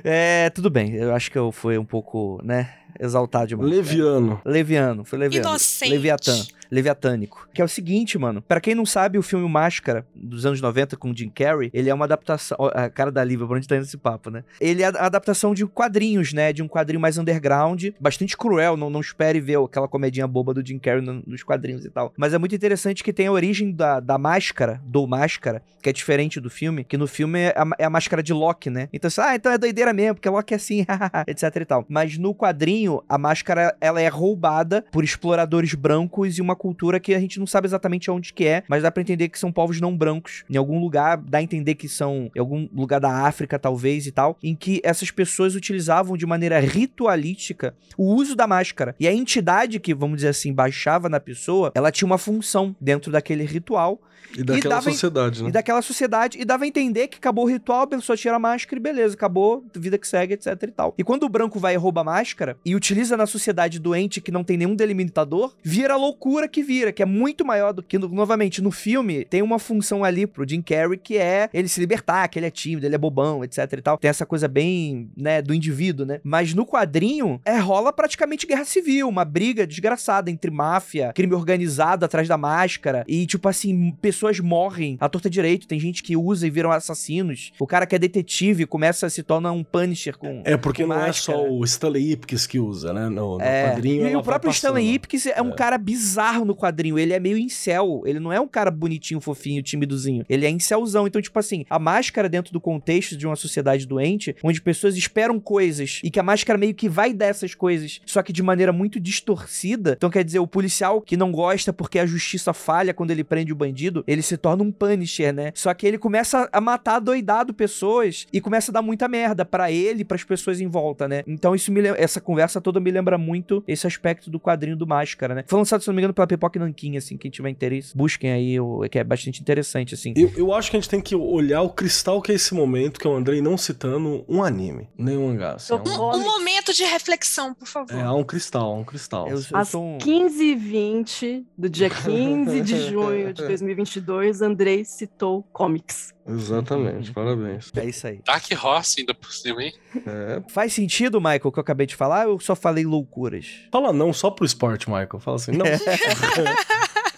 É, 0.04 0.48
tudo 0.50 0.70
bem. 0.70 0.94
Eu 0.94 1.12
acho 1.12 1.28
que 1.30 1.36
eu 1.36 1.50
fui 1.50 1.76
um 1.76 1.84
pouco, 1.84 2.40
né, 2.44 2.72
exaltado 3.00 3.48
demais. 3.48 3.68
Leviano. 3.68 4.40
Leviano, 4.44 5.04
foi 5.04 5.18
leviano. 5.18 5.48
Inocente. 5.48 5.90
Leviatã. 5.90 6.44
Leviatânico. 6.74 7.48
Que 7.54 7.62
é 7.62 7.64
o 7.64 7.68
seguinte, 7.68 8.18
mano. 8.18 8.42
Pra 8.42 8.60
quem 8.60 8.74
não 8.74 8.84
sabe, 8.84 9.18
o 9.18 9.22
filme 9.22 9.48
Máscara, 9.48 10.06
dos 10.14 10.44
anos 10.44 10.60
90, 10.60 10.96
com 10.96 11.14
Jim 11.14 11.28
Carrey, 11.28 11.70
ele 11.72 11.88
é 11.88 11.94
uma 11.94 12.04
adaptação. 12.04 12.56
A 12.74 12.88
cara 12.90 13.10
da 13.10 13.22
Lívia, 13.24 13.46
por 13.46 13.56
onde 13.56 13.66
tá 13.68 13.76
indo 13.76 13.84
esse 13.84 13.96
papo, 13.96 14.30
né? 14.30 14.44
Ele 14.60 14.82
é 14.82 14.86
a 14.86 15.06
adaptação 15.06 15.54
de 15.54 15.64
quadrinhos, 15.66 16.32
né? 16.32 16.52
De 16.52 16.62
um 16.62 16.68
quadrinho 16.68 17.00
mais 17.00 17.16
underground, 17.18 17.84
bastante 18.00 18.36
cruel. 18.36 18.76
Não, 18.76 18.90
não 18.90 19.00
espere 19.00 19.40
ver 19.40 19.58
aquela 19.58 19.88
comedinha 19.88 20.26
boba 20.26 20.52
do 20.54 20.66
Jim 20.66 20.78
Carrey 20.78 21.02
no- 21.02 21.22
nos 21.26 21.42
quadrinhos 21.42 21.84
e 21.84 21.90
tal. 21.90 22.12
Mas 22.16 22.34
é 22.34 22.38
muito 22.38 22.54
interessante 22.54 23.02
que 23.04 23.12
tem 23.12 23.26
a 23.26 23.32
origem 23.32 23.70
da, 23.72 24.00
da 24.00 24.18
máscara, 24.18 24.80
do 24.84 25.06
Máscara, 25.06 25.62
que 25.82 25.88
é 25.88 25.92
diferente 25.92 26.40
do 26.40 26.48
filme, 26.50 26.82
que 26.84 26.96
no 26.96 27.06
filme 27.06 27.38
é 27.40 27.54
a, 27.56 27.66
é 27.78 27.84
a 27.84 27.90
máscara 27.90 28.22
de 28.22 28.32
Loki, 28.32 28.70
né? 28.70 28.88
Então, 28.92 29.08
você, 29.10 29.20
ah, 29.20 29.34
então 29.36 29.52
é 29.52 29.58
doideira 29.58 29.92
mesmo, 29.92 30.14
porque 30.14 30.28
Loki 30.28 30.54
é 30.54 30.56
assim, 30.56 30.84
etc 31.28 31.56
e 31.56 31.64
tal. 31.64 31.84
Mas 31.88 32.16
no 32.18 32.34
quadrinho, 32.34 33.02
a 33.08 33.18
máscara, 33.18 33.76
ela 33.80 34.00
é 34.00 34.08
roubada 34.08 34.84
por 34.90 35.04
exploradores 35.04 35.74
brancos 35.74 36.38
e 36.38 36.42
uma 36.42 36.56
cultura 36.64 36.98
que 36.98 37.14
a 37.14 37.20
gente 37.20 37.38
não 37.38 37.46
sabe 37.46 37.66
exatamente 37.66 38.10
onde 38.10 38.32
que 38.32 38.46
é, 38.46 38.62
mas 38.66 38.82
dá 38.82 38.90
pra 38.90 39.02
entender 39.02 39.28
que 39.28 39.38
são 39.38 39.52
povos 39.52 39.82
não 39.82 39.94
brancos. 39.94 40.44
Em 40.48 40.56
algum 40.56 40.80
lugar, 40.80 41.18
dá 41.18 41.36
a 41.36 41.42
entender 41.42 41.74
que 41.74 41.90
são 41.90 42.30
em 42.34 42.40
algum 42.40 42.66
lugar 42.74 43.00
da 43.00 43.10
África, 43.26 43.58
talvez, 43.58 44.06
e 44.06 44.10
tal, 44.10 44.38
em 44.42 44.54
que 44.54 44.80
essas 44.82 45.10
pessoas 45.10 45.54
utilizavam 45.54 46.16
de 46.16 46.24
maneira 46.24 46.58
ritualística 46.60 47.74
o 47.98 48.14
uso 48.14 48.34
da 48.34 48.46
máscara. 48.46 48.94
E 48.98 49.06
a 49.06 49.12
entidade 49.12 49.78
que, 49.78 49.94
vamos 49.94 50.16
dizer 50.16 50.28
assim, 50.28 50.52
baixava 50.54 51.08
na 51.08 51.20
pessoa, 51.20 51.70
ela 51.74 51.92
tinha 51.92 52.06
uma 52.06 52.18
função 52.18 52.74
dentro 52.80 53.12
daquele 53.12 53.44
ritual 53.44 54.00
E 54.36 54.42
daquela 54.42 54.76
dava 54.76 54.88
em- 54.90 54.92
sociedade, 54.94 55.42
né? 55.42 55.48
e 55.48 55.52
daquela 55.52 55.82
sociedade 55.82 56.38
e 56.40 56.44
dava 56.44 56.64
a 56.64 56.66
entender 56.66 57.08
que 57.08 57.18
acabou 57.18 57.44
o 57.44 57.48
ritual, 57.48 57.82
a 57.82 57.86
pessoa 57.86 58.16
tira 58.16 58.36
a 58.36 58.38
máscara 58.38 58.78
e 58.80 58.82
beleza, 58.82 59.14
acabou, 59.14 59.64
vida 59.76 59.98
que 59.98 60.08
segue, 60.08 60.34
etc 60.34 60.46
e 60.62 60.66
tal. 60.68 60.94
E 60.96 61.04
quando 61.04 61.24
o 61.24 61.28
branco 61.28 61.58
vai 61.60 61.74
e 61.74 61.76
rouba 61.76 62.00
a 62.00 62.04
máscara 62.04 62.56
e 62.64 62.74
utiliza 62.74 63.16
na 63.16 63.26
sociedade 63.26 63.78
doente 63.78 64.20
que 64.20 64.32
não 64.32 64.42
tem 64.42 64.56
nenhum 64.56 64.74
delimitador, 64.74 65.54
vira 65.62 65.94
loucura 65.96 66.48
que 66.54 66.62
vira, 66.62 66.92
que 66.92 67.02
é 67.02 67.06
muito 67.06 67.44
maior 67.44 67.72
do 67.72 67.82
que, 67.82 67.98
no- 67.98 68.08
novamente, 68.08 68.62
no 68.62 68.70
filme, 68.70 69.24
tem 69.24 69.42
uma 69.42 69.58
função 69.58 70.04
ali 70.04 70.26
pro 70.26 70.48
Jim 70.48 70.62
Carrey 70.62 70.96
que 70.96 71.16
é 71.18 71.48
ele 71.52 71.68
se 71.68 71.80
libertar, 71.80 72.28
que 72.28 72.38
ele 72.38 72.46
é 72.46 72.50
tímido, 72.50 72.86
ele 72.86 72.94
é 72.94 72.98
bobão, 72.98 73.42
etc 73.44 73.58
e 73.72 73.82
tal. 73.82 73.98
Tem 73.98 74.08
essa 74.08 74.24
coisa 74.24 74.46
bem, 74.46 75.10
né, 75.16 75.42
do 75.42 75.52
indivíduo, 75.52 76.06
né? 76.06 76.20
Mas 76.22 76.54
no 76.54 76.64
quadrinho, 76.64 77.40
é 77.44 77.58
rola 77.58 77.92
praticamente 77.92 78.46
guerra 78.46 78.64
civil, 78.64 79.08
uma 79.08 79.24
briga 79.24 79.66
desgraçada 79.66 80.30
entre 80.30 80.50
máfia, 80.50 81.12
crime 81.14 81.34
organizado 81.34 82.04
atrás 82.04 82.28
da 82.28 82.38
máscara 82.38 83.04
e, 83.08 83.26
tipo 83.26 83.48
assim, 83.48 83.90
pessoas 84.00 84.38
morrem 84.40 84.96
à 85.00 85.08
torta 85.08 85.28
direito. 85.28 85.66
Tem 85.66 85.80
gente 85.80 86.02
que 86.02 86.16
usa 86.16 86.46
e 86.46 86.50
viram 86.50 86.70
assassinos. 86.70 87.52
O 87.58 87.66
cara 87.66 87.86
que 87.86 87.94
é 87.96 87.98
detetive 87.98 88.66
começa 88.66 89.06
a 89.06 89.10
se 89.10 89.22
torna 89.22 89.50
um 89.50 89.64
Punisher 89.64 90.16
com. 90.16 90.42
É 90.44 90.56
porque 90.56 90.82
com 90.82 90.88
não 90.90 90.96
é 90.96 91.06
máscara. 91.08 91.38
só 91.38 91.48
o 91.48 91.64
Stanley 91.64 92.12
Ipkiss 92.12 92.46
que 92.46 92.58
usa, 92.58 92.92
né? 92.92 93.08
No, 93.08 93.38
no 93.38 93.42
É, 93.44 93.70
quadrinho. 93.70 94.06
e 94.08 94.14
o 94.16 94.22
próprio 94.22 94.50
passando. 94.50 94.78
Stanley 94.78 94.94
Ipkiss 94.94 95.26
é 95.26 95.40
um 95.42 95.50
cara 95.52 95.76
bizarro 95.78 96.33
no 96.42 96.56
quadrinho. 96.56 96.98
Ele 96.98 97.12
é 97.12 97.20
meio 97.20 97.36
incel. 97.36 98.02
Ele 98.06 98.18
não 98.18 98.32
é 98.32 98.40
um 98.40 98.48
cara 98.48 98.70
bonitinho, 98.70 99.20
fofinho, 99.20 99.62
timidozinho. 99.62 100.24
Ele 100.28 100.46
é 100.46 100.50
incelzão. 100.50 101.06
Então, 101.06 101.20
tipo 101.20 101.38
assim, 101.38 101.66
a 101.68 101.78
máscara 101.78 102.28
dentro 102.28 102.50
do 102.52 102.60
contexto 102.60 103.14
de 103.16 103.26
uma 103.26 103.36
sociedade 103.36 103.86
doente, 103.86 104.34
onde 104.42 104.62
pessoas 104.62 104.96
esperam 104.96 105.38
coisas 105.38 106.00
e 106.02 106.10
que 106.10 106.18
a 106.18 106.22
máscara 106.22 106.58
meio 106.58 106.74
que 106.74 106.88
vai 106.88 107.12
dessas 107.12 107.54
coisas, 107.54 108.00
só 108.06 108.22
que 108.22 108.32
de 108.32 108.42
maneira 108.42 108.72
muito 108.72 108.98
distorcida. 108.98 109.94
Então, 109.96 110.10
quer 110.10 110.24
dizer, 110.24 110.38
o 110.38 110.46
policial 110.46 111.00
que 111.00 111.16
não 111.16 111.30
gosta 111.32 111.72
porque 111.72 111.98
a 111.98 112.06
justiça 112.06 112.52
falha 112.52 112.94
quando 112.94 113.10
ele 113.10 113.24
prende 113.24 113.52
o 113.52 113.56
bandido, 113.56 114.04
ele 114.06 114.22
se 114.22 114.36
torna 114.36 114.62
um 114.62 114.70
Punisher, 114.72 115.32
né? 115.34 115.50
Só 115.54 115.72
que 115.74 115.86
ele 115.86 115.98
começa 115.98 116.48
a 116.52 116.60
matar 116.60 117.00
doidado 117.00 117.52
pessoas 117.52 118.26
e 118.32 118.40
começa 118.40 118.70
a 118.70 118.74
dar 118.74 118.82
muita 118.82 119.08
merda 119.08 119.44
pra 119.44 119.70
ele 119.70 120.02
e 120.02 120.04
pras 120.04 120.22
pessoas 120.24 120.60
em 120.60 120.68
volta, 120.68 121.08
né? 121.08 121.22
Então 121.26 121.54
isso 121.54 121.72
me 121.72 121.80
lem- 121.80 121.94
essa 121.96 122.20
conversa 122.20 122.60
toda 122.60 122.78
me 122.80 122.90
lembra 122.90 123.18
muito 123.18 123.62
esse 123.66 123.86
aspecto 123.86 124.30
do 124.30 124.38
quadrinho 124.40 124.76
do 124.76 124.86
Máscara, 124.86 125.34
né? 125.34 125.44
Foi 125.46 125.58
lançado, 125.58 125.80
se 125.82 125.88
não 125.88 125.94
me 125.94 126.00
engano, 126.00 126.14
pela 126.14 126.23
Pipoca 126.26 126.58
e 126.58 126.60
Nanquim, 126.60 126.96
assim, 126.96 127.16
quem 127.16 127.30
tiver 127.30 127.48
interesse, 127.50 127.96
busquem 127.96 128.30
aí, 128.32 128.58
o- 128.60 128.80
que 128.90 128.98
é 128.98 129.04
bastante 129.04 129.40
interessante, 129.40 129.94
assim. 129.94 130.12
Eu, 130.16 130.32
eu 130.36 130.52
acho 130.52 130.70
que 130.70 130.76
a 130.76 130.80
gente 130.80 130.88
tem 130.88 131.00
que 131.00 131.14
olhar 131.16 131.62
o 131.62 131.70
cristal 131.70 132.20
que 132.22 132.32
é 132.32 132.34
esse 132.34 132.54
momento, 132.54 132.98
que 133.00 133.06
é 133.06 133.10
o 133.10 133.14
Andrei 133.14 133.40
não 133.40 133.56
citando 133.56 134.24
um 134.28 134.42
anime, 134.42 134.88
nem 134.96 135.16
um 135.16 135.28
mangá. 135.28 135.54
assim, 135.54 135.72
é, 135.72 135.76
Um, 135.76 135.80
um, 135.88 136.14
um 136.16 136.24
momento 136.24 136.72
de 136.72 136.84
reflexão, 136.84 137.54
por 137.54 137.66
favor. 137.68 137.94
é, 137.94 138.02
há 138.02 138.12
um 138.12 138.24
cristal, 138.24 138.72
há 138.72 138.74
um 138.76 138.84
cristal. 138.84 139.28
Eu, 139.28 139.38
eu 139.38 139.56
Às 139.56 139.68
sou 139.68 139.84
um... 139.84 139.98
15h20 139.98 141.44
do 141.56 141.68
dia 141.68 141.90
15 141.90 142.60
de 142.60 142.78
junho 142.90 143.32
de 143.32 143.42
2022, 143.46 144.42
Andrei 144.42 144.84
citou 144.84 145.42
comics. 145.52 146.12
Exatamente, 146.26 147.12
parabéns. 147.12 147.70
É 147.76 147.84
isso 147.84 148.06
aí. 148.06 148.20
Dark 148.24 148.44
Horse 148.62 149.00
ainda 149.00 149.14
por 149.14 149.32
cima, 149.32 149.62
hein? 149.62 149.72
É. 150.06 150.42
Faz 150.48 150.72
sentido, 150.72 151.20
Michael, 151.20 151.40
o 151.44 151.52
que 151.52 151.58
eu 151.58 151.62
acabei 151.62 151.86
de 151.86 151.94
falar, 151.94 152.26
ou 152.26 152.34
eu 152.34 152.40
só 152.40 152.54
falei 152.54 152.84
loucuras? 152.84 153.66
Fala 153.70 153.92
não 153.92 154.12
só 154.12 154.30
pro 154.30 154.44
esporte, 154.44 154.88
Michael. 154.88 155.20
Fala 155.20 155.36
assim, 155.36 155.52
não. 155.52 155.66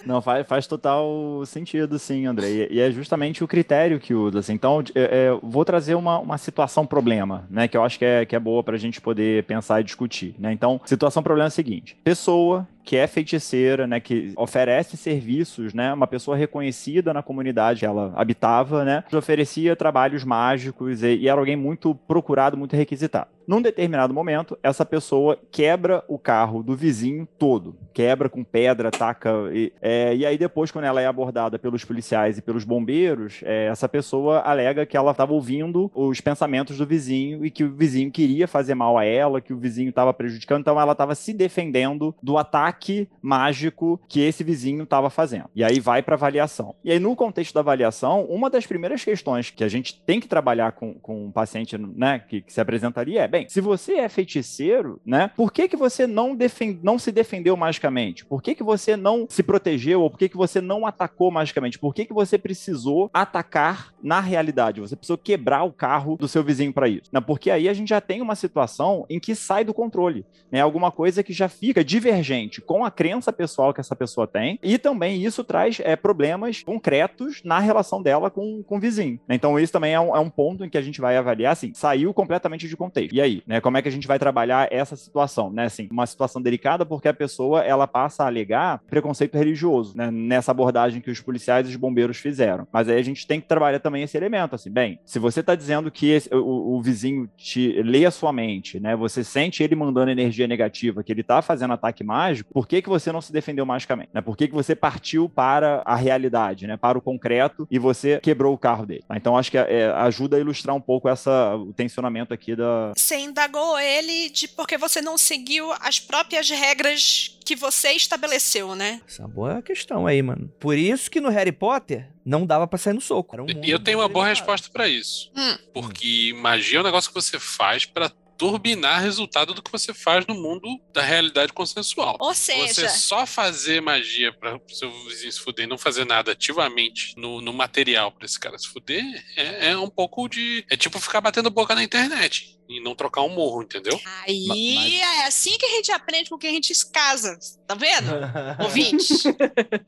Não, 0.07 0.23
faz, 0.23 0.47
faz 0.47 0.67
total 0.69 1.43
sentido, 1.45 1.99
sim, 1.99 2.27
André. 2.27 2.49
E, 2.49 2.75
e 2.75 2.81
é 2.81 2.91
justamente 2.93 3.43
o 3.43 3.49
critério 3.49 3.99
que 3.99 4.15
usa. 4.15 4.39
Assim. 4.39 4.53
Então, 4.53 4.83
é, 4.95 5.01
é, 5.03 5.39
vou 5.43 5.65
trazer 5.65 5.97
uma, 5.97 6.21
uma 6.21 6.39
situação 6.39 6.87
problema, 6.87 7.45
né? 7.51 7.67
Que 7.67 7.77
eu 7.77 7.83
acho 7.83 7.99
que 7.99 8.05
é, 8.05 8.25
que 8.25 8.37
é 8.37 8.39
boa 8.39 8.63
pra 8.63 8.77
gente 8.77 9.01
poder 9.01 9.43
pensar 9.45 9.81
e 9.81 9.85
discutir. 9.85 10.37
Né? 10.39 10.53
Então, 10.53 10.81
situação 10.85 11.25
problema 11.25 11.47
é 11.47 11.49
a 11.49 11.51
seguinte: 11.51 11.97
pessoa 12.05 12.67
que 12.87 12.97
é 12.97 13.09
feiticeira, 13.09 13.85
né, 13.85 13.99
que 13.99 14.33
oferece 14.37 14.97
serviços, 14.97 15.75
né, 15.75 15.93
uma 15.93 16.07
pessoa 16.07 16.37
reconhecida 16.37 17.13
na 17.13 17.21
comunidade 17.21 17.81
que 17.81 17.87
ela 17.87 18.13
habitava, 18.15 18.85
né, 18.85 19.03
oferecia 19.13 19.75
trabalhos 19.75 20.23
mágicos 20.23 21.03
e, 21.03 21.17
e 21.17 21.29
era 21.29 21.41
alguém 21.41 21.57
muito 21.57 21.97
procurado, 21.97 22.57
muito 22.57 22.77
requisitado. 22.77 23.37
Num 23.47 23.63
determinado 23.63 24.13
momento, 24.13 24.59
essa 24.61 24.85
pessoa 24.85 25.39
quebra 25.53 26.03
o 26.09 26.19
carro 26.19 26.65
do 26.65 26.75
vizinho 26.75 27.29
todo, 27.39 27.77
quebra 27.95 28.29
com 28.29 28.43
pedra, 28.43 28.91
taca. 28.91 29.31
E, 29.53 29.73
é, 29.81 30.17
e 30.17 30.27
aí 30.27 30.37
depois, 30.37 30.73
quando 30.73 30.87
ela 30.87 31.01
é 31.01 31.07
abordada 31.07 31.57
pelos 31.57 31.85
policiais 31.85 32.37
e 32.37 32.43
pelos 32.43 32.65
bombeiros, 32.65 33.41
é, 33.45 33.67
essa 33.67 33.89
pessoa 33.89 34.41
alega 34.41 34.85
que 34.85 34.97
ela 34.97 35.13
estava 35.13 35.33
ouvindo 35.33 35.91
os 35.95 36.21
pensamentos 36.21 36.77
do 36.77 36.85
vizinho 36.85 37.47
e 37.47 37.51
que 37.51 37.63
o 37.63 37.73
vizinho 37.73 38.11
queria 38.11 38.49
fazer 38.49 38.75
mal 38.75 38.99
a 38.99 39.05
ela, 39.05 39.41
que 39.41 39.53
o 39.53 39.59
vizinho 39.59 39.91
estava 39.91 40.13
prejudicando, 40.13 40.63
então 40.63 40.81
ela 40.81 40.93
estava 40.93 41.15
se 41.15 41.33
defendendo 41.33 42.13
do 42.21 42.37
ataque 42.37 42.76
mágico 43.21 44.01
que 44.09 44.21
esse 44.21 44.45
vizinho 44.45 44.85
estava 44.85 45.11
fazendo. 45.11 45.49
E 45.55 45.65
aí 45.65 45.81
vai 45.81 46.03
para 46.03 46.15
avaliação. 46.15 46.75
E 46.85 46.93
aí, 46.93 46.99
no 46.99 47.17
contexto 47.17 47.55
da 47.55 47.61
avaliação, 47.61 48.25
uma 48.25 48.51
das 48.51 48.67
primeiras 48.67 49.05
questões 49.05 49.51
que 49.51 49.65
a 49.65 49.69
gente 49.69 50.01
tem 50.05 50.21
que 50.21 50.29
trabalhar 50.29 50.73
com, 50.73 50.95
com 50.95 51.27
um 51.27 51.31
paciente 51.31 51.77
né, 51.79 52.19
que, 52.19 52.41
que 52.41 52.53
se 52.53 52.61
apresentaria 52.61 53.23
é: 53.23 53.29
bem, 53.29 53.49
se 53.49 53.61
você 53.61 53.95
é 53.95 54.09
feiticeiro, 54.09 55.01
né, 55.05 55.31
por 55.37 55.53
que, 55.53 55.69
que 55.69 55.77
você 55.77 56.07
não, 56.07 56.35
defend, 56.35 56.79
não 56.83 56.99
se 56.99 57.11
defendeu 57.11 57.57
magicamente? 57.57 58.25
Por 58.25 58.43
que, 58.43 58.55
que 58.55 58.63
você 58.63 58.97
não 58.97 59.27
se 59.29 59.43
protegeu? 59.43 60.03
Ou 60.03 60.11
por 60.11 60.19
que, 60.19 60.29
que 60.29 60.37
você 60.37 60.61
não 60.61 60.87
atacou 60.87 61.31
magicamente? 61.31 61.79
Por 61.79 61.95
que, 61.95 62.05
que 62.05 62.13
você 62.13 62.39
precisou 62.39 63.11
atacar 63.13 63.95
na 64.03 64.21
realidade? 64.21 64.81
Você 64.81 64.97
precisou 64.97 65.19
quebrar 65.19 65.65
o 65.65 65.73
carro 65.73 66.17
do 66.17 66.29
seu 66.29 66.43
vizinho 66.43 66.73
para 66.73 66.89
isso? 66.89 67.11
Né? 67.13 67.21
Porque 67.21 67.51
aí 67.51 67.69
a 67.69 67.75
gente 67.75 67.89
já 67.89 68.01
tem 68.01 68.23
uma 68.23 68.35
situação 68.35 69.05
em 69.09 69.19
que 69.19 69.35
sai 69.35 69.65
do 69.65 69.75
controle. 69.75 70.25
Né? 70.51 70.61
Alguma 70.61 70.91
coisa 70.91 71.23
que 71.23 71.33
já 71.33 71.49
fica 71.49 71.85
divergente 71.85 72.61
com 72.67 72.85
a 72.85 72.91
crença 72.91 73.33
pessoal 73.33 73.73
que 73.73 73.81
essa 73.81 73.97
pessoa 73.97 74.27
tem, 74.27 74.59
e 74.63 74.79
também 74.79 75.25
isso 75.25 75.43
traz 75.45 75.81
é, 75.81 75.97
problemas 75.97 76.63
concretos 76.63 77.41
na 77.45 77.59
relação 77.59 78.03
dela 78.03 78.31
com, 78.31 78.63
com 78.63 78.77
o 78.77 78.81
vizinho. 78.81 79.19
Então, 79.29 79.59
isso 79.59 79.73
também 79.73 79.95
é 79.95 80.01
um, 80.01 80.15
é 80.15 80.21
um 80.21 80.29
ponto 80.29 80.65
em 80.65 80.69
que 80.69 80.77
a 80.77 80.83
gente 80.83 81.01
vai 81.01 81.17
avaliar, 81.17 81.53
assim, 81.53 81.73
saiu 81.75 82.13
completamente 82.13 82.69
de 82.69 82.77
contexto. 82.77 83.15
E 83.15 83.21
aí, 83.21 83.43
né? 83.47 83.61
Como 83.61 83.77
é 83.77 83.83
que 83.83 83.89
a 83.89 83.93
gente 83.93 84.07
vai 84.07 84.19
trabalhar 84.19 84.69
essa 84.73 84.97
situação, 84.97 85.51
né? 85.51 85.65
Assim, 85.65 85.89
uma 85.91 86.07
situação 86.07 86.43
delicada 86.43 86.85
porque 86.85 87.09
a 87.09 87.15
pessoa, 87.15 87.63
ela 87.63 87.87
passa 87.87 88.25
a 88.25 88.27
alegar 88.27 88.83
preconceito 88.89 89.37
religioso, 89.37 89.97
né? 89.97 90.11
Nessa 90.11 90.51
abordagem 90.51 91.01
que 91.01 91.11
os 91.11 91.21
policiais 91.21 91.67
e 91.67 91.71
os 91.71 91.77
bombeiros 91.77 92.19
fizeram. 92.19 92.67
Mas 92.73 92.89
aí 92.89 92.99
a 92.99 93.03
gente 93.03 93.27
tem 93.27 93.41
que 93.41 93.47
trabalhar 93.47 93.81
também 93.81 94.03
esse 94.03 94.17
elemento, 94.17 94.55
assim, 94.55 94.71
bem, 94.71 94.99
se 95.05 95.19
você 95.19 95.43
tá 95.43 95.55
dizendo 95.55 95.91
que 95.91 96.11
esse, 96.11 96.35
o, 96.35 96.77
o, 96.77 96.83
vizinho 96.83 97.29
te 97.37 97.81
lê 97.83 98.05
a 98.05 98.11
sua 98.11 98.33
mente, 98.33 98.81
né? 98.81 98.97
Você 98.97 99.23
sente 99.23 99.63
ele 99.63 99.75
mandando 99.75 100.11
energia 100.11 100.47
negativa, 100.47 101.03
que 101.03 101.13
ele 101.13 101.23
tá 101.23 101.43
fazendo 101.43 101.73
ataque 101.73 102.03
mágico, 102.03 102.51
por 102.57 102.67
que 102.67 102.81
que 102.81 102.89
você 102.89 103.13
não 103.13 103.21
se 103.21 103.31
defendeu 103.31 103.67
magicamente, 103.67 104.09
né? 104.15 104.23
Por 104.23 104.35
que 104.35 104.49
que 104.49 104.55
você 104.55 104.75
partiu 104.75 105.29
para 105.29 105.83
a 105.85 105.95
realidade, 105.95 106.67
né? 106.67 106.75
Para 106.79 106.97
o 106.97 107.03
concreto 107.03 107.69
e 107.71 107.79
você 107.79 108.19
quebrou 108.19 108.55
o 108.55 108.57
carro 108.57 108.87
dele. 108.87 109.05
Então 109.13 109.37
acho 109.37 109.51
que 109.51 109.59
é, 109.59 109.91
ajuda 109.91 110.39
a 110.39 110.41
ilustrar 110.41 110.75
um 110.75 110.81
pouco 110.81 111.07
essa, 111.07 111.55
o 111.55 111.75
tensionamento 111.75 112.33
aqui 112.33 112.57
da... 112.57 112.95
Você 112.97 113.19
indagou 113.19 113.79
ele 113.79 114.31
de 114.31 114.49
porque 114.49 114.79
você 114.79 115.03
não 115.03 115.19
seguiu 115.19 115.71
as 115.83 116.01
próprias 116.01 116.49
regras 116.49 117.39
que 117.45 117.55
você 117.55 117.91
estabeleceu, 117.91 118.75
né? 118.75 119.03
Essa 119.07 119.21
é 119.21 119.27
uma 119.27 119.35
boa 119.35 119.61
questão 119.61 120.07
aí, 120.07 120.23
mano. 120.23 120.51
Por 120.59 120.79
isso 120.79 121.11
que 121.11 121.21
no 121.21 121.29
Harry 121.29 121.53
Potter 121.53 122.09
não 122.25 122.47
dava 122.47 122.67
para 122.67 122.79
sair 122.79 122.95
no 122.95 123.03
soco. 123.03 123.39
Um 123.39 123.47
e 123.63 123.71
eu 123.71 123.79
tenho 123.79 123.99
uma 123.99 124.09
boa 124.09 124.29
resposta 124.29 124.71
para 124.73 124.89
isso. 124.89 125.31
Hum. 125.37 125.59
Porque 125.75 126.35
magia 126.39 126.79
é 126.79 126.81
um 126.81 126.85
negócio 126.85 127.11
que 127.11 127.15
você 127.15 127.39
faz 127.39 127.85
para 127.85 128.11
turbinar 128.37 129.03
resultado 129.03 129.55
do 129.55 129.63
que 129.63 129.71
você 129.71 129.93
faz 129.95 130.27
no 130.27 130.35
mundo 130.35 130.69
da 130.93 131.03
realidade 131.03 131.53
consensual. 131.53 132.17
Ou 132.21 132.35
seja, 132.35 132.75
você 132.75 132.89
só 132.89 133.27
fazer 133.27 133.81
magia 133.81 134.33
para 134.33 134.57
o 134.57 134.61
seu 134.69 134.91
vizinho 135.05 135.33
se 135.33 135.41
fuder 135.41 135.65
e 135.65 135.69
não 135.69 135.79
fazer 135.79 136.05
nada 136.05 136.33
ativamente 136.33 137.15
no, 137.17 137.41
no 137.41 137.53
material 137.53 138.13
para 138.13 138.25
esse 138.25 138.39
cara 138.39 138.59
se 138.59 138.69
fuder 138.69 139.05
é, 139.37 139.71
é, 139.71 139.79
um 139.79 139.91
pouco 139.91 140.29
de. 140.29 140.65
É 140.71 140.77
tipo 140.77 140.99
ficar 140.99 141.21
batendo 141.21 141.51
boca 141.51 141.75
na 141.75 141.83
internet 141.83 142.56
e 142.69 142.81
não 142.81 142.95
trocar 142.95 143.23
um 143.23 143.29
morro, 143.29 143.63
entendeu? 143.63 143.99
Aí 144.27 144.47
Mas... 144.49 144.93
é 144.95 145.27
assim 145.27 145.57
que 145.59 145.67
a 145.67 145.71
gente 145.71 145.93
aprende 145.93 146.31
com 146.31 146.39
quem 146.39 146.51
a 146.51 146.55
gente 146.55 146.75
se 146.75 146.91
casa. 146.91 147.39
Tá 147.67 147.75
vendo? 147.75 148.13
Ouvinte. 148.63 149.15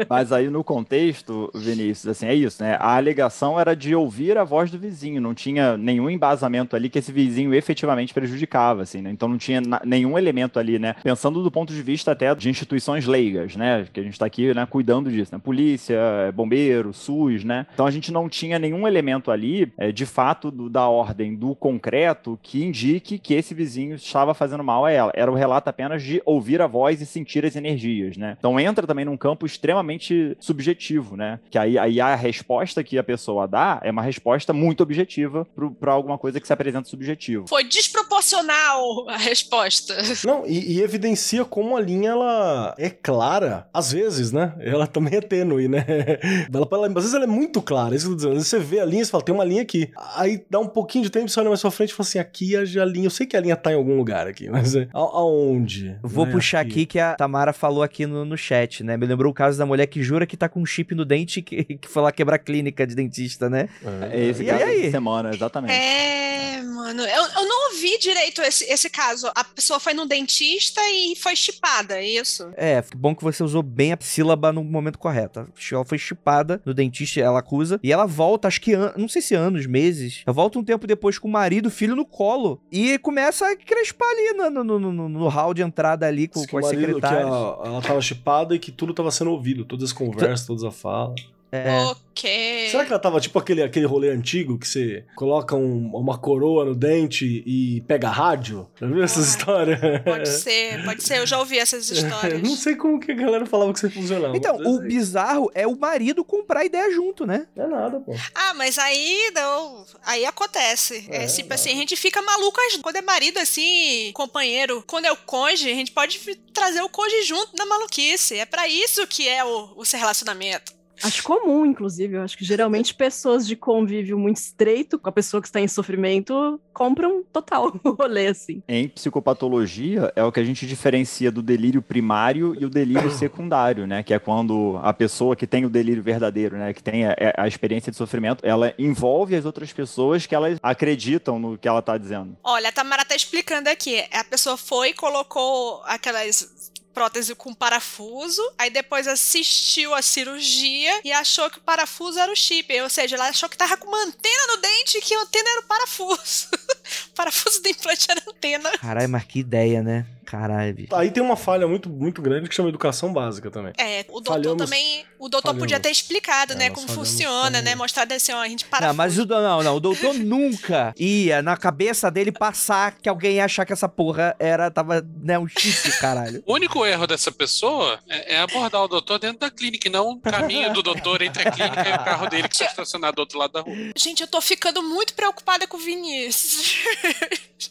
Mas 0.09 0.33
aí 0.33 0.49
no 0.49 0.65
contexto, 0.65 1.51
Vinícius, 1.55 2.09
assim, 2.09 2.27
é 2.27 2.35
isso, 2.35 2.63
né? 2.63 2.77
A 2.81 2.97
alegação 2.97 3.59
era 3.59 3.75
de 3.75 3.95
ouvir 3.95 4.37
a 4.37 4.45
voz 4.45 4.71
do 4.71 4.79
vizinho, 4.79 5.21
não 5.21 5.35
tinha 5.35 5.77
nenhum 5.77 6.11
embasamento 6.11 6.75
ali 6.75 6.89
que 6.89 6.99
esse 6.99 7.13
vizinho 7.13 7.55
efetivamente 7.55 8.15
prejudicava, 8.15 8.83
assim, 8.83 9.01
né? 9.01 9.11
Então 9.11 9.29
não 9.29 9.39
tinha 9.39 9.61
nenhum 9.85 10.19
elemento 10.19 10.59
ali, 10.59 10.79
né? 10.79 10.95
Pensando 11.03 11.43
do 11.43 11.51
ponto 11.51 11.73
de 11.73 11.83
vista 11.83 12.13
até 12.13 12.35
de 12.35 12.49
instituições 12.49 13.07
leigas, 13.07 13.57
né? 13.57 13.87
Que 13.93 14.01
a 14.01 14.03
gente 14.03 14.19
tá 14.19 14.27
aqui, 14.27 14.53
né, 14.53 14.67
cuidando 14.67 15.11
disso, 15.11 15.33
né? 15.33 15.41
Polícia, 15.43 15.99
bombeiro, 16.35 16.93
SUS, 16.93 17.45
né? 17.45 17.67
Então 17.73 17.87
a 17.87 17.91
gente 17.91 18.13
não 18.13 18.29
tinha 18.29 18.59
nenhum 18.59 18.87
elemento 18.87 19.31
ali, 19.31 19.73
é, 19.79 19.93
de 19.93 20.07
fato, 20.07 20.51
do, 20.51 20.69
da 20.69 20.89
ordem 20.89 21.35
do 21.35 21.55
concreto 21.55 22.39
que 22.43 22.68
indique 22.69 23.19
que 23.19 23.35
esse 23.35 23.55
vizinho 23.55 23.97
estava 23.97 24.35
fazendo 24.35 24.63
mal 24.63 24.85
a 24.85 24.91
ela. 24.91 25.13
Era 25.15 25.31
o 25.31 25.35
relato 25.35 25.69
apenas 25.69 26.03
de 26.03 26.23
ouvir 26.25 26.61
a 26.61 26.67
voz 26.67 27.01
e 27.01 27.07
sentir 27.07 27.45
as 27.45 27.57
energias, 27.57 28.17
né? 28.17 28.37
Então 28.39 28.59
entra 28.59 28.87
também 28.87 29.05
num 29.05 29.17
campo 29.17 29.47
extremamente 29.47 30.37
subjetivo, 30.41 31.17
né? 31.17 31.41
Que 31.51 31.59
aí, 31.59 31.79
aí 31.79 32.01
a 32.01 32.15
resposta 32.15 32.83
que 32.85 32.99
a 32.99 33.05
pessoa 33.05 33.47
dá 33.47 33.81
é 33.83 33.91
uma 33.91 34.03
resposta 34.03 34.53
muito 34.53 34.83
objetiva 34.83 35.47
para 35.81 35.93
alguma 35.93 36.19
coisa 36.19 36.41
que 36.41 36.47
se 36.47 36.53
apresenta 36.53 36.89
subjetivo. 36.89 37.47
Foi 37.49 37.65
desproporcional 37.65 39.09
a 39.09 39.17
resposta. 39.17 39.97
Não, 40.25 40.47
e, 40.47 40.77
e, 40.77 40.83
evidencia 40.83 41.45
como 41.45 41.77
a 41.77 41.81
linha 41.81 42.11
ela 42.11 42.75
é 42.79 42.91
clara, 42.91 43.69
às 43.73 43.93
vezes, 43.93 44.33
né? 44.33 44.55
Ela 44.61 44.87
também 44.87 45.17
é 45.17 45.21
tênue, 45.21 45.69
né? 45.69 45.85
Ela, 46.53 46.67
ela, 46.71 46.87
às 46.87 46.95
vezes 46.95 47.15
ela 47.15 47.25
é 47.25 47.29
muito 47.29 47.61
clara, 47.63 47.95
isso 47.95 48.07
que 48.07 48.13
eu 48.13 48.17
tô 48.17 48.17
dizendo. 48.17 48.31
Às 48.33 48.37
vezes 48.39 48.49
você 48.49 48.59
vê 48.59 48.81
a 48.81 48.85
linha 48.85 49.03
e 49.03 49.07
fala, 49.07 49.23
tem 49.23 49.35
uma 49.35 49.45
linha 49.45 49.63
aqui. 49.63 49.91
Aí 50.17 50.45
dá 50.51 50.59
um 50.59 50.67
pouquinho 50.67 51.05
de 51.05 51.11
tempo, 51.11 51.29
você 51.29 51.39
olha 51.39 51.49
mais 51.49 51.61
pra 51.61 51.71
frente 51.71 51.91
e 51.91 51.95
fala 51.95 52.09
assim, 52.09 52.19
aqui 52.19 52.57
a 52.59 52.85
linha, 52.85 53.07
eu 53.07 53.11
sei 53.11 53.27
que 53.27 53.37
a 53.37 53.41
linha 53.41 53.57
tá 53.57 53.73
em 53.73 53.75
algum 53.75 53.97
lugar 53.97 54.27
aqui, 54.27 54.49
mas 54.49 54.75
é, 54.75 54.89
a, 54.93 54.99
aonde? 54.99 55.97
Vou 56.03 56.27
é 56.27 56.31
puxar 56.31 56.61
aqui. 56.61 56.71
aqui. 56.71 56.87
que 56.87 56.99
a 56.99 57.15
Tamara 57.15 57.53
falou 57.53 57.83
aqui 57.83 58.07
no, 58.07 58.25
no 58.25 58.37
chat, 58.37 58.83
né? 58.83 58.97
Me 58.97 59.07
lembrou 59.07 59.31
o 59.31 59.35
caso 59.35 59.59
da 59.59 59.67
mulher 59.67 59.87
que 59.87 60.03
jura 60.03 60.27
que 60.27 60.37
tá 60.37 60.49
com 60.49 60.61
um 60.61 60.67
chip 60.67 60.95
no 60.95 61.05
dente 61.05 61.43
que, 61.43 61.65
que 61.79 61.89
foi 61.89 62.03
lá 62.03 62.13
quebrar 62.13 62.39
clínica 62.39 62.87
de 62.87 62.95
dentista, 62.95 63.49
né? 63.49 63.69
É, 64.11 64.27
esse 64.27 64.43
e 64.43 64.51
aí? 64.51 64.91
semana, 64.91 65.31
exatamente. 65.31 65.73
É, 65.73 66.63
mano, 66.63 67.03
eu, 67.03 67.23
eu 67.23 67.49
não 67.49 67.73
ouvi 67.73 67.99
direito 67.99 68.41
esse, 68.43 68.65
esse 68.65 68.89
caso. 68.89 69.31
A 69.35 69.45
pessoa 69.45 69.81
foi 69.81 69.95
no 69.95 70.07
dentista 70.07 70.81
e 70.91 71.15
foi 71.17 71.37
chipada, 71.37 71.95
é 71.99 72.07
isso? 72.07 72.51
É, 72.57 72.83
bom 72.97 73.15
que 73.15 73.23
você 73.23 73.43
usou 73.43 73.63
bem 73.63 73.93
a 73.93 73.99
sílaba 74.01 74.53
no 74.53 74.65
momento 74.65 74.99
correto. 74.99 75.47
Ela 75.71 75.85
foi 75.85 75.99
chipada 75.99 76.61
no 76.65 76.73
dentista, 76.73 77.21
ela 77.21 77.41
acusa, 77.41 77.79
e 77.83 77.93
ela 77.93 78.07
volta, 78.07 78.49
acho 78.49 78.61
que, 78.61 78.75
an... 78.75 78.93
não 78.97 79.09
sei 79.09 79.23
se 79.23 79.35
anos, 79.35 79.67
meses, 79.67 80.23
ela 80.27 80.35
volta 80.35 80.59
um 80.59 80.65
tempo 80.65 80.87
depois 80.87 81.19
com 81.19 81.29
o 81.29 81.31
marido, 81.31 81.71
filho 81.71 81.95
no 81.95 82.05
colo, 82.05 82.48
e 82.71 82.99
começa 82.99 83.47
a 83.47 83.57
crespar 83.57 84.09
ali 84.09 84.33
no, 84.35 84.65
no, 84.65 84.79
no, 84.79 85.09
no 85.09 85.29
hall 85.29 85.53
de 85.53 85.63
entrada 85.63 86.07
ali 86.07 86.29
com, 86.29 86.47
com 86.47 86.59
as 86.59 86.67
secretárias. 86.67 87.23
Ela, 87.23 87.63
ela 87.65 87.83
tava 87.83 88.01
chipada 88.01 88.55
e 88.55 88.59
que 88.59 88.71
tudo 88.71 88.95
tava 88.95 89.11
sendo 89.11 89.31
ouvido, 89.33 89.65
todas 89.65 89.91
as 89.91 89.93
conversas, 89.93 90.47
todas 90.47 90.65
as 90.65 90.81
falas. 90.81 91.21
É. 91.51 91.81
Ok. 91.85 92.69
Será 92.71 92.85
que 92.85 92.93
ela 92.93 93.01
tava 93.01 93.21
tipo 93.21 93.39
aquele, 93.39 93.63
aquele 93.63 93.87
rolê 93.87 94.11
antigo 94.11 94.59
que 94.59 94.67
você 94.67 95.05
coloca 95.15 95.55
um, 95.55 95.91
uma 95.95 96.19
coroa 96.19 96.65
no 96.65 96.75
dente 96.75 97.43
e 97.47 97.81
pega 97.83 98.09
rádio? 98.09 98.69
Já 98.79 98.87
viu 98.87 99.03
essas 99.03 99.29
histórias? 99.29 99.79
Pode 100.05 100.29
ser, 100.29 100.85
pode 100.85 101.03
ser. 101.03 101.19
Eu 101.19 101.27
já 101.27 101.39
ouvi 101.39 101.59
essas 101.59 101.89
histórias. 101.91 102.43
não 102.43 102.57
sei 102.57 102.77
como 102.77 102.99
que 103.01 103.13
a 103.13 103.15
galera 103.15 103.47
falava 103.47 103.73
que 103.73 103.81
você 103.81 103.89
funcionava. 103.89 104.37
Então, 104.37 104.57
o 104.57 104.81
bizarro 104.81 105.51
é 105.55 105.67
o 105.67 105.79
marido 105.79 106.25
comprar 106.25 106.65
ideia 106.65 106.91
junto, 106.93 107.25
né? 107.25 107.47
É 107.57 107.67
nada, 107.67 108.01
pô. 108.01 108.13
Ah, 108.35 108.53
mas 108.55 108.79
aí 108.79 109.31
não. 109.35 109.87
Aí 110.05 110.27
acontece. 110.27 111.07
É, 111.09 111.25
é 111.25 111.27
tipo 111.27 111.55
assim, 111.55 111.71
a 111.71 111.77
gente 111.77 111.97
fica 111.97 112.21
maluco 112.21 112.59
quando 112.83 112.97
é 112.97 113.03
marido 113.03 113.39
assim, 113.39 114.11
companheiro. 114.13 114.83
Quando 114.87 115.05
é 115.05 115.13
o 115.13 115.17
cônjuge, 115.17 115.71
a 115.71 115.75
gente 115.75 115.93
pode 115.93 116.19
trazer 116.53 116.83
o 116.83 116.89
cônjuge 116.89 117.23
junto 117.23 117.57
na 117.57 117.65
maluquice. 117.65 118.37
É 118.37 118.45
para 118.45 118.67
isso 118.69 119.07
que 119.07 119.29
é 119.29 119.45
o, 119.45 119.73
o 119.77 119.85
seu 119.85 119.99
relacionamento. 119.99 120.78
Acho 121.03 121.23
comum, 121.23 121.65
inclusive. 121.65 122.17
Eu 122.17 122.23
acho 122.23 122.37
que 122.37 122.45
geralmente 122.45 122.95
pessoas 122.95 123.47
de 123.47 123.57
convívio 123.57 124.19
muito 124.19 124.39
estreito 124.39 124.99
com 124.99 125.09
a 125.09 125.13
pessoa 125.13 125.41
que 125.41 125.49
está 125.49 125.61
em 125.61 125.69
sofrimento 125.69 126.61
compram 126.73 127.23
total 127.33 127.73
o 127.85 127.91
rolê, 127.91 128.29
assim. 128.29 128.63
Em 128.69 128.89
psicopatologia, 128.89 130.13
é 130.15 130.23
o 130.23 130.33
que 130.33 130.41
a 130.41 130.45
gente 130.45 130.67
diferencia 130.67 131.31
do 131.31 131.43
delírio 131.43 131.83
primário 131.83 132.57
e 132.59 132.65
o 132.65 132.71
delírio 132.71 133.11
secundário, 133.13 133.87
né? 133.87 134.03
Que 134.03 134.15
é 134.15 134.19
quando 134.19 134.79
a 134.83 134.93
pessoa 134.93 135.37
que 135.37 135.47
tem 135.47 135.65
o 135.65 135.71
delírio 135.71 136.03
verdadeiro, 136.03 136.57
né? 136.57 136.73
Que 136.73 136.83
tem 136.83 137.07
a, 137.07 137.15
a 137.37 137.49
experiência 137.49 137.91
de 137.91 137.97
sofrimento, 137.97 138.45
ela 138.45 138.75
envolve 138.79 139.35
as 139.35 139.45
outras 139.45 139.73
pessoas 139.73 140.27
que 140.27 140.35
elas 140.35 140.59
acreditam 140.63 141.39
no 141.39 141.59
que 141.59 141.69
ela 141.69 141.81
está 141.81 141.97
dizendo. 141.97 142.37
Olha, 142.43 142.69
a 142.69 142.73
Tamara 142.73 143.05
tá 143.05 143.15
explicando 143.15 143.69
aqui. 143.69 144.05
A 144.13 144.25
pessoa 144.25 144.57
foi 144.57 144.91
e 144.91 144.95
colocou 144.95 145.83
aquelas 145.85 146.73
prótese 146.99 147.33
com 147.37 147.55
parafuso, 147.55 148.43
aí 148.59 148.71
depois 148.71 149.07
assistiu 149.07 149.95
a 149.95 150.03
cirurgia 150.03 151.01
e 151.05 151.13
achou 151.13 151.49
que 151.49 151.59
o 151.59 151.61
parafuso 151.61 152.19
era 152.19 152.33
o 152.33 152.35
chip. 152.35 152.81
Ou 152.81 152.91
seja, 152.91 153.15
ela 153.15 153.29
achou 153.29 153.49
que 153.49 153.57
tava 153.57 153.77
com 153.77 153.87
uma 153.87 154.03
antena 154.03 154.47
no 154.49 154.57
dente 154.57 154.99
e 154.99 155.01
que 155.01 155.15
a 155.15 155.21
antena 155.21 155.49
era 155.49 155.61
o 155.61 155.63
parafuso. 155.63 156.49
o 157.07 157.15
parafuso 157.15 157.63
do 157.63 157.69
implante 157.69 158.11
era 158.11 158.21
antena. 158.29 158.77
Caralho, 158.79 159.09
mas 159.09 159.23
que 159.23 159.39
ideia, 159.39 159.81
né? 159.81 160.07
Caralho, 160.29 160.75
bicho. 160.75 160.95
Aí 160.95 161.11
tem 161.11 161.23
uma 161.23 161.37
falha 161.37 161.67
muito, 161.67 161.89
muito 161.89 162.21
grande 162.21 162.51
que 162.51 162.55
chama 162.55 162.69
educação 162.69 163.11
básica 163.11 163.51
também. 163.51 163.73
É, 163.79 164.05
o 164.11 164.21
doutor 164.21 164.33
Falhamos... 164.35 164.63
também. 164.63 165.07
O 165.19 165.27
doutor 165.27 165.49
Falhamos. 165.49 165.63
podia 165.63 165.81
ter 165.81 165.91
explicado, 165.91 166.53
é, 166.53 166.57
né, 166.57 166.71
como 166.71 166.87
funciona, 166.87 167.63
né? 167.63 167.75
Mostrado 167.75 168.13
assim, 168.13 168.33
ó, 168.33 168.43
a 168.43 168.49
gente 168.49 168.67
para. 168.67 168.89
Não, 168.89 168.95
mas 168.95 169.19
o, 169.19 169.25
não, 169.25 169.63
não, 169.63 169.77
o 169.77 169.81
doutor 169.81 170.13
nunca 170.21 170.93
ia 170.99 171.41
na 171.41 171.57
cabeça 171.57 172.11
dele 172.11 172.31
passar 172.31 172.93
que 173.01 173.09
alguém 173.09 173.37
ia 173.37 173.47
achar 173.47 173.65
que 173.65 173.73
essa 173.73 173.89
porra 173.89 174.37
era, 174.39 174.71
tava, 174.71 175.03
né, 175.23 175.39
um 175.39 175.49
chip, 175.49 175.91
caralho. 175.99 176.43
O 176.45 176.53
único 176.53 176.85
erro 176.85 177.07
dessa 177.07 177.33
pessoa 177.33 177.99
é, 178.07 178.35
é 178.35 178.41
abordar 178.41 178.83
o 178.83 178.89
doutor 178.89 179.19
dentro 179.19 179.39
da 179.39 179.51
clínica, 179.51 179.89
e 179.89 179.91
não 179.91 180.11
o 180.11 180.21
caminho 180.21 180.75
do 180.75 180.83
doutor 180.83 181.23
entre 181.23 181.49
a 181.49 181.51
clínica 181.51 181.89
e 181.89 181.95
o 181.95 182.05
carro 182.05 182.29
dele 182.29 182.49
que 182.49 182.55
está 182.55 182.67
estacionado 182.67 183.17
do 183.17 183.21
outro 183.21 183.39
lado 183.39 183.53
da 183.53 183.63
rua. 183.63 183.75
Gente, 183.97 184.21
eu 184.21 184.29
tô 184.29 184.43
ficando 184.43 184.83
muito 184.83 185.15
preocupada 185.15 185.67
com 185.67 185.79
o 185.79 185.81
Vinícius. 185.81 186.77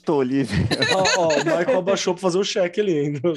Tô, 0.04 0.16
Olivia. 0.16 0.68
Ó, 0.96 1.22
ó, 1.22 1.28
o 1.28 1.38
Michael 1.38 1.78
abaixou 1.78 2.14
pra 2.14 2.22
fazer 2.22 2.40
o 2.40 2.47
cheque 2.48 2.82
ali 2.82 2.98
ainda. 2.98 3.34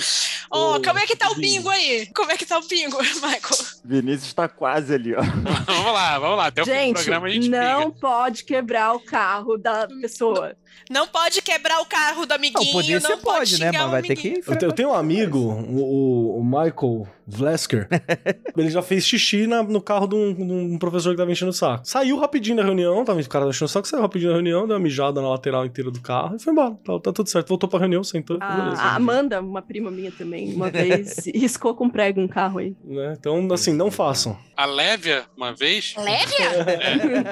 Ó, 0.50 0.76
oh, 0.76 0.82
como 0.82 0.98
é 0.98 1.06
que 1.06 1.16
tá 1.16 1.30
o 1.30 1.34
bingo 1.34 1.68
aí? 1.68 2.06
Como 2.14 2.30
é 2.32 2.36
que 2.36 2.46
tá 2.46 2.58
o 2.58 2.66
bingo, 2.66 2.98
Michael? 3.22 3.40
Vinícius 3.84 4.32
tá 4.32 4.48
quase 4.48 4.94
ali, 4.94 5.14
ó. 5.14 5.22
vamos 5.22 5.92
lá, 5.92 6.18
vamos 6.18 6.36
lá. 6.36 6.46
Até 6.46 6.64
gente, 6.64 6.92
o 6.92 6.94
programa 6.94 7.26
a 7.26 7.30
gente 7.30 7.48
não 7.48 7.90
pode 7.90 8.44
quebrar 8.44 8.94
o 8.94 9.00
carro 9.00 9.56
da 9.56 9.86
pessoa. 10.00 10.56
Não 10.88 11.06
pode 11.06 11.40
quebrar 11.42 11.80
o 11.80 11.86
carro 11.86 12.26
do 12.26 12.32
amiguinho. 12.32 12.64
Não, 12.64 12.72
poder 12.72 13.00
você 13.00 13.16
pode, 13.16 13.60
né? 13.60 13.70
Mas 13.72 13.90
vai 13.90 14.02
ter 14.02 14.16
que. 14.16 14.42
Eu, 14.46 14.58
eu, 14.60 14.72
tenho 14.72 14.90
um 14.90 14.94
amigo, 14.94 15.38
o, 15.38 16.38
o 16.38 16.44
Michael 16.44 17.06
Vlesker. 17.36 17.88
ele 18.56 18.70
já 18.70 18.82
fez 18.82 19.04
xixi 19.06 19.46
na- 19.46 19.62
no 19.62 19.80
carro 19.80 20.06
de 20.06 20.14
um, 20.14 20.34
de 20.34 20.42
um 20.52 20.78
professor 20.78 21.10
que 21.12 21.16
tava 21.16 21.30
enchendo 21.30 21.50
o 21.50 21.54
saco. 21.54 21.84
Saiu 21.84 22.18
rapidinho 22.18 22.56
da 22.56 22.62
reunião, 22.64 23.04
tava 23.04 23.20
o 23.20 23.28
cara 23.28 23.46
enchendo 23.48 23.64
o 23.66 23.68
saco, 23.68 23.86
saiu 23.88 24.02
rapidinho 24.02 24.30
da 24.30 24.36
reunião, 24.36 24.66
deu 24.66 24.76
uma 24.76 24.82
mijada 24.82 25.20
na 25.20 25.28
lateral 25.28 25.64
inteira 25.64 25.90
do 25.90 26.00
carro 26.00 26.36
e 26.36 26.42
foi 26.42 26.52
embora. 26.52 26.74
Tá, 26.84 26.98
tá 27.00 27.12
tudo 27.12 27.28
certo. 27.28 27.48
Voltou 27.48 27.68
pra 27.68 27.78
reunião, 27.78 28.02
sentou. 28.04 28.36
A, 28.40 28.56
beleza. 28.56 28.82
a 28.82 28.94
Amanda, 28.96 29.40
uma 29.40 29.62
prima 29.62 29.90
minha 29.90 30.10
também, 30.12 30.52
uma 30.54 30.70
vez 30.70 31.24
riscou 31.34 31.74
com 31.74 31.88
prego 31.88 32.20
um 32.20 32.28
carro 32.28 32.58
aí. 32.58 32.74
Né? 32.84 33.14
Então, 33.18 33.46
assim, 33.52 33.72
não 33.72 33.90
façam. 33.90 34.36
A 34.56 34.66
Lévia, 34.66 35.24
uma 35.36 35.54
vez, 35.54 35.94
Lévia? 35.96 36.50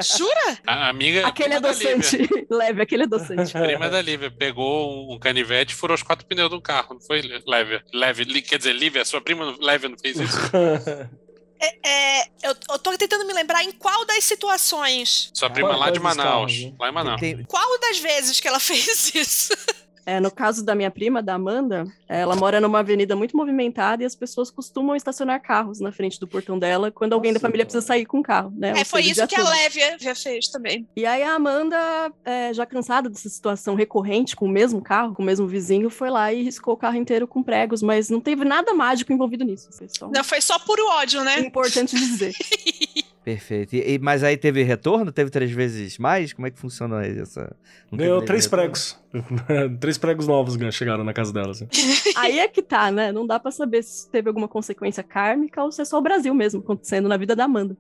Jura? 0.03 0.59
a 0.67 0.89
amiga. 0.89 1.27
Aquele 1.27 1.55
é 1.55 1.61
docente. 1.61 2.29
Leve, 2.51 2.83
aquele 2.83 3.03
é 3.03 3.07
docente. 3.07 3.53
Prima 3.53 3.89
da 3.91 4.01
Lívia 4.01 4.31
pegou 4.37 5.13
um, 5.15 5.19
canivete 5.19 5.75
e 5.75 5.77
furou 5.77 5.95
os 5.95 6.03
quatro 6.03 6.25
pneus 6.27 6.49
do 6.51 6.61
carro, 6.61 6.95
não 6.95 7.01
foi, 7.01 7.21
Lévia? 7.47 7.83
Li- 8.27 8.43
quer 8.43 8.59
dizer, 8.59 8.73
Lívia, 8.73 9.05
sua 9.05 9.21
prima 9.21 9.55
Lévia 9.61 9.88
não 9.89 9.99
fez 9.99 10.19
isso? 10.19 10.37
É, 11.61 12.23
eu, 12.41 12.55
eu 12.71 12.79
tô 12.79 12.97
tentando 12.97 13.27
me 13.27 13.33
lembrar 13.33 13.65
em 13.65 13.73
qual 13.73 14.05
das 14.05 14.23
situações, 14.23 15.29
Sua 15.35 15.51
prima 15.51 15.71
Qual- 15.71 15.81
lá 15.81 15.91
de 15.91 15.99
Manaus. 15.99 16.53
Lá 16.79 16.89
em 16.89 16.93
Manaus. 16.93 17.21
Tem- 17.21 17.43
qual 17.49 17.81
das 17.81 17.99
vezes 17.99 18.39
que 18.39 18.47
ela 18.47 18.61
fez 18.63 19.13
isso? 19.13 19.53
É, 20.09 20.19
no 20.21 20.31
caso 20.31 20.65
da 20.65 20.75
minha 20.75 20.91
prima, 20.91 21.23
da 21.23 21.35
Amanda, 21.35 21.85
ela 22.09 22.35
mora 22.35 22.63
numa 22.63 22.79
avenida 22.79 23.15
muito 23.15 23.37
movimentada 23.37 24.03
e 24.03 24.07
as 24.07 24.15
pessoas 24.15 24.51
costumam 24.51 24.97
estacionar 24.97 25.39
carros 25.43 25.81
na 25.81 25.93
frente 25.93 26.19
do 26.19 26.27
portão 26.27 26.59
dela 26.59 26.91
quando 26.91 27.13
alguém 27.13 27.31
da 27.31 27.35
Nossa, 27.37 27.43
família 27.47 27.65
cara. 27.67 27.73
precisa 27.73 27.87
sair 27.87 28.07
com 28.07 28.21
o 28.21 28.23
carro, 28.23 28.51
né? 28.57 28.73
É, 28.75 28.85
foi 28.85 29.03
isso 29.03 29.27
que 29.27 29.39
a. 29.39 29.47
Lévia 29.47 29.99
já 30.01 30.15
fez 30.15 30.49
também. 30.49 30.89
E 30.97 31.05
aí 31.05 31.23
a 31.23 31.35
Amanda, 31.35 31.77
é, 32.25 32.55
já 32.55 32.65
cansada 32.65 33.11
dessa 33.11 33.29
situação 33.29 33.75
recorrente 33.75 34.35
com 34.35 34.47
o 34.47 34.49
mesmo 34.49 34.81
carro, 34.81 35.15
com 35.15 35.23
o 35.23 35.27
mesmo 35.27 35.47
vizinho, 35.47 35.91
foi 35.91 36.09
lá 36.09 36.33
e 36.33 36.43
riscou 36.43 36.73
o 36.73 36.77
carro 36.79 36.97
inteiro 36.97 37.29
com 37.29 37.43
pregos, 37.43 37.83
mas 37.83 38.09
não 38.09 38.19
teve 38.21 38.47
nada 38.47 38.73
mágico 38.73 39.13
envolvido 39.13 39.45
nisso. 39.45 39.69
Foi 39.77 39.89
só 39.91 40.09
Não, 40.09 40.25
foi 40.25 40.41
só 40.41 40.59
puro 40.59 40.89
ódio, 40.89 41.23
né? 41.23 41.39
importante 41.41 41.95
dizer. 41.95 42.33
Perfeito. 43.25 43.77
E, 43.77 43.95
e- 43.95 43.99
mas 43.99 44.23
aí 44.23 44.39
teve 44.39 44.63
retorno? 44.63 45.13
Teve 45.13 45.29
três 45.31 45.51
vezes 45.51 45.99
mais? 45.99 46.33
Como 46.33 46.47
é 46.47 46.51
que 46.51 46.59
funciona 46.59 47.05
essa. 47.05 47.55
não 47.91 47.99
Ganhou 47.99 48.23
três 48.25 48.45
retorno? 48.45 48.63
pregos. 48.65 48.99
três 49.81 49.99
pregos 49.99 50.27
novos 50.27 50.57
ganham- 50.57 50.73
chegaram 50.73 51.05
na 51.05 51.13
casa 51.13 51.33
dela. 51.33 51.51
Assim. 51.51 51.67
Aí 52.17 52.39
é 52.39 52.49
que 52.49 52.63
tá, 52.63 52.91
né? 52.91 53.13
Não 53.13 53.27
dá 53.27 53.39
pra 53.39 53.51
saber 53.51 53.83
se 53.83 54.11
teve 54.11 54.29
alguma 54.29 54.49
consequência 54.49 55.03
kármica 55.03 55.63
ou 55.63 55.71
se 55.73 55.83
é 55.83 55.85
só 55.85 55.99
o 55.99 56.03
Brasil 56.03 56.35
mesmo 56.35 56.61
acontecendo 56.61 57.09
na 57.09 57.17
vida 57.17 57.35
da 57.37 57.45
Amanda. 57.45 57.77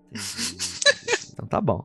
Então 1.32 1.46
tá 1.46 1.60
bom. 1.60 1.84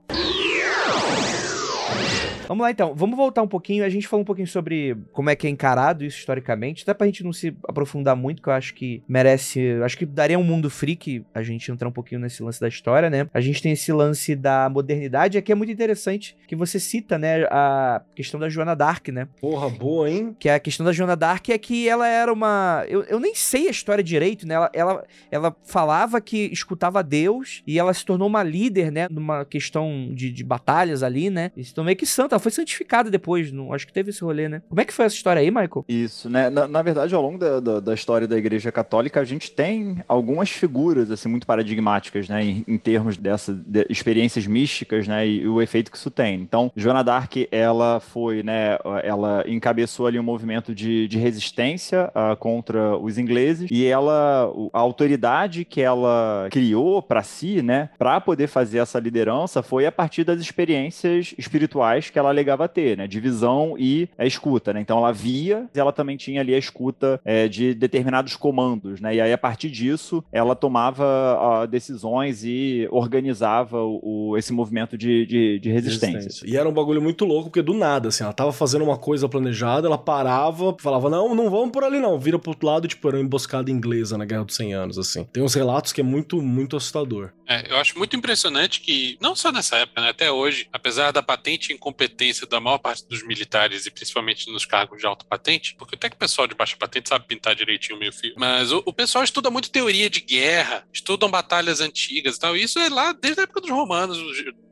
Vamos 2.47 2.63
lá 2.63 2.71
então, 2.71 2.93
vamos 2.93 3.15
voltar 3.15 3.41
um 3.41 3.47
pouquinho. 3.47 3.85
A 3.85 3.89
gente 3.89 4.07
falou 4.07 4.21
um 4.21 4.25
pouquinho 4.25 4.47
sobre 4.47 4.97
como 5.11 5.29
é 5.29 5.35
que 5.35 5.47
é 5.47 5.49
encarado 5.49 6.03
isso 6.03 6.19
historicamente. 6.19 6.83
Até 6.83 6.93
pra 6.93 7.07
gente 7.07 7.23
não 7.23 7.31
se 7.31 7.55
aprofundar 7.67 8.15
muito, 8.15 8.41
que 8.41 8.49
eu 8.49 8.53
acho 8.53 8.73
que 8.73 9.01
merece. 9.07 9.79
Acho 9.83 9.97
que 9.97 10.05
daria 10.05 10.37
um 10.37 10.43
mundo 10.43 10.69
freak 10.69 11.25
a 11.33 11.41
gente 11.41 11.71
entrar 11.71 11.87
um 11.87 11.91
pouquinho 11.91 12.19
nesse 12.19 12.43
lance 12.43 12.59
da 12.59 12.67
história, 12.67 13.09
né? 13.09 13.27
A 13.33 13.39
gente 13.39 13.61
tem 13.61 13.71
esse 13.71 13.91
lance 13.91 14.35
da 14.35 14.69
modernidade, 14.69 15.37
aqui 15.37 15.51
é 15.51 15.55
muito 15.55 15.71
interessante 15.71 16.35
que 16.47 16.55
você 16.55 16.79
cita, 16.79 17.17
né? 17.17 17.43
A 17.49 18.01
questão 18.13 18.39
da 18.39 18.49
Joana 18.49 18.75
Dark, 18.75 19.07
né? 19.09 19.27
Porra, 19.39 19.69
boa, 19.69 20.09
hein? 20.09 20.35
Que 20.37 20.49
a 20.49 20.59
questão 20.59 20.85
da 20.85 20.91
Joana 20.91 21.15
Dark 21.15 21.47
é 21.49 21.57
que 21.57 21.87
ela 21.87 22.07
era 22.07 22.31
uma. 22.31 22.83
Eu, 22.87 23.03
eu 23.03 23.19
nem 23.19 23.33
sei 23.33 23.67
a 23.67 23.71
história 23.71 24.03
direito, 24.03 24.45
né? 24.45 24.55
Ela, 24.55 24.69
ela, 24.73 25.03
ela 25.31 25.55
falava 25.63 26.19
que 26.19 26.49
escutava 26.51 27.01
Deus 27.01 27.63
e 27.65 27.79
ela 27.79 27.93
se 27.93 28.05
tornou 28.05 28.27
uma 28.27 28.43
líder, 28.43 28.91
né? 28.91 29.07
Numa 29.09 29.45
questão 29.45 30.09
de, 30.13 30.31
de 30.31 30.43
batalhas 30.43 31.03
ali, 31.03 31.29
né? 31.29 31.51
E 31.55 31.63
se 31.63 31.73
tornou 31.73 31.85
meio 31.85 31.97
que 31.97 32.05
santa. 32.05 32.32
Ela 32.33 32.39
foi 32.39 32.51
santificada 32.51 33.09
depois. 33.09 33.51
Não, 33.51 33.73
acho 33.73 33.85
que 33.85 33.93
teve 33.93 34.09
esse 34.09 34.23
rolê, 34.23 34.49
né? 34.49 34.61
Como 34.67 34.81
é 34.81 34.85
que 34.85 34.93
foi 34.93 35.05
essa 35.05 35.15
história 35.15 35.39
aí, 35.39 35.49
Michael? 35.49 35.85
Isso, 35.87 36.29
né? 36.29 36.49
Na, 36.49 36.67
na 36.67 36.81
verdade, 36.81 37.13
ao 37.13 37.21
longo 37.21 37.37
da, 37.37 37.59
da, 37.59 37.79
da 37.79 37.93
história 37.93 38.27
da 38.27 38.37
Igreja 38.37 38.71
Católica, 38.71 39.19
a 39.19 39.23
gente 39.23 39.51
tem 39.51 40.03
algumas 40.07 40.49
figuras 40.49 41.11
assim 41.11 41.29
muito 41.29 41.45
paradigmáticas, 41.45 42.27
né, 42.29 42.43
em, 42.43 42.63
em 42.67 42.77
termos 42.77 43.17
dessas 43.17 43.55
de 43.57 43.85
experiências 43.89 44.47
místicas, 44.47 45.07
né, 45.07 45.27
e, 45.27 45.47
o 45.47 45.61
efeito 45.61 45.91
que 45.91 45.97
isso 45.97 46.09
tem. 46.09 46.35
Então, 46.41 46.71
Joana 46.75 47.03
d'Arc, 47.03 47.47
ela 47.51 47.99
foi, 47.99 48.43
né, 48.43 48.77
ela 49.03 49.43
encabeçou 49.47 50.07
ali 50.07 50.19
um 50.19 50.23
movimento 50.23 50.73
de, 50.73 51.07
de 51.07 51.17
resistência 51.17 52.11
ah, 52.15 52.35
contra 52.35 52.97
os 52.97 53.17
ingleses 53.17 53.69
e 53.71 53.85
ela, 53.85 54.51
a 54.71 54.79
autoridade 54.79 55.65
que 55.65 55.81
ela 55.81 56.47
criou 56.49 57.01
para 57.01 57.21
si, 57.23 57.61
né, 57.61 57.89
para 57.97 58.19
poder 58.19 58.47
fazer 58.47 58.79
essa 58.79 58.99
liderança 58.99 59.61
foi 59.61 59.85
a 59.85 59.91
partir 59.91 60.23
das 60.23 60.39
experiências 60.39 61.33
espirituais 61.37 62.09
que 62.09 62.17
ela 62.17 62.22
alegava 62.29 62.67
ter, 62.67 62.97
né, 62.97 63.07
de 63.07 63.19
visão 63.19 63.75
e 63.77 64.07
a 64.17 64.25
escuta, 64.25 64.73
né. 64.73 64.81
Então, 64.81 64.97
ela 64.97 65.11
via, 65.11 65.67
e 65.75 65.79
ela 65.79 65.91
também 65.91 66.17
tinha 66.17 66.41
ali 66.41 66.53
a 66.53 66.57
escuta 66.57 67.19
é, 67.25 67.47
de 67.47 67.73
determinados 67.73 68.35
comandos, 68.35 68.99
né? 69.01 69.15
E 69.15 69.21
aí, 69.21 69.33
a 69.33 69.37
partir 69.37 69.69
disso, 69.69 70.23
ela 70.31 70.55
tomava 70.55 71.65
decisões 71.69 72.43
e 72.43 72.87
organizava 72.91 73.81
o, 73.81 74.31
o- 74.31 74.37
esse 74.37 74.51
movimento 74.53 74.97
de, 74.97 75.25
de, 75.25 75.59
de 75.59 75.69
resistência. 75.71 76.45
E 76.47 76.57
era 76.57 76.67
um 76.67 76.73
bagulho 76.73 77.01
muito 77.01 77.25
louco, 77.25 77.49
porque 77.49 77.61
do 77.61 77.73
nada, 77.73 78.09
assim, 78.09 78.23
ela 78.23 78.33
tava 78.33 78.51
fazendo 78.51 78.83
uma 78.83 78.97
coisa 78.97 79.27
planejada, 79.29 79.87
ela 79.87 79.97
parava, 79.97 80.75
falava, 80.79 81.09
não, 81.09 81.33
não 81.35 81.49
vamos 81.49 81.71
por 81.71 81.83
ali 81.83 81.99
não, 81.99 82.19
vira 82.19 82.39
pro 82.39 82.51
outro 82.51 82.67
lado, 82.67 82.85
e, 82.85 82.89
tipo, 82.89 83.07
era 83.07 83.17
uma 83.17 83.23
emboscada 83.23 83.69
inglesa 83.71 84.17
na 84.17 84.25
Guerra 84.25 84.43
dos 84.43 84.55
100 84.55 84.73
Anos, 84.73 84.97
assim. 84.97 85.25
Tem 85.31 85.43
uns 85.43 85.53
relatos 85.53 85.91
que 85.93 86.01
é 86.01 86.03
muito, 86.03 86.41
muito 86.41 86.75
assustador. 86.77 87.31
É, 87.47 87.71
eu 87.71 87.77
acho 87.77 87.97
muito 87.97 88.15
impressionante 88.15 88.81
que, 88.81 89.17
não 89.21 89.35
só 89.35 89.51
nessa 89.51 89.77
época, 89.77 90.01
né, 90.01 90.09
até 90.09 90.31
hoje, 90.31 90.67
apesar 90.71 91.11
da 91.11 91.21
patente 91.21 91.73
incompetência 91.73 92.12
da 92.47 92.59
maior 92.59 92.77
parte 92.77 93.07
dos 93.07 93.25
militares 93.25 93.85
e 93.85 93.91
principalmente 93.91 94.51
nos 94.51 94.65
cargos 94.65 94.99
de 94.99 95.05
alta 95.05 95.25
patente, 95.25 95.75
porque 95.75 95.95
até 95.95 96.09
que 96.09 96.15
o 96.15 96.19
pessoal 96.19 96.47
de 96.47 96.55
baixa 96.55 96.77
patente 96.77 97.09
sabe 97.09 97.25
pintar 97.25 97.55
direitinho 97.55 97.97
o 97.97 97.99
meio 97.99 98.13
fio, 98.13 98.33
mas 98.37 98.71
o, 98.71 98.81
o 98.85 98.93
pessoal 98.93 99.23
estuda 99.23 99.49
muito 99.49 99.69
teoria 99.69 100.09
de 100.09 100.21
guerra, 100.21 100.87
estudam 100.93 101.29
batalhas 101.29 101.81
antigas 101.81 102.35
e 102.35 102.39
tal, 102.39 102.55
e 102.55 102.63
isso 102.63 102.79
é 102.79 102.89
lá 102.89 103.11
desde 103.13 103.41
a 103.41 103.43
época 103.43 103.61
dos 103.61 103.69
romanos, 103.69 104.17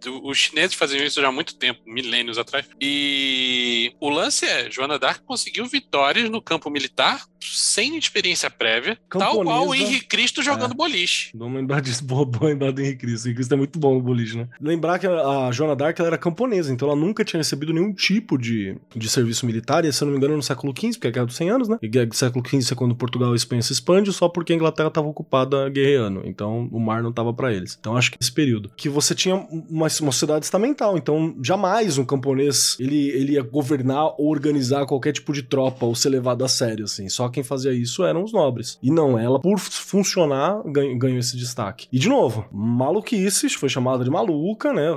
os, 0.09 0.37
chineses 0.37 0.75
faziam 0.75 1.03
isso 1.05 1.21
já 1.21 1.27
há 1.27 1.31
muito 1.31 1.55
tempo, 1.55 1.81
milênios 1.85 2.37
atrás, 2.37 2.65
e 2.79 3.93
o 3.99 4.09
lance 4.09 4.45
é, 4.45 4.69
Joana 4.69 4.97
d'Arc 4.97 5.23
conseguiu 5.25 5.65
vitórias 5.65 6.29
no 6.29 6.41
campo 6.41 6.69
militar 6.69 7.23
sem 7.43 7.97
experiência 7.97 8.49
prévia, 8.49 8.97
tal 9.09 9.43
qual 9.43 9.63
o 9.63 9.69
Camponesa. 9.69 9.83
Henrique 9.83 10.07
Cristo 10.07 10.43
jogando 10.43 10.75
boliche. 10.75 11.31
Vamos 11.35 11.55
lembrar 11.55 11.81
disso, 11.81 12.03
boa 12.05 12.27
lembrar 12.41 12.71
do 12.71 12.81
Henrique 12.81 12.99
Cristo. 12.99 13.25
O 13.25 13.27
Henrique 13.27 13.37
Cristo 13.37 13.53
é 13.53 13.57
muito 13.57 13.79
bom 13.79 13.95
no 13.95 14.01
boliche, 14.01 14.37
né? 14.37 14.47
Lembrar 14.59 14.99
que 14.99 15.07
a, 15.07 15.47
a 15.47 15.51
Joana 15.51 15.75
Dark 15.75 15.99
era 15.99 16.17
camponesa, 16.17 16.71
então 16.71 16.87
ela 16.87 16.97
nunca 16.97 17.25
tinha 17.25 17.39
recebido 17.39 17.73
nenhum 17.73 17.93
tipo 17.93 18.37
de, 18.37 18.77
de 18.95 19.09
serviço 19.09 19.45
militar, 19.45 19.85
e 19.85 19.91
se 19.91 20.03
eu 20.03 20.05
não 20.05 20.13
me 20.13 20.17
engano 20.17 20.35
no 20.35 20.43
século 20.43 20.73
XV, 20.77 20.93
porque 20.93 21.07
é 21.07 21.09
a 21.09 21.13
Guerra 21.13 21.25
dos 21.25 21.35
100 21.35 21.49
Anos, 21.49 21.67
né? 21.67 21.77
E 21.81 21.87
guerra 21.87 22.05
do 22.05 22.15
século 22.15 22.47
XV 22.47 22.73
é 22.73 22.75
quando 22.75 22.95
Portugal 22.95 23.33
e 23.33 23.35
Espanha 23.35 23.61
se 23.61 23.73
expande, 23.73 24.13
só 24.13 24.29
porque 24.29 24.53
a 24.53 24.55
Inglaterra 24.55 24.89
estava 24.89 25.07
ocupada 25.07 25.67
guerreando, 25.69 26.21
então 26.25 26.69
o 26.71 26.79
mar 26.79 27.01
não 27.01 27.11
tava 27.11 27.33
pra 27.33 27.53
eles. 27.53 27.77
Então 27.79 27.97
acho 27.97 28.11
que 28.11 28.17
esse 28.19 28.31
período. 28.31 28.71
Que 28.75 28.89
você 28.89 29.15
tinha 29.15 29.35
uma, 29.35 29.89
uma 29.99 30.11
sociedade 30.11 30.45
estamental, 30.45 30.97
então 30.97 31.35
jamais 31.43 31.97
um 31.97 32.05
camponês 32.05 32.77
ele, 32.79 33.09
ele 33.09 33.33
ia 33.33 33.41
governar 33.41 34.13
ou 34.17 34.29
organizar 34.29 34.85
qualquer 34.85 35.11
tipo 35.11 35.33
de 35.33 35.43
tropa 35.43 35.85
ou 35.85 35.95
ser 35.95 36.09
levado 36.09 36.43
a 36.43 36.47
sério, 36.47 36.85
assim. 36.85 37.09
Só 37.09 37.29
quem 37.29 37.43
fazia 37.43 37.73
isso 37.73 38.03
eram 38.03 38.23
os 38.23 38.31
nobres. 38.31 38.77
E 38.81 38.91
não, 38.91 39.17
ela, 39.17 39.39
por 39.39 39.59
funcionar, 39.59 40.61
ganhou, 40.65 41.19
esse 41.19 41.35
destaque. 41.35 41.87
E 41.91 41.99
de 41.99 42.07
novo, 42.07 42.45
maluquice, 42.51 43.49
foi 43.49 43.69
chamada 43.69 44.03
de 44.03 44.09
maluca, 44.09 44.73
né? 44.73 44.87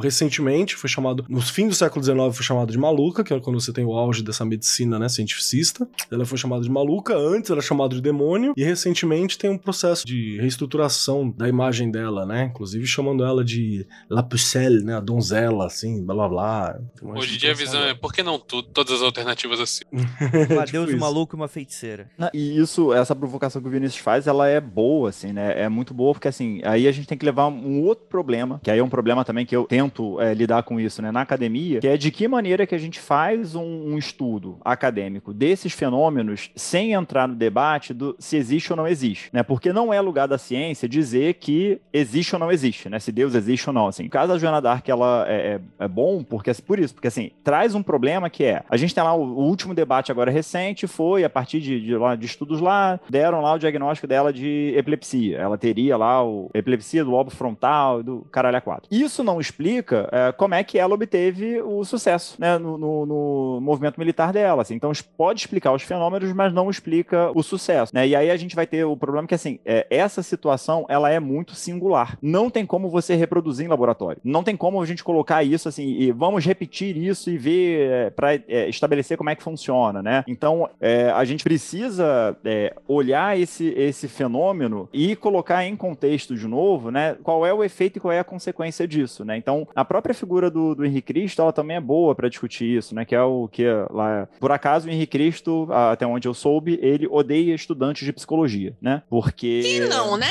Recentemente 0.00 0.76
foi 0.76 0.88
chamado, 0.88 1.24
no 1.28 1.40
fim 1.40 1.68
do 1.68 1.74
século 1.74 2.04
XIX 2.04 2.18
foi 2.34 2.44
chamado 2.44 2.70
de 2.70 2.78
maluca, 2.78 3.24
que 3.24 3.32
é 3.32 3.40
quando 3.40 3.60
você 3.60 3.72
tem 3.72 3.84
o 3.84 3.92
auge 3.92 4.22
dessa 4.22 4.44
medicina, 4.44 4.98
né, 4.98 5.08
cientificista. 5.08 5.88
Ela 6.10 6.24
foi 6.24 6.38
chamada 6.38 6.62
de 6.62 6.70
maluca, 6.70 7.16
antes 7.16 7.50
era 7.50 7.60
chamada 7.60 7.94
de 7.94 8.00
demônio, 8.00 8.52
e 8.56 8.64
recentemente 8.64 9.38
tem 9.38 9.50
um 9.50 9.58
processo 9.58 10.06
de 10.06 10.38
reestruturação 10.40 11.30
da 11.30 11.48
imagem 11.48 11.90
dela, 11.90 12.24
né? 12.24 12.50
Inclusive 12.52 12.86
chamando 12.86 13.24
ela 13.24 13.44
de 13.44 13.86
La 14.08 14.22
Pucelle, 14.28 14.82
né? 14.84 14.96
A 14.96 15.00
donzela, 15.00 15.66
assim, 15.66 16.04
blá 16.04 16.14
blá 16.14 16.28
blá. 16.28 16.78
Hoje 17.02 17.34
em 17.36 17.38
dia 17.38 17.50
a 17.52 17.54
visão 17.54 17.82
é 17.84 17.94
por 17.94 18.12
que 18.12 18.22
não 18.22 18.38
tudo, 18.38 18.68
todas 18.68 18.92
as 18.94 19.02
alternativas 19.02 19.60
assim? 19.60 19.82
Um 19.92 20.60
adeus, 20.60 20.66
Tipo 20.70 20.78
um 20.78 20.84
isso. 20.88 20.98
maluco 20.98 21.34
e 21.34 21.36
uma 21.36 21.48
feiticeira. 21.48 22.10
E 22.32 22.58
isso, 22.58 22.92
essa 22.92 23.14
provocação 23.14 23.60
que 23.62 23.68
o 23.68 23.70
Vinícius 23.70 24.00
faz, 24.02 24.26
ela 24.26 24.48
é 24.48 24.60
boa, 24.60 25.08
assim, 25.10 25.32
né? 25.32 25.62
É 25.62 25.68
muito 25.68 25.92
boa, 25.94 26.12
porque 26.12 26.28
assim, 26.28 26.60
aí 26.64 26.86
a 26.86 26.92
gente 26.92 27.06
tem 27.06 27.16
que 27.18 27.24
levar 27.24 27.48
um 27.48 27.82
outro 27.82 28.06
problema, 28.06 28.60
que 28.62 28.70
aí 28.70 28.78
é 28.78 28.82
um 28.84 28.88
problema 28.88 29.24
também 29.24 29.44
que 29.46 29.54
eu 29.56 29.64
tento 29.64 30.20
é, 30.20 30.34
lidar 30.34 30.62
com 30.62 30.78
isso, 30.80 31.00
né, 31.02 31.10
na 31.10 31.20
academia, 31.22 31.80
que 31.80 31.86
é 31.88 31.96
de 31.96 32.10
que 32.10 32.26
maneira 32.28 32.66
que 32.66 32.74
a 32.74 32.78
gente 32.78 32.98
faz 33.00 33.54
um, 33.54 33.62
um 33.92 33.98
estudo 33.98 34.58
acadêmico 34.64 35.32
desses 35.32 35.72
fenômenos 35.72 36.50
sem 36.54 36.92
entrar 36.92 37.26
no 37.28 37.34
debate 37.34 37.92
do 37.94 38.14
se 38.18 38.36
existe 38.36 38.72
ou 38.72 38.76
não 38.76 38.86
existe, 38.86 39.30
né? 39.32 39.42
Porque 39.42 39.72
não 39.72 39.92
é 39.92 40.00
lugar 40.00 40.26
da 40.28 40.38
ciência 40.38 40.88
dizer 40.88 41.34
que 41.34 41.80
existe 41.92 42.34
ou 42.34 42.38
não 42.38 42.50
existe, 42.52 42.88
né? 42.88 42.98
Se 42.98 43.10
Deus 43.12 43.34
existe 43.34 43.68
ou 43.68 43.74
não, 43.74 43.86
assim. 43.88 44.08
Caso 44.18 44.32
da 44.32 44.38
Joana 44.38 44.60
Dark, 44.60 44.88
ela 44.88 45.24
é, 45.28 45.60
é, 45.78 45.84
é 45.84 45.86
bom 45.86 46.24
porque, 46.24 46.52
por 46.54 46.76
isso, 46.80 46.92
porque 46.92 47.06
assim, 47.06 47.30
traz 47.44 47.76
um 47.76 47.84
problema 47.84 48.28
que 48.28 48.42
é, 48.42 48.64
a 48.68 48.76
gente 48.76 48.92
tem 48.92 49.04
lá 49.04 49.14
o, 49.14 49.22
o 49.22 49.44
último 49.44 49.72
debate 49.72 50.10
agora 50.10 50.28
recente 50.28 50.88
foi 50.88 51.22
a 51.22 51.30
partir 51.30 51.60
de, 51.60 51.80
de, 51.80 51.94
de 52.18 52.26
estudos 52.26 52.60
lá, 52.60 52.98
deram 53.08 53.40
lá 53.40 53.52
o 53.52 53.58
diagnóstico 53.60 54.08
dela 54.08 54.32
de 54.32 54.74
epilepsia. 54.76 55.38
Ela 55.38 55.56
teria 55.56 55.96
lá 55.96 56.24
o 56.24 56.50
epilepsia 56.52 57.04
do 57.04 57.12
lobo 57.12 57.30
frontal 57.30 58.02
do 58.02 58.26
caralho 58.32 58.60
A4. 58.60 58.86
Isso 58.90 59.22
não 59.22 59.40
explica 59.40 60.08
é, 60.10 60.32
como 60.32 60.56
é 60.56 60.64
que 60.64 60.80
ela 60.80 60.94
obteve 60.94 61.62
o 61.62 61.84
sucesso 61.84 62.34
né, 62.40 62.58
no, 62.58 62.76
no, 62.76 63.06
no 63.06 63.60
movimento 63.60 64.00
militar 64.00 64.32
dela. 64.32 64.62
Assim. 64.62 64.74
Então, 64.74 64.90
pode 65.16 65.38
explicar 65.38 65.72
os 65.72 65.84
fenômenos, 65.84 66.32
mas 66.32 66.52
não 66.52 66.68
explica 66.68 67.30
o 67.36 67.42
sucesso. 67.44 67.94
Né? 67.94 68.08
E 68.08 68.16
aí 68.16 68.32
a 68.32 68.36
gente 68.36 68.56
vai 68.56 68.66
ter 68.66 68.82
o 68.82 68.96
problema 68.96 69.28
que, 69.28 69.34
assim, 69.36 69.60
é, 69.64 69.86
essa 69.88 70.24
situação 70.24 70.86
ela 70.88 71.08
é 71.08 71.20
muito 71.20 71.54
singular. 71.54 72.18
Não 72.20 72.50
tem 72.50 72.66
como 72.66 72.88
você 72.88 73.14
reproduzir 73.14 73.64
em 73.64 73.68
laboratório. 73.68 74.07
Não 74.24 74.42
tem 74.42 74.56
como 74.56 74.80
a 74.80 74.86
gente 74.86 75.04
colocar 75.04 75.42
isso 75.42 75.68
assim 75.68 75.86
e 75.86 76.12
vamos 76.12 76.44
repetir 76.44 76.96
isso 76.96 77.30
e 77.30 77.38
ver 77.38 77.90
é, 77.90 78.10
para 78.10 78.34
é, 78.34 78.68
estabelecer 78.68 79.16
como 79.16 79.30
é 79.30 79.34
que 79.34 79.42
funciona, 79.42 80.02
né? 80.02 80.24
Então, 80.26 80.68
é, 80.80 81.10
a 81.10 81.24
gente 81.24 81.44
precisa 81.44 82.36
é, 82.44 82.74
olhar 82.86 83.38
esse, 83.38 83.68
esse 83.76 84.08
fenômeno 84.08 84.88
e 84.92 85.16
colocar 85.16 85.64
em 85.64 85.76
contexto 85.76 86.34
de 86.34 86.46
novo, 86.46 86.90
né? 86.90 87.16
Qual 87.22 87.46
é 87.46 87.52
o 87.52 87.64
efeito 87.64 87.96
e 87.96 88.00
qual 88.00 88.12
é 88.12 88.18
a 88.18 88.24
consequência 88.24 88.86
disso, 88.86 89.24
né? 89.24 89.36
Então, 89.36 89.66
a 89.74 89.84
própria 89.84 90.14
figura 90.14 90.50
do, 90.50 90.74
do 90.74 90.84
Henrique 90.84 91.12
Cristo, 91.12 91.42
ela 91.42 91.52
também 91.52 91.76
é 91.76 91.80
boa 91.80 92.14
para 92.14 92.28
discutir 92.28 92.76
isso, 92.76 92.94
né? 92.94 93.04
Que 93.04 93.14
é 93.14 93.22
o 93.22 93.48
que 93.48 93.64
lá, 93.90 94.28
por 94.38 94.52
acaso, 94.52 94.88
o 94.88 94.90
Henrique 94.90 95.18
Cristo, 95.18 95.68
até 95.70 96.06
onde 96.06 96.28
eu 96.28 96.34
soube, 96.34 96.78
ele 96.82 97.06
odeia 97.10 97.54
estudantes 97.54 98.04
de 98.04 98.12
psicologia, 98.12 98.76
né? 98.80 99.02
Porque 99.08 99.62
quem 99.62 99.80
não, 99.80 100.16
né? 100.16 100.28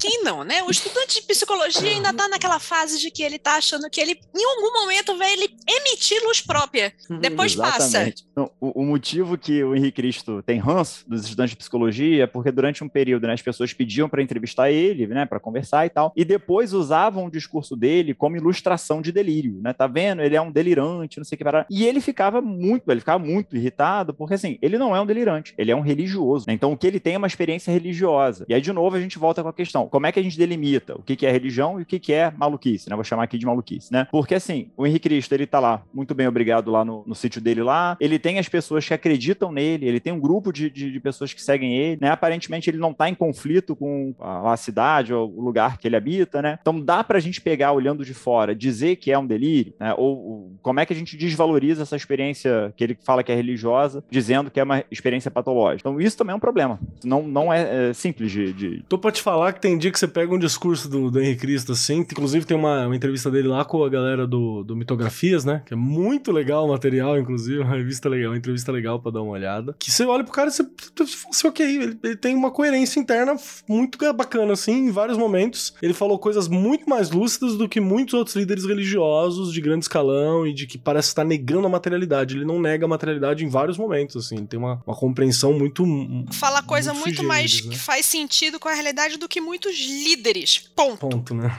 Quem 0.00 0.22
não, 0.22 0.44
né? 0.44 0.62
O 0.62 0.70
estudante 0.70 1.20
de 1.20 1.26
psicologia 1.26 1.90
ainda 1.90 2.12
tá 2.12 2.28
naquela 2.28 2.58
fase 2.58 2.95
de 3.00 3.10
que 3.10 3.22
ele 3.22 3.38
tá 3.38 3.56
achando 3.56 3.88
que 3.90 4.00
ele, 4.00 4.18
em 4.34 4.44
algum 4.44 4.80
momento, 4.80 5.16
vai 5.16 5.32
ele 5.32 5.48
emitir 5.68 6.22
luz 6.24 6.40
própria. 6.40 6.92
Depois 7.20 7.52
Exatamente. 7.52 7.78
passa. 7.78 8.26
Então, 8.32 8.50
o, 8.60 8.82
o, 8.82 8.84
motivo 8.84 9.38
que 9.38 9.62
o 9.64 9.74
Henrique 9.74 9.96
Cristo 9.96 10.42
tem 10.42 10.58
ranço 10.58 11.08
dos 11.08 11.24
estudantes 11.24 11.50
de 11.50 11.56
psicologia 11.56 12.24
é 12.24 12.26
porque 12.26 12.50
durante 12.50 12.84
um 12.84 12.88
período, 12.88 13.26
né, 13.26 13.32
as 13.32 13.42
pessoas 13.42 13.72
pediam 13.72 14.08
para 14.08 14.22
entrevistar 14.22 14.70
ele, 14.70 15.06
né, 15.06 15.24
para 15.24 15.40
conversar 15.40 15.86
e 15.86 15.90
tal, 15.90 16.12
e 16.14 16.24
depois 16.24 16.72
usavam 16.72 17.26
o 17.26 17.30
discurso 17.30 17.76
dele 17.76 18.14
como 18.14 18.36
ilustração 18.36 19.00
de 19.00 19.12
delírio, 19.12 19.60
né? 19.62 19.72
Tá 19.72 19.86
vendo? 19.86 20.22
Ele 20.22 20.36
é 20.36 20.40
um 20.40 20.50
delirante, 20.50 21.18
não 21.18 21.24
sei 21.24 21.36
o 21.36 21.38
que 21.38 21.44
para. 21.44 21.66
E 21.70 21.84
ele 21.84 22.00
ficava 22.00 22.40
muito, 22.40 22.90
ele 22.90 23.00
ficava 23.00 23.22
muito 23.22 23.56
irritado, 23.56 24.12
porque 24.12 24.34
assim, 24.34 24.58
ele 24.60 24.78
não 24.78 24.94
é 24.94 25.00
um 25.00 25.06
delirante, 25.06 25.54
ele 25.56 25.70
é 25.70 25.76
um 25.76 25.80
religioso. 25.80 26.44
Né? 26.46 26.54
Então, 26.54 26.72
o 26.72 26.76
que 26.76 26.86
ele 26.86 27.00
tem 27.00 27.14
é 27.14 27.18
uma 27.18 27.26
experiência 27.26 27.72
religiosa. 27.72 28.44
E 28.48 28.54
aí, 28.54 28.60
de 28.60 28.72
novo, 28.72 28.96
a 28.96 29.00
gente 29.00 29.18
volta 29.18 29.42
com 29.42 29.48
a 29.48 29.52
questão: 29.52 29.88
como 29.88 30.06
é 30.06 30.12
que 30.12 30.20
a 30.20 30.22
gente 30.22 30.38
delimita 30.38 30.94
o 30.94 31.02
que, 31.02 31.16
que 31.16 31.26
é 31.26 31.30
religião 31.30 31.78
e 31.78 31.82
o 31.82 31.86
que, 31.86 31.98
que 31.98 32.12
é 32.12 32.30
maluquice, 32.36 32.85
né? 32.90 32.96
Vou 32.96 33.04
chamar 33.04 33.24
aqui 33.24 33.38
de 33.38 33.46
maluquice, 33.46 33.92
né? 33.92 34.06
Porque 34.10 34.34
assim, 34.34 34.70
o 34.76 34.86
Henrique 34.86 35.08
Cristo, 35.08 35.32
ele 35.32 35.46
tá 35.46 35.60
lá, 35.60 35.82
muito 35.94 36.14
bem 36.14 36.26
obrigado 36.26 36.70
lá 36.70 36.84
no, 36.84 37.04
no 37.06 37.14
sítio 37.14 37.40
dele 37.40 37.62
lá, 37.62 37.96
ele 38.00 38.18
tem 38.18 38.38
as 38.38 38.48
pessoas 38.48 38.86
que 38.86 38.92
acreditam 38.92 39.52
nele, 39.52 39.86
ele 39.86 40.00
tem 40.00 40.12
um 40.12 40.18
grupo 40.18 40.52
de, 40.52 40.68
de, 40.68 40.90
de 40.90 41.00
pessoas 41.00 41.32
que 41.32 41.40
seguem 41.40 41.76
ele, 41.76 41.98
né? 42.00 42.10
Aparentemente 42.10 42.68
ele 42.68 42.78
não 42.78 42.92
tá 42.92 43.08
em 43.08 43.14
conflito 43.14 43.76
com 43.76 44.14
a, 44.18 44.52
a, 44.52 44.56
cidade 44.56 45.14
ou 45.14 45.32
o 45.32 45.40
lugar 45.40 45.78
que 45.78 45.86
ele 45.86 45.96
habita, 45.96 46.42
né? 46.42 46.58
Então 46.60 46.80
dá 46.80 47.04
pra 47.04 47.20
gente 47.20 47.40
pegar 47.40 47.72
olhando 47.72 48.04
de 48.04 48.12
fora, 48.12 48.54
dizer 48.54 48.96
que 48.96 49.12
é 49.12 49.18
um 49.18 49.26
delírio, 49.26 49.74
né? 49.78 49.94
Ou, 49.96 50.16
ou 50.16 50.52
como 50.60 50.80
é 50.80 50.86
que 50.86 50.92
a 50.92 50.96
gente 50.96 51.16
desvaloriza 51.16 51.82
essa 51.82 51.94
experiência 51.94 52.74
que 52.76 52.82
ele 52.82 52.98
fala 53.04 53.22
que 53.22 53.30
é 53.30 53.34
religiosa, 53.34 54.02
dizendo 54.10 54.50
que 54.50 54.58
é 54.58 54.64
uma 54.64 54.84
experiência 54.90 55.30
patológica. 55.30 55.88
Então 55.88 56.00
isso 56.00 56.16
também 56.16 56.32
é 56.32 56.36
um 56.36 56.40
problema. 56.40 56.80
Não, 57.04 57.22
não 57.22 57.52
é, 57.52 57.90
é 57.90 57.92
simples 57.92 58.32
de, 58.32 58.52
de... 58.52 58.84
Tô 58.88 58.98
pra 58.98 59.12
te 59.12 59.22
falar 59.22 59.52
que 59.52 59.60
tem 59.60 59.78
dia 59.78 59.90
que 59.90 59.98
você 59.98 60.08
pega 60.08 60.34
um 60.34 60.38
discurso 60.38 60.88
do, 60.88 61.10
do 61.10 61.20
Henrique 61.20 61.42
Cristo, 61.42 61.72
assim, 61.72 61.98
inclusive 61.98 62.44
tem 62.44 62.56
uma, 62.56 62.75
uma 62.84 62.96
entrevista 62.96 63.30
dele 63.30 63.48
lá 63.48 63.64
com 63.64 63.84
a 63.84 63.88
galera 63.88 64.26
do, 64.26 64.64
do 64.64 64.76
Mitografias, 64.76 65.44
né? 65.44 65.62
Que 65.64 65.74
é 65.74 65.76
muito 65.76 66.32
legal 66.32 66.66
o 66.66 66.68
material, 66.68 67.18
inclusive, 67.18 67.60
uma 67.60 67.76
revista 67.76 68.08
legal, 68.08 68.32
uma 68.32 68.36
entrevista 68.36 68.72
legal 68.72 69.00
pra 69.00 69.12
dar 69.12 69.22
uma 69.22 69.32
olhada. 69.32 69.74
Que 69.78 69.90
você 69.90 70.04
olha 70.04 70.24
pro 70.24 70.32
cara 70.32 70.48
e 70.48 70.52
você, 70.52 70.62
você 70.62 71.16
fala 71.16 71.30
assim, 71.30 71.48
ok, 71.48 71.66
ele, 71.66 71.98
ele, 72.02 72.16
tem 72.16 72.34
uma 72.34 72.50
coerência 72.50 73.00
interna 73.00 73.36
muito 73.68 73.98
bacana, 74.12 74.52
assim, 74.52 74.88
em 74.88 74.90
vários 74.90 75.16
momentos. 75.16 75.74
Ele 75.80 75.94
falou 75.94 76.18
coisas 76.18 76.48
muito 76.48 76.88
mais 76.88 77.10
lúcidas 77.10 77.56
do 77.56 77.68
que 77.68 77.80
muitos 77.80 78.14
outros 78.14 78.36
líderes 78.36 78.64
religiosos 78.64 79.52
de 79.52 79.60
grande 79.60 79.84
escalão 79.84 80.46
e 80.46 80.52
de 80.52 80.66
que 80.66 80.76
parece 80.76 81.08
estar 81.08 81.24
negando 81.24 81.66
a 81.66 81.70
materialidade. 81.70 82.36
Ele 82.36 82.44
não 82.44 82.60
nega 82.60 82.84
a 82.84 82.88
materialidade 82.88 83.44
em 83.44 83.48
vários 83.48 83.78
momentos, 83.78 84.16
assim. 84.16 84.44
Tem 84.44 84.58
uma, 84.58 84.82
uma 84.86 84.96
compreensão 84.96 85.52
muito. 85.52 85.84
Fala 86.32 86.62
coisa 86.62 86.92
muito, 86.92 87.06
muito 87.06 87.24
mais 87.24 87.64
né? 87.64 87.72
que 87.72 87.78
faz 87.78 88.06
sentido 88.06 88.58
com 88.58 88.68
a 88.68 88.74
realidade 88.74 89.16
do 89.16 89.28
que 89.28 89.40
muitos 89.40 89.76
líderes. 89.78 90.58
Ponto. 90.74 91.08
Ponto, 91.08 91.34
né? 91.34 91.50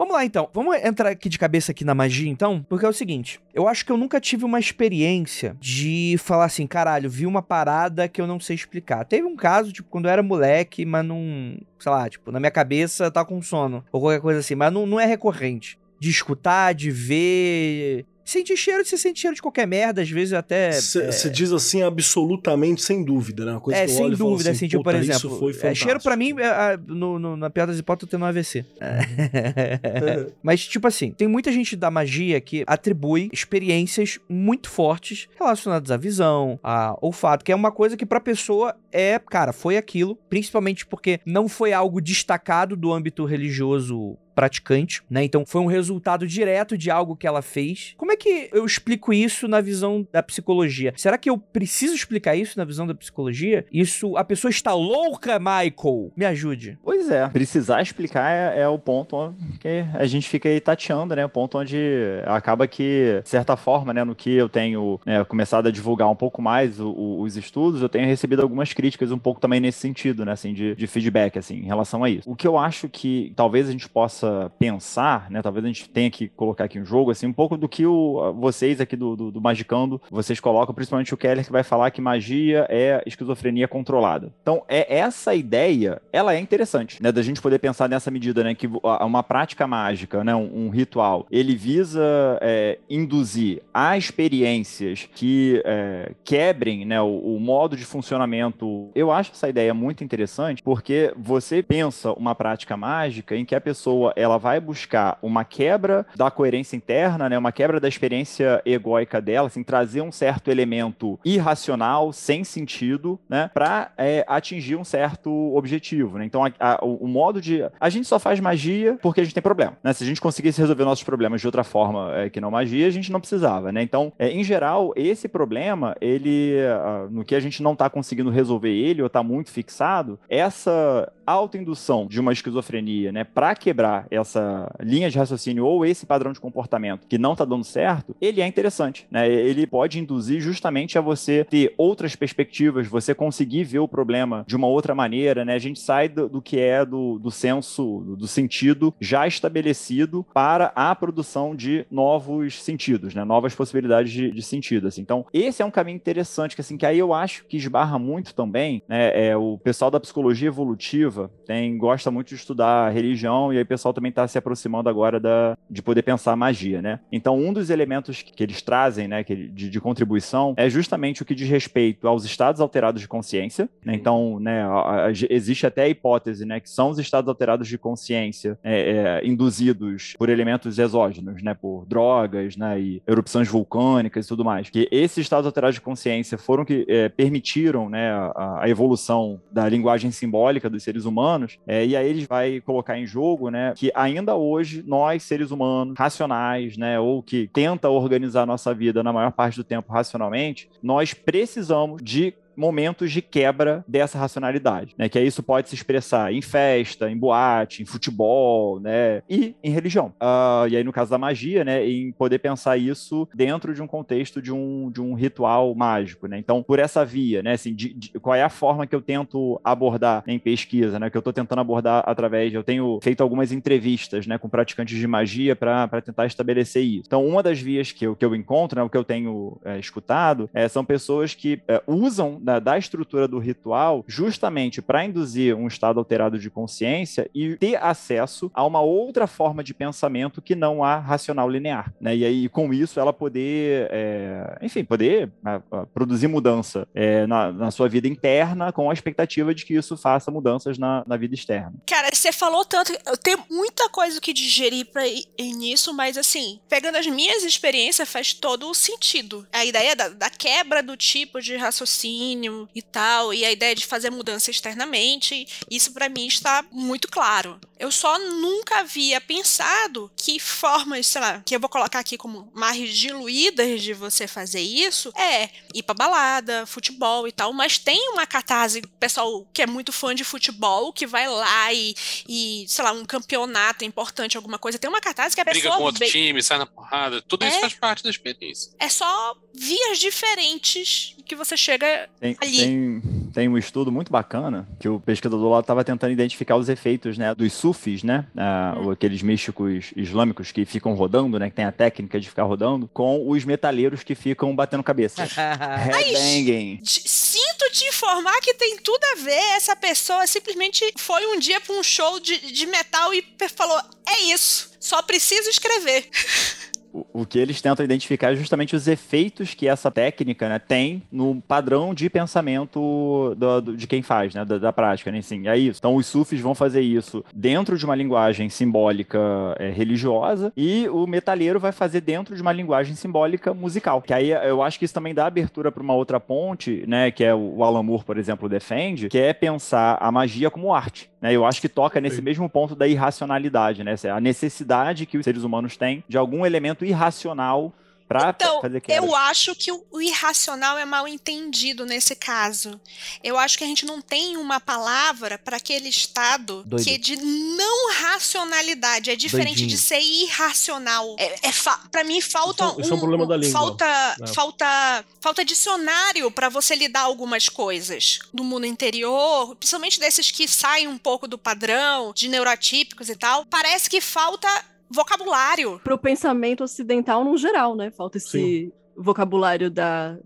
Vamos 0.00 0.14
lá 0.14 0.24
então, 0.24 0.48
vamos 0.54 0.82
entrar 0.82 1.10
aqui 1.10 1.28
de 1.28 1.38
cabeça 1.38 1.72
aqui 1.72 1.84
na 1.84 1.94
magia 1.94 2.30
então, 2.30 2.64
porque 2.70 2.86
é 2.86 2.88
o 2.88 2.92
seguinte, 2.92 3.38
eu 3.52 3.68
acho 3.68 3.84
que 3.84 3.92
eu 3.92 3.98
nunca 3.98 4.18
tive 4.18 4.46
uma 4.46 4.58
experiência 4.58 5.54
de 5.60 6.16
falar 6.16 6.46
assim, 6.46 6.66
caralho, 6.66 7.10
vi 7.10 7.26
uma 7.26 7.42
parada 7.42 8.08
que 8.08 8.18
eu 8.18 8.26
não 8.26 8.40
sei 8.40 8.56
explicar. 8.56 9.04
Teve 9.04 9.26
um 9.26 9.36
caso, 9.36 9.70
tipo, 9.70 9.90
quando 9.90 10.06
eu 10.06 10.10
era 10.10 10.22
moleque, 10.22 10.86
mas 10.86 11.04
não, 11.04 11.54
sei 11.78 11.92
lá, 11.92 12.08
tipo, 12.08 12.32
na 12.32 12.40
minha 12.40 12.50
cabeça 12.50 13.10
tá 13.10 13.26
com 13.26 13.42
sono, 13.42 13.84
ou 13.92 14.00
qualquer 14.00 14.22
coisa 14.22 14.40
assim, 14.40 14.54
mas 14.54 14.72
não, 14.72 14.86
não 14.86 14.98
é 14.98 15.04
recorrente 15.04 15.78
de 16.00 16.08
escutar, 16.08 16.72
de 16.72 16.90
ver, 16.90 18.06
Sentir 18.30 18.56
cheiro, 18.56 18.84
você 18.84 18.96
sente 18.96 19.18
cheiro 19.18 19.34
de 19.34 19.42
qualquer 19.42 19.66
merda, 19.66 20.02
às 20.02 20.08
vezes 20.08 20.32
até. 20.32 20.70
Você 20.70 21.00
é... 21.00 21.30
diz 21.32 21.50
assim, 21.50 21.82
absolutamente, 21.82 22.80
sem 22.80 23.02
dúvida, 23.02 23.44
né? 23.44 23.50
Uma 23.50 23.60
coisa 23.60 23.80
é, 23.80 23.86
que 23.86 23.90
eu 23.90 23.96
sem 23.96 24.10
dúvida, 24.10 24.50
assim, 24.52 24.68
tipo, 24.68 24.84
por 24.84 24.94
exemplo. 24.94 25.50
É, 25.64 25.74
cheiro 25.74 25.98
pra 26.00 26.16
mim, 26.16 26.36
é, 26.38 26.78
no, 26.86 27.18
no, 27.18 27.36
na 27.36 27.50
pior 27.50 27.66
das 27.66 27.80
hipóteses, 27.80 28.04
eu 28.04 28.10
tenho 28.10 28.22
um 28.22 28.26
AVC. 28.26 28.64
Uhum. 28.80 30.30
Mas, 30.44 30.64
tipo 30.64 30.86
assim, 30.86 31.10
tem 31.10 31.26
muita 31.26 31.50
gente 31.50 31.74
da 31.74 31.90
magia 31.90 32.40
que 32.40 32.62
atribui 32.68 33.30
experiências 33.32 34.20
muito 34.28 34.70
fortes 34.70 35.28
relacionadas 35.36 35.90
à 35.90 35.96
visão, 35.96 36.56
a 36.62 36.96
olfato, 37.02 37.44
que 37.44 37.50
é 37.50 37.56
uma 37.56 37.72
coisa 37.72 37.96
que 37.96 38.06
pra 38.06 38.20
pessoa 38.20 38.76
é, 38.92 39.18
cara, 39.18 39.52
foi 39.52 39.76
aquilo, 39.76 40.14
principalmente 40.28 40.86
porque 40.86 41.18
não 41.26 41.48
foi 41.48 41.72
algo 41.72 42.00
destacado 42.00 42.76
do 42.76 42.92
âmbito 42.92 43.24
religioso 43.24 44.16
praticante, 44.40 45.02
né? 45.10 45.22
Então 45.22 45.44
foi 45.44 45.60
um 45.60 45.66
resultado 45.66 46.26
direto 46.26 46.78
de 46.78 46.90
algo 46.90 47.14
que 47.14 47.26
ela 47.26 47.42
fez. 47.42 47.92
Como 47.98 48.10
é 48.10 48.16
que 48.16 48.48
eu 48.54 48.64
explico 48.64 49.12
isso 49.12 49.46
na 49.46 49.60
visão 49.60 50.06
da 50.10 50.22
psicologia? 50.22 50.94
Será 50.96 51.18
que 51.18 51.28
eu 51.28 51.36
preciso 51.36 51.94
explicar 51.94 52.34
isso 52.36 52.58
na 52.58 52.64
visão 52.64 52.86
da 52.86 52.94
psicologia? 52.94 53.66
Isso, 53.70 54.16
a 54.16 54.24
pessoa 54.24 54.48
está 54.48 54.72
louca, 54.72 55.38
Michael? 55.38 56.10
Me 56.16 56.24
ajude. 56.24 56.78
Pois 56.82 57.10
é, 57.10 57.28
precisar 57.28 57.82
explicar 57.82 58.30
é, 58.30 58.62
é 58.62 58.68
o 58.68 58.78
ponto 58.78 59.34
que 59.60 59.84
a 59.92 60.06
gente 60.06 60.26
fica 60.26 60.48
aí 60.48 60.58
tateando, 60.58 61.14
né? 61.14 61.26
O 61.26 61.28
ponto 61.28 61.58
onde 61.58 61.76
acaba 62.24 62.66
que, 62.66 63.20
de 63.22 63.28
certa 63.28 63.58
forma, 63.58 63.92
né, 63.92 64.04
no 64.04 64.14
que 64.14 64.30
eu 64.30 64.48
tenho 64.48 64.98
né, 65.04 65.22
começado 65.24 65.66
a 65.66 65.70
divulgar 65.70 66.08
um 66.08 66.16
pouco 66.16 66.40
mais 66.40 66.80
o, 66.80 66.88
o, 66.88 67.20
os 67.20 67.36
estudos, 67.36 67.82
eu 67.82 67.90
tenho 67.90 68.06
recebido 68.06 68.40
algumas 68.40 68.72
críticas 68.72 69.12
um 69.12 69.18
pouco 69.18 69.38
também 69.38 69.60
nesse 69.60 69.80
sentido, 69.80 70.24
né? 70.24 70.32
Assim, 70.32 70.54
de, 70.54 70.74
de 70.74 70.86
feedback, 70.86 71.38
assim, 71.38 71.56
em 71.56 71.66
relação 71.66 72.02
a 72.02 72.08
isso. 72.08 72.30
O 72.30 72.34
que 72.34 72.48
eu 72.48 72.56
acho 72.56 72.88
que 72.88 73.34
talvez 73.36 73.68
a 73.68 73.72
gente 73.72 73.86
possa 73.86 74.29
pensar, 74.58 75.30
né? 75.30 75.42
Talvez 75.42 75.64
a 75.64 75.68
gente 75.68 75.88
tenha 75.88 76.10
que 76.10 76.28
colocar 76.28 76.64
aqui 76.64 76.78
um 76.78 76.84
jogo, 76.84 77.10
assim, 77.10 77.26
um 77.26 77.32
pouco 77.32 77.56
do 77.56 77.68
que 77.68 77.86
o, 77.86 78.32
vocês 78.34 78.80
aqui 78.80 78.96
do, 78.96 79.16
do, 79.16 79.30
do 79.30 79.40
Magicando, 79.40 80.00
vocês 80.10 80.40
colocam, 80.40 80.74
principalmente 80.74 81.12
o 81.14 81.16
Keller, 81.16 81.44
que 81.44 81.52
vai 81.52 81.62
falar 81.62 81.90
que 81.90 82.00
magia 82.00 82.66
é 82.68 83.02
esquizofrenia 83.06 83.68
controlada. 83.68 84.32
Então, 84.42 84.62
é 84.68 84.98
essa 84.98 85.34
ideia, 85.34 86.00
ela 86.12 86.34
é 86.34 86.38
interessante, 86.38 87.02
né? 87.02 87.12
Da 87.12 87.22
gente 87.22 87.40
poder 87.40 87.58
pensar 87.58 87.88
nessa 87.88 88.10
medida, 88.10 88.44
né? 88.44 88.54
Que 88.54 88.68
uma 88.82 89.22
prática 89.22 89.66
mágica, 89.66 90.24
né? 90.24 90.34
Um, 90.34 90.66
um 90.66 90.70
ritual, 90.70 91.26
ele 91.30 91.54
visa 91.54 92.38
é, 92.40 92.78
induzir 92.88 93.62
a 93.72 93.96
experiências 93.96 95.08
que 95.14 95.62
é, 95.64 96.12
quebrem, 96.24 96.84
né? 96.84 97.00
O, 97.00 97.36
o 97.36 97.40
modo 97.40 97.76
de 97.76 97.84
funcionamento. 97.84 98.90
Eu 98.94 99.10
acho 99.10 99.32
essa 99.32 99.48
ideia 99.48 99.72
muito 99.74 100.04
interessante, 100.04 100.62
porque 100.62 101.12
você 101.16 101.62
pensa 101.62 102.12
uma 102.12 102.34
prática 102.34 102.76
mágica 102.76 103.36
em 103.36 103.44
que 103.44 103.54
a 103.54 103.60
pessoa 103.60 104.12
ela 104.20 104.38
vai 104.38 104.60
buscar 104.60 105.18
uma 105.22 105.44
quebra 105.44 106.06
da 106.14 106.30
coerência 106.30 106.76
interna, 106.76 107.28
né, 107.28 107.38
uma 107.38 107.52
quebra 107.52 107.80
da 107.80 107.88
experiência 107.88 108.62
egóica 108.64 109.20
dela, 109.20 109.46
assim, 109.46 109.62
trazer 109.62 110.00
um 110.00 110.12
certo 110.12 110.50
elemento 110.50 111.18
irracional, 111.24 112.12
sem 112.12 112.44
sentido, 112.44 113.18
né, 113.28 113.50
para 113.52 113.92
é, 113.96 114.24
atingir 114.28 114.76
um 114.76 114.84
certo 114.84 115.30
objetivo. 115.54 116.18
Né? 116.18 116.24
Então, 116.24 116.44
a, 116.44 116.52
a, 116.58 116.84
o, 116.84 117.04
o, 117.04 117.08
modo 117.08 117.40
de. 117.40 117.62
A 117.78 117.88
gente 117.88 118.06
só 118.06 118.18
faz 118.18 118.40
magia 118.40 118.98
porque 119.00 119.20
a 119.20 119.24
gente 119.24 119.34
tem 119.34 119.42
problema. 119.42 119.76
Né? 119.82 119.92
Se 119.92 120.04
a 120.04 120.06
gente 120.06 120.20
conseguisse 120.20 120.60
resolver 120.60 120.84
nossos 120.84 121.04
problemas 121.04 121.40
de 121.40 121.46
outra 121.46 121.64
forma 121.64 122.14
é, 122.14 122.30
que 122.30 122.40
não 122.40 122.50
magia, 122.50 122.86
a 122.86 122.90
gente 122.90 123.12
não 123.12 123.20
precisava. 123.20 123.72
Né? 123.72 123.82
Então, 123.82 124.12
é, 124.18 124.30
em 124.30 124.44
geral, 124.44 124.92
esse 124.96 125.28
problema, 125.28 125.96
ele. 126.00 126.54
Uh, 126.60 127.10
no 127.10 127.24
que 127.24 127.34
a 127.34 127.40
gente 127.40 127.62
não 127.62 127.72
está 127.72 127.88
conseguindo 127.88 128.30
resolver 128.30 128.70
ele, 128.70 129.02
ou 129.02 129.06
está 129.06 129.22
muito 129.22 129.50
fixado, 129.50 130.18
essa 130.28 131.12
autoindução 131.26 132.06
de 132.06 132.20
uma 132.20 132.32
esquizofrenia, 132.32 133.12
né, 133.12 133.24
para 133.24 133.54
quebrar 133.54 133.99
essa 134.10 134.70
linha 134.80 135.10
de 135.10 135.18
raciocínio 135.18 135.64
ou 135.64 135.84
esse 135.84 136.06
padrão 136.06 136.32
de 136.32 136.40
comportamento 136.40 137.06
que 137.06 137.18
não 137.18 137.32
está 137.32 137.44
dando 137.44 137.64
certo, 137.64 138.14
ele 138.20 138.40
é 138.40 138.46
interessante, 138.46 139.06
né? 139.10 139.28
Ele 139.28 139.66
pode 139.66 139.98
induzir 139.98 140.40
justamente 140.40 140.98
a 140.98 141.00
você 141.00 141.44
ter 141.44 141.74
outras 141.76 142.14
perspectivas, 142.16 142.86
você 142.86 143.14
conseguir 143.14 143.64
ver 143.64 143.78
o 143.78 143.88
problema 143.88 144.44
de 144.46 144.56
uma 144.56 144.66
outra 144.66 144.94
maneira, 144.94 145.44
né? 145.44 145.54
A 145.54 145.58
gente 145.58 145.80
sai 145.80 146.08
do, 146.08 146.28
do 146.28 146.42
que 146.42 146.58
é 146.58 146.84
do, 146.84 147.18
do 147.18 147.30
senso, 147.30 148.02
do, 148.06 148.16
do 148.16 148.26
sentido 148.26 148.94
já 149.00 149.26
estabelecido 149.26 150.24
para 150.32 150.72
a 150.74 150.94
produção 150.94 151.54
de 151.54 151.86
novos 151.90 152.62
sentidos, 152.62 153.14
né? 153.14 153.24
Novas 153.24 153.54
possibilidades 153.54 154.12
de, 154.12 154.30
de 154.30 154.42
sentido, 154.42 154.88
assim. 154.88 155.02
Então, 155.02 155.26
esse 155.32 155.62
é 155.62 155.64
um 155.64 155.70
caminho 155.70 155.96
interessante, 155.96 156.54
que 156.54 156.60
assim, 156.60 156.76
que 156.76 156.86
aí 156.86 156.98
eu 156.98 157.12
acho 157.12 157.44
que 157.46 157.56
esbarra 157.56 157.98
muito 157.98 158.34
também, 158.34 158.82
né? 158.88 159.28
É, 159.28 159.36
o 159.36 159.58
pessoal 159.58 159.90
da 159.90 160.00
psicologia 160.00 160.48
evolutiva 160.48 161.30
tem, 161.46 161.76
gosta 161.76 162.10
muito 162.10 162.28
de 162.28 162.34
estudar 162.34 162.92
religião, 162.92 163.52
e 163.52 163.56
aí 163.56 163.62
o 163.62 163.66
pessoal 163.66 163.89
também 163.92 164.10
está 164.10 164.26
se 164.26 164.38
aproximando 164.38 164.88
agora 164.88 165.20
da, 165.20 165.56
de 165.68 165.82
poder 165.82 166.02
pensar 166.02 166.36
magia, 166.36 166.82
né? 166.82 167.00
Então, 167.12 167.38
um 167.38 167.52
dos 167.52 167.70
elementos 167.70 168.22
que, 168.22 168.42
eles 168.42 168.62
trazem, 168.62 169.08
né, 169.08 169.22
que, 169.22 169.34
de, 169.34 169.68
de, 169.68 169.80
contribuição, 169.80 170.54
é 170.56 170.68
justamente 170.68 171.22
o 171.22 171.24
que 171.24 171.34
diz 171.34 171.48
respeito 171.48 172.08
aos 172.08 172.24
estados 172.24 172.60
alterados 172.60 173.00
de 173.00 173.08
consciência. 173.08 173.68
Né? 173.84 173.94
Então, 173.94 174.38
né, 174.40 174.62
a, 174.62 175.06
a, 175.06 175.10
existe 175.10 175.66
até 175.66 175.82
a 175.82 175.88
hipótese, 175.88 176.44
né, 176.44 176.60
que 176.60 176.70
são 176.70 176.90
os 176.90 176.98
estados 176.98 177.28
alterados 177.28 177.68
de 177.68 177.78
consciência 177.78 178.58
é, 178.62 179.20
é, 179.22 179.26
induzidos 179.26 180.14
por 180.18 180.28
elementos 180.28 180.78
exógenos, 180.78 181.42
né, 181.42 181.54
por 181.54 181.84
drogas, 181.86 182.56
né, 182.56 182.80
e 182.80 183.02
erupções 183.06 183.48
vulcânicas 183.48 184.24
e 184.26 184.28
tudo 184.28 184.44
mais. 184.44 184.70
Que 184.70 184.88
esses 184.90 185.18
estados 185.18 185.46
alterados 185.46 185.74
de 185.74 185.80
consciência 185.80 186.38
foram 186.38 186.64
que 186.64 186.84
é, 186.88 187.08
permitiram, 187.08 187.88
né, 187.88 188.10
a, 188.10 188.60
a, 188.62 188.68
evolução 188.68 189.40
da 189.50 189.68
linguagem 189.68 190.10
simbólica 190.10 190.70
dos 190.70 190.82
seres 190.82 191.04
humanos. 191.04 191.58
É, 191.66 191.84
e 191.84 191.96
aí 191.96 192.08
ele 192.08 192.26
vai 192.26 192.60
colocar 192.60 192.98
em 192.98 193.06
jogo, 193.06 193.50
né, 193.50 193.72
que 193.80 193.90
ainda 193.94 194.36
hoje 194.36 194.84
nós 194.86 195.22
seres 195.22 195.50
humanos 195.50 195.94
racionais, 195.96 196.76
né, 196.76 197.00
ou 197.00 197.22
que 197.22 197.48
tenta 197.50 197.88
organizar 197.88 198.44
nossa 198.44 198.74
vida 198.74 199.02
na 199.02 199.10
maior 199.10 199.32
parte 199.32 199.56
do 199.56 199.64
tempo 199.64 199.90
racionalmente, 199.90 200.68
nós 200.82 201.14
precisamos 201.14 202.02
de 202.02 202.34
momentos 202.60 203.10
de 203.10 203.22
quebra 203.22 203.82
dessa 203.88 204.18
racionalidade, 204.18 204.94
né? 204.96 205.08
Que 205.08 205.18
aí 205.18 205.26
isso 205.26 205.42
pode 205.42 205.68
se 205.68 205.74
expressar 205.74 206.32
em 206.32 206.42
festa, 206.42 207.10
em 207.10 207.16
boate, 207.16 207.82
em 207.82 207.86
futebol, 207.86 208.78
né? 208.78 209.22
E 209.28 209.54
em 209.64 209.70
religião. 209.70 210.12
Uh, 210.20 210.68
e 210.68 210.76
aí 210.76 210.84
no 210.84 210.92
caso 210.92 211.10
da 211.10 211.18
magia, 211.18 211.64
né? 211.64 211.84
Em 211.88 212.12
poder 212.12 212.38
pensar 212.38 212.76
isso 212.76 213.26
dentro 213.34 213.74
de 213.74 213.80
um 213.80 213.86
contexto 213.86 214.42
de 214.42 214.52
um, 214.52 214.90
de 214.90 215.00
um 215.00 215.14
ritual 215.14 215.74
mágico, 215.74 216.26
né? 216.26 216.38
Então, 216.38 216.62
por 216.62 216.78
essa 216.78 217.04
via, 217.04 217.42
né? 217.42 217.52
Assim, 217.52 217.74
de, 217.74 217.94
de, 217.94 218.20
qual 218.20 218.34
é 218.34 218.42
a 218.42 218.50
forma 218.50 218.86
que 218.86 218.94
eu 218.94 219.00
tento 219.00 219.58
abordar 219.64 220.22
em 220.26 220.38
pesquisa, 220.38 220.98
né? 220.98 221.08
Que 221.08 221.16
eu 221.16 221.20
estou 221.20 221.32
tentando 221.32 221.60
abordar 221.60 222.04
através, 222.06 222.52
eu 222.52 222.62
tenho 222.62 222.98
feito 223.02 223.22
algumas 223.22 223.52
entrevistas, 223.52 224.26
né? 224.26 224.36
Com 224.36 224.48
praticantes 224.48 224.98
de 224.98 225.06
magia 225.06 225.56
para 225.56 226.02
tentar 226.02 226.26
estabelecer 226.26 226.82
isso. 226.82 227.04
Então, 227.06 227.26
uma 227.26 227.42
das 227.42 227.58
vias 227.58 227.90
que 227.90 228.06
eu, 228.06 228.14
que 228.14 228.24
eu 228.24 228.34
encontro, 228.34 228.78
né? 228.78 228.84
O 228.84 228.90
que 228.90 228.98
eu 228.98 229.04
tenho 229.04 229.58
é, 229.64 229.78
escutado, 229.78 230.50
é, 230.52 230.68
são 230.68 230.84
pessoas 230.84 231.34
que 231.34 231.62
é, 231.66 231.82
usam 231.86 232.38
da, 232.50 232.58
da 232.58 232.78
estrutura 232.78 233.28
do 233.28 233.38
ritual 233.38 234.04
justamente 234.08 234.82
para 234.82 235.04
induzir 235.04 235.54
um 235.54 235.68
estado 235.68 236.00
alterado 236.00 236.38
de 236.38 236.50
consciência 236.50 237.30
e 237.32 237.56
ter 237.56 237.76
acesso 237.76 238.50
a 238.52 238.64
uma 238.64 238.80
outra 238.80 239.26
forma 239.26 239.62
de 239.62 239.72
pensamento 239.72 240.42
que 240.42 240.56
não 240.56 240.82
a 240.82 240.96
racional 240.98 241.48
linear. 241.48 241.92
Né? 242.00 242.16
E 242.16 242.24
aí, 242.24 242.48
com 242.48 242.72
isso, 242.74 242.98
ela 242.98 243.12
poder, 243.12 243.88
é, 243.90 244.58
enfim, 244.62 244.84
poder 244.84 245.30
a, 245.44 245.60
a, 245.70 245.86
produzir 245.86 246.26
mudança 246.26 246.88
é, 246.94 247.26
na, 247.26 247.52
na, 247.52 247.70
sua 247.70 247.88
vida 247.88 248.08
interna 248.08 248.72
com 248.72 248.90
a 248.90 248.92
expectativa 248.92 249.54
de 249.54 249.64
que 249.64 249.74
isso 249.74 249.96
faça 249.96 250.30
mudanças 250.30 250.76
na, 250.76 251.04
na 251.06 251.16
vida 251.16 251.34
externa. 251.34 251.74
Cara, 251.86 252.08
você 252.12 252.32
falou 252.32 252.64
tanto, 252.64 252.92
eu 253.06 253.16
tenho 253.16 253.38
muita 253.48 253.88
coisa 253.88 254.20
que 254.20 254.32
digerir 254.32 254.86
ir, 255.06 255.24
ir 255.38 255.52
nisso, 255.54 255.94
mas 255.94 256.16
assim, 256.16 256.60
pegando 256.68 256.96
as 256.96 257.06
minhas 257.06 257.44
experiências, 257.44 258.08
faz 258.08 258.32
todo 258.32 258.68
o 258.68 258.74
sentido. 258.74 259.46
A 259.52 259.64
ideia 259.64 259.94
da, 259.94 260.08
da 260.08 260.30
quebra 260.30 260.82
do 260.82 260.96
tipo 260.96 261.40
de 261.40 261.56
raciocínio 261.56 262.39
raciocínio 262.40 262.68
e 262.74 262.82
tal, 262.82 263.34
e 263.34 263.44
a 263.44 263.52
ideia 263.52 263.74
de 263.74 263.86
fazer 263.86 264.10
mudança 264.10 264.50
externamente, 264.50 265.46
isso 265.70 265.92
para 265.92 266.08
mim 266.08 266.26
está 266.26 266.64
muito 266.72 267.08
claro. 267.08 267.60
Eu 267.80 267.90
só 267.90 268.18
nunca 268.18 268.80
havia 268.80 269.18
pensado 269.22 270.12
que 270.14 270.38
formas, 270.38 271.06
sei 271.06 271.18
lá, 271.18 271.42
que 271.46 271.56
eu 271.56 271.58
vou 271.58 271.68
colocar 271.68 271.98
aqui 271.98 272.18
como 272.18 272.50
mais 272.54 272.94
diluídas 272.94 273.80
de 273.80 273.94
você 273.94 274.28
fazer 274.28 274.60
isso 274.60 275.10
é 275.16 275.48
ir 275.74 275.82
pra 275.82 275.94
balada, 275.94 276.66
futebol 276.66 277.26
e 277.26 277.32
tal, 277.32 277.54
mas 277.54 277.78
tem 277.78 278.10
uma 278.10 278.26
catarse, 278.26 278.82
pessoal 279.00 279.48
que 279.50 279.62
é 279.62 279.66
muito 279.66 279.92
fã 279.92 280.14
de 280.14 280.24
futebol, 280.24 280.92
que 280.92 281.06
vai 281.06 281.26
lá 281.26 281.72
e, 281.72 281.94
e 282.28 282.66
sei 282.68 282.84
lá, 282.84 282.92
um 282.92 283.06
campeonato 283.06 283.82
importante, 283.82 284.36
alguma 284.36 284.58
coisa, 284.58 284.78
tem 284.78 284.90
uma 284.90 285.00
catarse 285.00 285.34
que 285.34 285.40
a 285.40 285.44
Briga 285.44 285.60
pessoa. 285.60 285.78
com 285.78 285.84
outro 285.84 286.06
time, 286.06 286.42
sai 286.42 286.58
na 286.58 286.66
porrada, 286.66 287.22
tudo 287.22 287.46
é, 287.46 287.48
isso 287.48 287.60
faz 287.60 287.72
parte 287.72 288.02
da 288.02 288.10
experiência. 288.10 288.72
É 288.78 288.90
só 288.90 289.34
vias 289.54 289.98
diferentes 289.98 291.16
que 291.24 291.34
você 291.34 291.56
chega 291.56 292.10
tem, 292.20 292.36
ali. 292.42 292.58
Tem, 292.58 293.19
tem 293.32 293.48
um 293.48 293.56
estudo 293.56 293.90
muito 293.92 294.10
bacana 294.10 294.68
que 294.78 294.88
o 294.88 295.00
pesquisador 295.00 295.50
lá 295.50 295.60
estava 295.60 295.84
tentando 295.84 296.12
identificar 296.12 296.56
os 296.56 296.68
efeitos 296.68 297.16
né, 297.16 297.34
dos 297.34 297.52
sufis, 297.52 298.02
né? 298.02 298.26
hum. 298.36 298.90
Aqueles 298.90 299.22
místicos 299.22 299.92
islâmicos 299.96 300.52
que 300.52 300.64
ficam 300.64 300.94
rodando, 300.94 301.38
né? 301.38 301.48
Que 301.50 301.56
tem 301.56 301.64
a 301.64 301.72
técnica 301.72 302.20
de 302.20 302.28
ficar 302.28 302.44
rodando, 302.44 302.88
com 302.92 303.28
os 303.28 303.44
metaleiros 303.44 304.02
que 304.02 304.14
ficam 304.14 304.54
batendo 304.54 304.82
cabeça. 304.82 305.24
Headbanging. 305.30 306.80
Sinto 306.84 307.70
te 307.72 307.84
informar 307.84 308.40
que 308.40 308.54
tem 308.54 308.76
tudo 308.78 309.04
a 309.12 309.22
ver. 309.22 309.56
Essa 309.56 309.76
pessoa 309.76 310.26
simplesmente 310.26 310.84
foi 310.96 311.26
um 311.26 311.38
dia 311.38 311.60
para 311.60 311.74
um 311.74 311.82
show 311.82 312.20
de, 312.20 312.52
de 312.52 312.66
metal 312.66 313.12
e 313.14 313.24
falou: 313.54 313.80
é 314.06 314.32
isso, 314.32 314.70
só 314.80 315.02
preciso 315.02 315.48
escrever. 315.48 316.08
o, 316.92 317.26
que 317.26 317.38
eles 317.38 317.60
tentam 317.60 317.84
identificar 317.84 318.32
é 318.32 318.36
justamente 318.36 318.74
os 318.74 318.88
efeitos 318.88 319.54
que 319.54 319.68
essa 319.68 319.90
técnica 319.90 320.48
né, 320.48 320.58
tem 320.58 321.02
no 321.10 321.40
padrão 321.40 321.94
de 321.94 322.08
pensamento 322.10 323.34
do, 323.36 323.60
do, 323.60 323.76
de 323.76 323.86
quem 323.86 324.02
faz, 324.02 324.34
né, 324.34 324.44
da, 324.44 324.58
da, 324.58 324.72
prática. 324.72 325.10
Né, 325.10 325.18
assim, 325.18 325.46
é 325.48 325.56
isso. 325.56 325.78
Então, 325.78 325.94
os 325.94 326.06
sufis 326.06 326.40
vão 326.40 326.54
fazer 326.54 326.80
isso 326.80 327.24
dentro 327.34 327.78
de 327.78 327.84
uma 327.84 327.94
linguagem 327.94 328.48
simbólica 328.48 329.18
é, 329.58 329.70
religiosa 329.70 330.52
e 330.56 330.88
o 330.88 331.06
metalheiro 331.06 331.60
vai 331.60 331.72
fazer 331.72 332.00
dentro 332.00 332.34
de 332.34 332.42
uma 332.42 332.52
linguagem 332.52 332.94
simbólica 332.94 333.54
musical. 333.54 334.02
Que 334.02 334.12
aí 334.12 334.30
eu 334.30 334.62
acho 334.62 334.78
que 334.78 334.84
isso 334.84 334.94
também 334.94 335.14
dá 335.14 335.26
abertura 335.26 335.70
para 335.70 335.82
uma 335.82 335.94
outra 335.94 336.18
ponte, 336.18 336.84
né, 336.86 337.10
que 337.10 337.24
é 337.24 337.34
o 337.34 337.62
Alan 337.62 337.82
Moore, 337.82 338.04
por 338.04 338.18
exemplo, 338.18 338.48
defende, 338.48 339.08
que 339.08 339.18
é 339.18 339.32
pensar 339.32 339.98
a 340.00 340.10
magia 340.10 340.50
como 340.50 340.74
arte. 340.74 341.10
Né? 341.20 341.32
Eu 341.34 341.44
acho 341.44 341.60
que 341.60 341.68
toca 341.68 342.00
nesse 342.00 342.22
mesmo 342.22 342.48
ponto 342.48 342.74
da 342.74 342.88
irracionalidade, 342.88 343.84
né? 343.84 343.94
A 344.12 344.20
necessidade 344.20 345.04
que 345.04 345.18
os 345.18 345.24
seres 345.24 345.42
humanos 345.42 345.76
têm 345.76 346.02
de 346.08 346.16
algum 346.16 346.46
elemento 346.46 346.79
irracional 346.84 347.74
Pra 348.10 348.34
então, 348.36 348.60
fazer 348.60 348.82
eu 348.88 349.14
acho 349.14 349.54
que 349.54 349.70
o, 349.70 350.02
irracional 350.02 350.76
é 350.76 350.84
mal 350.84 351.06
entendido 351.06 351.86
nesse 351.86 352.16
caso. 352.16 352.80
Eu 353.22 353.38
acho 353.38 353.56
que 353.56 353.62
a 353.62 353.66
gente 353.68 353.86
não 353.86 354.02
tem 354.02 354.36
uma 354.36 354.58
palavra 354.58 355.38
para 355.38 355.58
aquele 355.58 355.88
estado 355.88 356.64
Doido. 356.66 356.84
que 356.84 356.94
é 356.94 356.98
de 356.98 357.14
não 357.14 357.92
racionalidade. 357.92 359.12
É 359.12 359.14
diferente 359.14 359.58
Doidinho. 359.58 359.68
de 359.68 359.78
ser 359.78 360.00
irracional. 360.00 361.14
É, 361.20 361.50
é 361.50 361.52
para 361.92 362.02
mim 362.02 362.20
falta 362.20 362.64
isso, 362.64 362.78
é, 362.78 362.82
isso 362.82 362.90
um, 362.90 362.94
é 362.94 362.96
um 362.96 362.98
problema 362.98 363.26
da 363.28 363.36
língua. 363.36 363.52
Falta, 363.52 364.16
é. 364.20 364.26
falta, 364.26 365.04
falta 365.20 365.44
dicionário 365.44 366.32
para 366.32 366.48
você 366.48 366.74
lidar 366.74 367.02
algumas 367.02 367.48
coisas 367.48 368.18
do 368.34 368.42
mundo 368.42 368.66
interior, 368.66 369.54
principalmente 369.54 370.00
desses 370.00 370.32
que 370.32 370.48
saem 370.48 370.88
um 370.88 370.98
pouco 370.98 371.28
do 371.28 371.38
padrão, 371.38 372.12
de 372.12 372.28
neurotípicos 372.28 373.08
e 373.08 373.14
tal. 373.14 373.46
Parece 373.46 373.88
que 373.88 374.00
falta 374.00 374.48
vocabulário. 374.90 375.80
Pro 375.84 375.96
pensamento 375.96 376.64
ocidental 376.64 377.24
no 377.24 377.36
geral, 377.36 377.76
né? 377.76 377.90
Falta 377.90 378.18
esse 378.18 378.28
Sim. 378.28 378.72
vocabulário 378.96 379.70
da, 379.70 380.18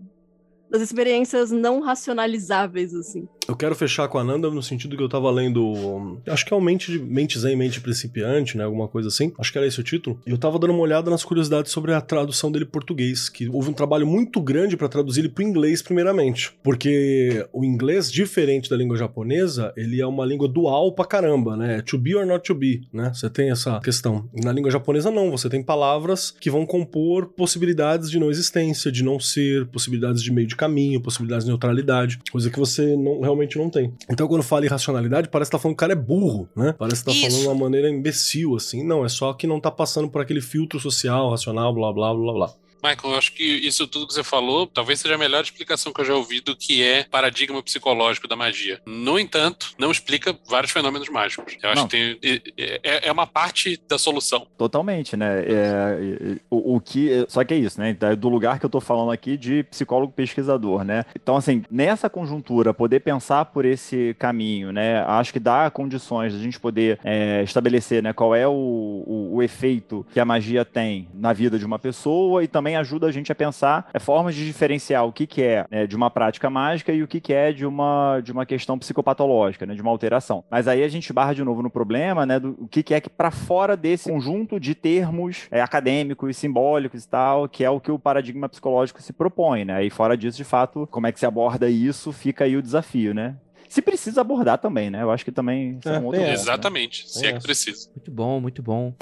das 0.69 0.81
experiências 0.81 1.51
não 1.51 1.81
racionalizáveis, 1.81 2.93
assim. 2.93 3.27
Eu 3.47 3.55
quero 3.55 3.75
fechar 3.75 4.07
com 4.07 4.17
a 4.17 4.23
Nanda 4.23 4.49
no 4.49 4.63
sentido 4.63 4.97
que 4.97 5.03
eu 5.03 5.09
tava 5.09 5.29
lendo. 5.29 6.19
Acho 6.27 6.45
que 6.45 6.53
é 6.53 6.57
o 6.57 6.61
Mente, 6.61 6.97
Mente 6.97 7.37
Zen, 7.37 7.55
Mente 7.55 7.79
Principiante, 7.79 8.57
né? 8.57 8.63
Alguma 8.63 8.87
coisa 8.87 9.09
assim. 9.09 9.31
Acho 9.37 9.51
que 9.51 9.57
era 9.57 9.67
esse 9.67 9.79
o 9.79 9.83
título. 9.83 10.19
E 10.25 10.31
eu 10.31 10.37
tava 10.37 10.57
dando 10.57 10.73
uma 10.73 10.81
olhada 10.81 11.11
nas 11.11 11.23
curiosidades 11.23 11.71
sobre 11.71 11.93
a 11.93 12.01
tradução 12.01 12.51
dele 12.51 12.65
português. 12.65 13.29
Que 13.29 13.47
houve 13.49 13.69
um 13.69 13.73
trabalho 13.73 14.07
muito 14.07 14.41
grande 14.41 14.75
para 14.75 14.89
traduzir 14.89 15.21
ele 15.21 15.29
pro 15.29 15.43
inglês, 15.43 15.81
primeiramente. 15.81 16.53
Porque 16.63 17.45
o 17.53 17.63
inglês, 17.63 18.11
diferente 18.11 18.69
da 18.69 18.75
língua 18.75 18.97
japonesa, 18.97 19.71
ele 19.77 20.01
é 20.01 20.07
uma 20.07 20.25
língua 20.25 20.47
dual 20.47 20.93
pra 20.93 21.05
caramba, 21.05 21.55
né? 21.55 21.81
To 21.83 21.97
be 21.97 22.15
or 22.15 22.25
not 22.25 22.45
to 22.45 22.55
be, 22.55 22.81
né? 22.91 23.11
Você 23.13 23.29
tem 23.29 23.51
essa 23.51 23.79
questão. 23.79 24.27
Na 24.33 24.51
língua 24.51 24.71
japonesa, 24.71 25.11
não. 25.11 25.29
Você 25.31 25.49
tem 25.49 25.61
palavras 25.61 26.31
que 26.31 26.49
vão 26.49 26.65
compor 26.65 27.27
possibilidades 27.27 28.09
de 28.09 28.19
não 28.19 28.31
existência, 28.31 28.91
de 28.91 29.03
não 29.03 29.19
ser, 29.19 29.67
possibilidades 29.67 30.23
de 30.23 30.31
meio 30.31 30.47
de 30.47 30.55
caminho, 30.55 31.01
possibilidades 31.01 31.45
de 31.45 31.51
neutralidade. 31.51 32.19
Coisa 32.31 32.49
que 32.49 32.59
você 32.59 32.95
não 32.95 33.21
realmente 33.21 33.34
realmente 33.35 33.57
não 33.57 33.69
tem. 33.69 33.93
Então, 34.09 34.27
quando 34.27 34.41
fala 34.41 34.65
irracionalidade, 34.65 35.29
parece 35.29 35.51
que 35.51 35.57
tá 35.57 35.61
falando 35.61 35.75
que 35.75 35.83
o 35.83 35.85
cara 35.85 35.93
é 35.93 35.95
burro, 35.95 36.49
né? 36.55 36.73
Parece 36.77 37.03
que 37.03 37.05
tá 37.05 37.11
Isso. 37.11 37.21
falando 37.29 37.41
de 37.41 37.47
uma 37.47 37.55
maneira 37.55 37.89
imbecil, 37.89 38.55
assim. 38.55 38.83
Não, 38.83 39.05
é 39.05 39.09
só 39.09 39.33
que 39.33 39.45
não 39.45 39.59
tá 39.59 39.69
passando 39.69 40.09
por 40.09 40.21
aquele 40.21 40.41
filtro 40.41 40.79
social, 40.79 41.29
racional, 41.29 41.73
blá, 41.73 41.91
blá, 41.93 42.13
blá, 42.13 42.33
blá. 42.33 42.53
Michael, 42.83 43.13
eu 43.13 43.17
acho 43.17 43.33
que 43.33 43.43
isso 43.43 43.87
tudo 43.87 44.07
que 44.07 44.13
você 44.13 44.23
falou 44.23 44.67
talvez 44.67 44.99
seja 44.99 45.15
a 45.15 45.17
melhor 45.17 45.43
explicação 45.43 45.91
que 45.91 46.01
eu 46.01 46.05
já 46.05 46.15
ouvi 46.15 46.39
do 46.39 46.55
que 46.55 46.83
é 46.83 47.03
paradigma 47.03 47.61
psicológico 47.61 48.27
da 48.27 48.35
magia. 48.35 48.81
No 48.85 49.19
entanto, 49.19 49.73
não 49.77 49.91
explica 49.91 50.37
vários 50.47 50.71
fenômenos 50.71 51.09
mágicos. 51.09 51.57
Eu 51.61 51.69
acho 51.69 51.81
Não. 51.81 51.87
que 51.87 52.15
tem, 52.15 52.41
é, 52.57 53.07
é 53.07 53.11
uma 53.11 53.27
parte 53.27 53.79
da 53.87 53.97
solução. 53.97 54.47
Totalmente, 54.57 55.17
né? 55.17 55.43
É, 55.45 56.37
o, 56.49 56.75
o 56.75 56.79
que. 56.79 57.25
Só 57.27 57.43
que 57.43 57.53
é 57.53 57.57
isso, 57.57 57.79
né? 57.79 57.93
Do 58.17 58.29
lugar 58.29 58.59
que 58.59 58.65
eu 58.65 58.69
tô 58.69 58.79
falando 58.79 59.11
aqui 59.11 59.37
de 59.37 59.63
psicólogo 59.63 60.13
pesquisador, 60.13 60.83
né? 60.83 61.05
Então, 61.15 61.35
assim, 61.35 61.63
nessa 61.69 62.09
conjuntura, 62.09 62.73
poder 62.73 62.99
pensar 62.99 63.45
por 63.45 63.65
esse 63.65 64.15
caminho, 64.19 64.71
né? 64.71 65.03
Acho 65.03 65.33
que 65.33 65.39
dá 65.39 65.69
condições 65.69 66.33
de 66.33 66.39
a 66.39 66.43
gente 66.43 66.59
poder 66.59 66.99
é, 67.03 67.41
estabelecer, 67.43 68.03
né? 68.03 68.13
Qual 68.13 68.35
é 68.35 68.47
o, 68.47 68.51
o, 68.51 69.35
o 69.35 69.43
efeito 69.43 70.05
que 70.13 70.19
a 70.19 70.25
magia 70.25 70.63
tem 70.63 71.07
na 71.13 71.33
vida 71.33 71.57
de 71.57 71.65
uma 71.65 71.79
pessoa 71.79 72.43
e 72.43 72.47
também 72.47 72.74
ajuda 72.75 73.07
a 73.07 73.11
gente 73.11 73.31
a 73.31 73.35
pensar 73.35 73.89
é, 73.93 73.99
formas 73.99 74.35
de 74.35 74.45
diferenciar 74.45 75.05
o 75.05 75.11
que, 75.11 75.25
que 75.27 75.41
é 75.41 75.65
né, 75.69 75.87
de 75.87 75.95
uma 75.95 76.09
prática 76.09 76.49
mágica 76.49 76.91
e 76.91 77.01
o 77.03 77.07
que, 77.07 77.19
que 77.19 77.33
é 77.33 77.51
de 77.51 77.65
uma, 77.65 78.19
de 78.21 78.31
uma 78.31 78.45
questão 78.45 78.77
psicopatológica, 78.77 79.65
né? 79.65 79.73
De 79.75 79.81
uma 79.81 79.91
alteração. 79.91 80.43
Mas 80.49 80.67
aí 80.67 80.83
a 80.83 80.87
gente 80.87 81.11
barra 81.13 81.33
de 81.33 81.43
novo 81.43 81.61
no 81.61 81.69
problema, 81.69 82.25
né? 82.25 82.39
Do 82.39 82.55
o 82.59 82.67
que, 82.67 82.81
que 82.83 82.93
é 82.93 83.01
que 83.01 83.09
para 83.09 83.31
fora 83.31 83.75
desse 83.77 84.09
conjunto 84.09 84.59
de 84.59 84.73
termos 84.75 85.47
é, 85.51 85.61
acadêmicos, 85.61 86.37
simbólicos 86.37 87.03
e 87.03 87.07
tal, 87.07 87.47
que 87.49 87.63
é 87.63 87.69
o 87.69 87.79
que 87.79 87.91
o 87.91 87.99
paradigma 87.99 88.47
psicológico 88.49 89.01
se 89.01 89.13
propõe, 89.13 89.65
né? 89.65 89.83
E 89.85 89.89
fora 89.89 90.15
disso, 90.17 90.37
de 90.37 90.43
fato, 90.43 90.87
como 90.91 91.07
é 91.07 91.11
que 91.11 91.19
se 91.19 91.25
aborda 91.25 91.69
isso, 91.69 92.11
fica 92.11 92.43
aí 92.45 92.55
o 92.57 92.61
desafio, 92.61 93.13
né? 93.13 93.35
Se 93.67 93.81
precisa 93.81 94.21
abordar 94.21 94.57
também, 94.59 94.89
né? 94.89 95.01
Eu 95.01 95.11
acho 95.11 95.25
que 95.25 95.31
também 95.31 95.77
isso 95.79 95.89
é, 95.89 95.95
É, 95.95 95.99
um 95.99 96.05
outro 96.05 96.19
ponto, 96.21 96.31
essa. 96.31 96.45
né? 96.45 96.53
Exatamente, 96.53 97.09
se 97.09 97.25
é 97.25 97.31
que 97.31 97.37
essa. 97.37 97.45
precisa. 97.45 97.89
Muito 97.95 98.11
bom, 98.11 98.39
muito 98.39 98.63
bom. 98.63 98.93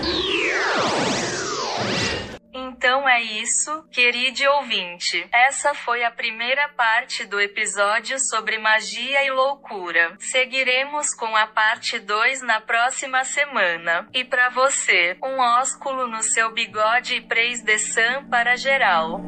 Então 2.83 3.07
é 3.07 3.21
isso, 3.21 3.81
querido 3.93 4.43
ouvinte. 4.57 5.25
Essa 5.31 5.73
foi 5.73 6.03
a 6.03 6.11
primeira 6.11 6.67
parte 6.67 7.23
do 7.23 7.39
episódio 7.39 8.19
sobre 8.19 8.57
magia 8.57 9.23
e 9.23 9.31
loucura. 9.31 10.17
Seguiremos 10.19 11.15
com 11.15 11.33
a 11.33 11.47
parte 11.47 11.97
2 11.97 12.41
na 12.41 12.59
próxima 12.59 13.23
semana. 13.23 14.09
E 14.13 14.25
pra 14.25 14.49
você, 14.49 15.15
um 15.23 15.39
ósculo 15.39 16.07
no 16.07 16.21
seu 16.21 16.51
bigode 16.51 17.15
e 17.15 17.21
praise 17.21 17.63
de 17.63 17.79
Sam 17.79 18.25
para 18.29 18.57
geral. 18.57 19.21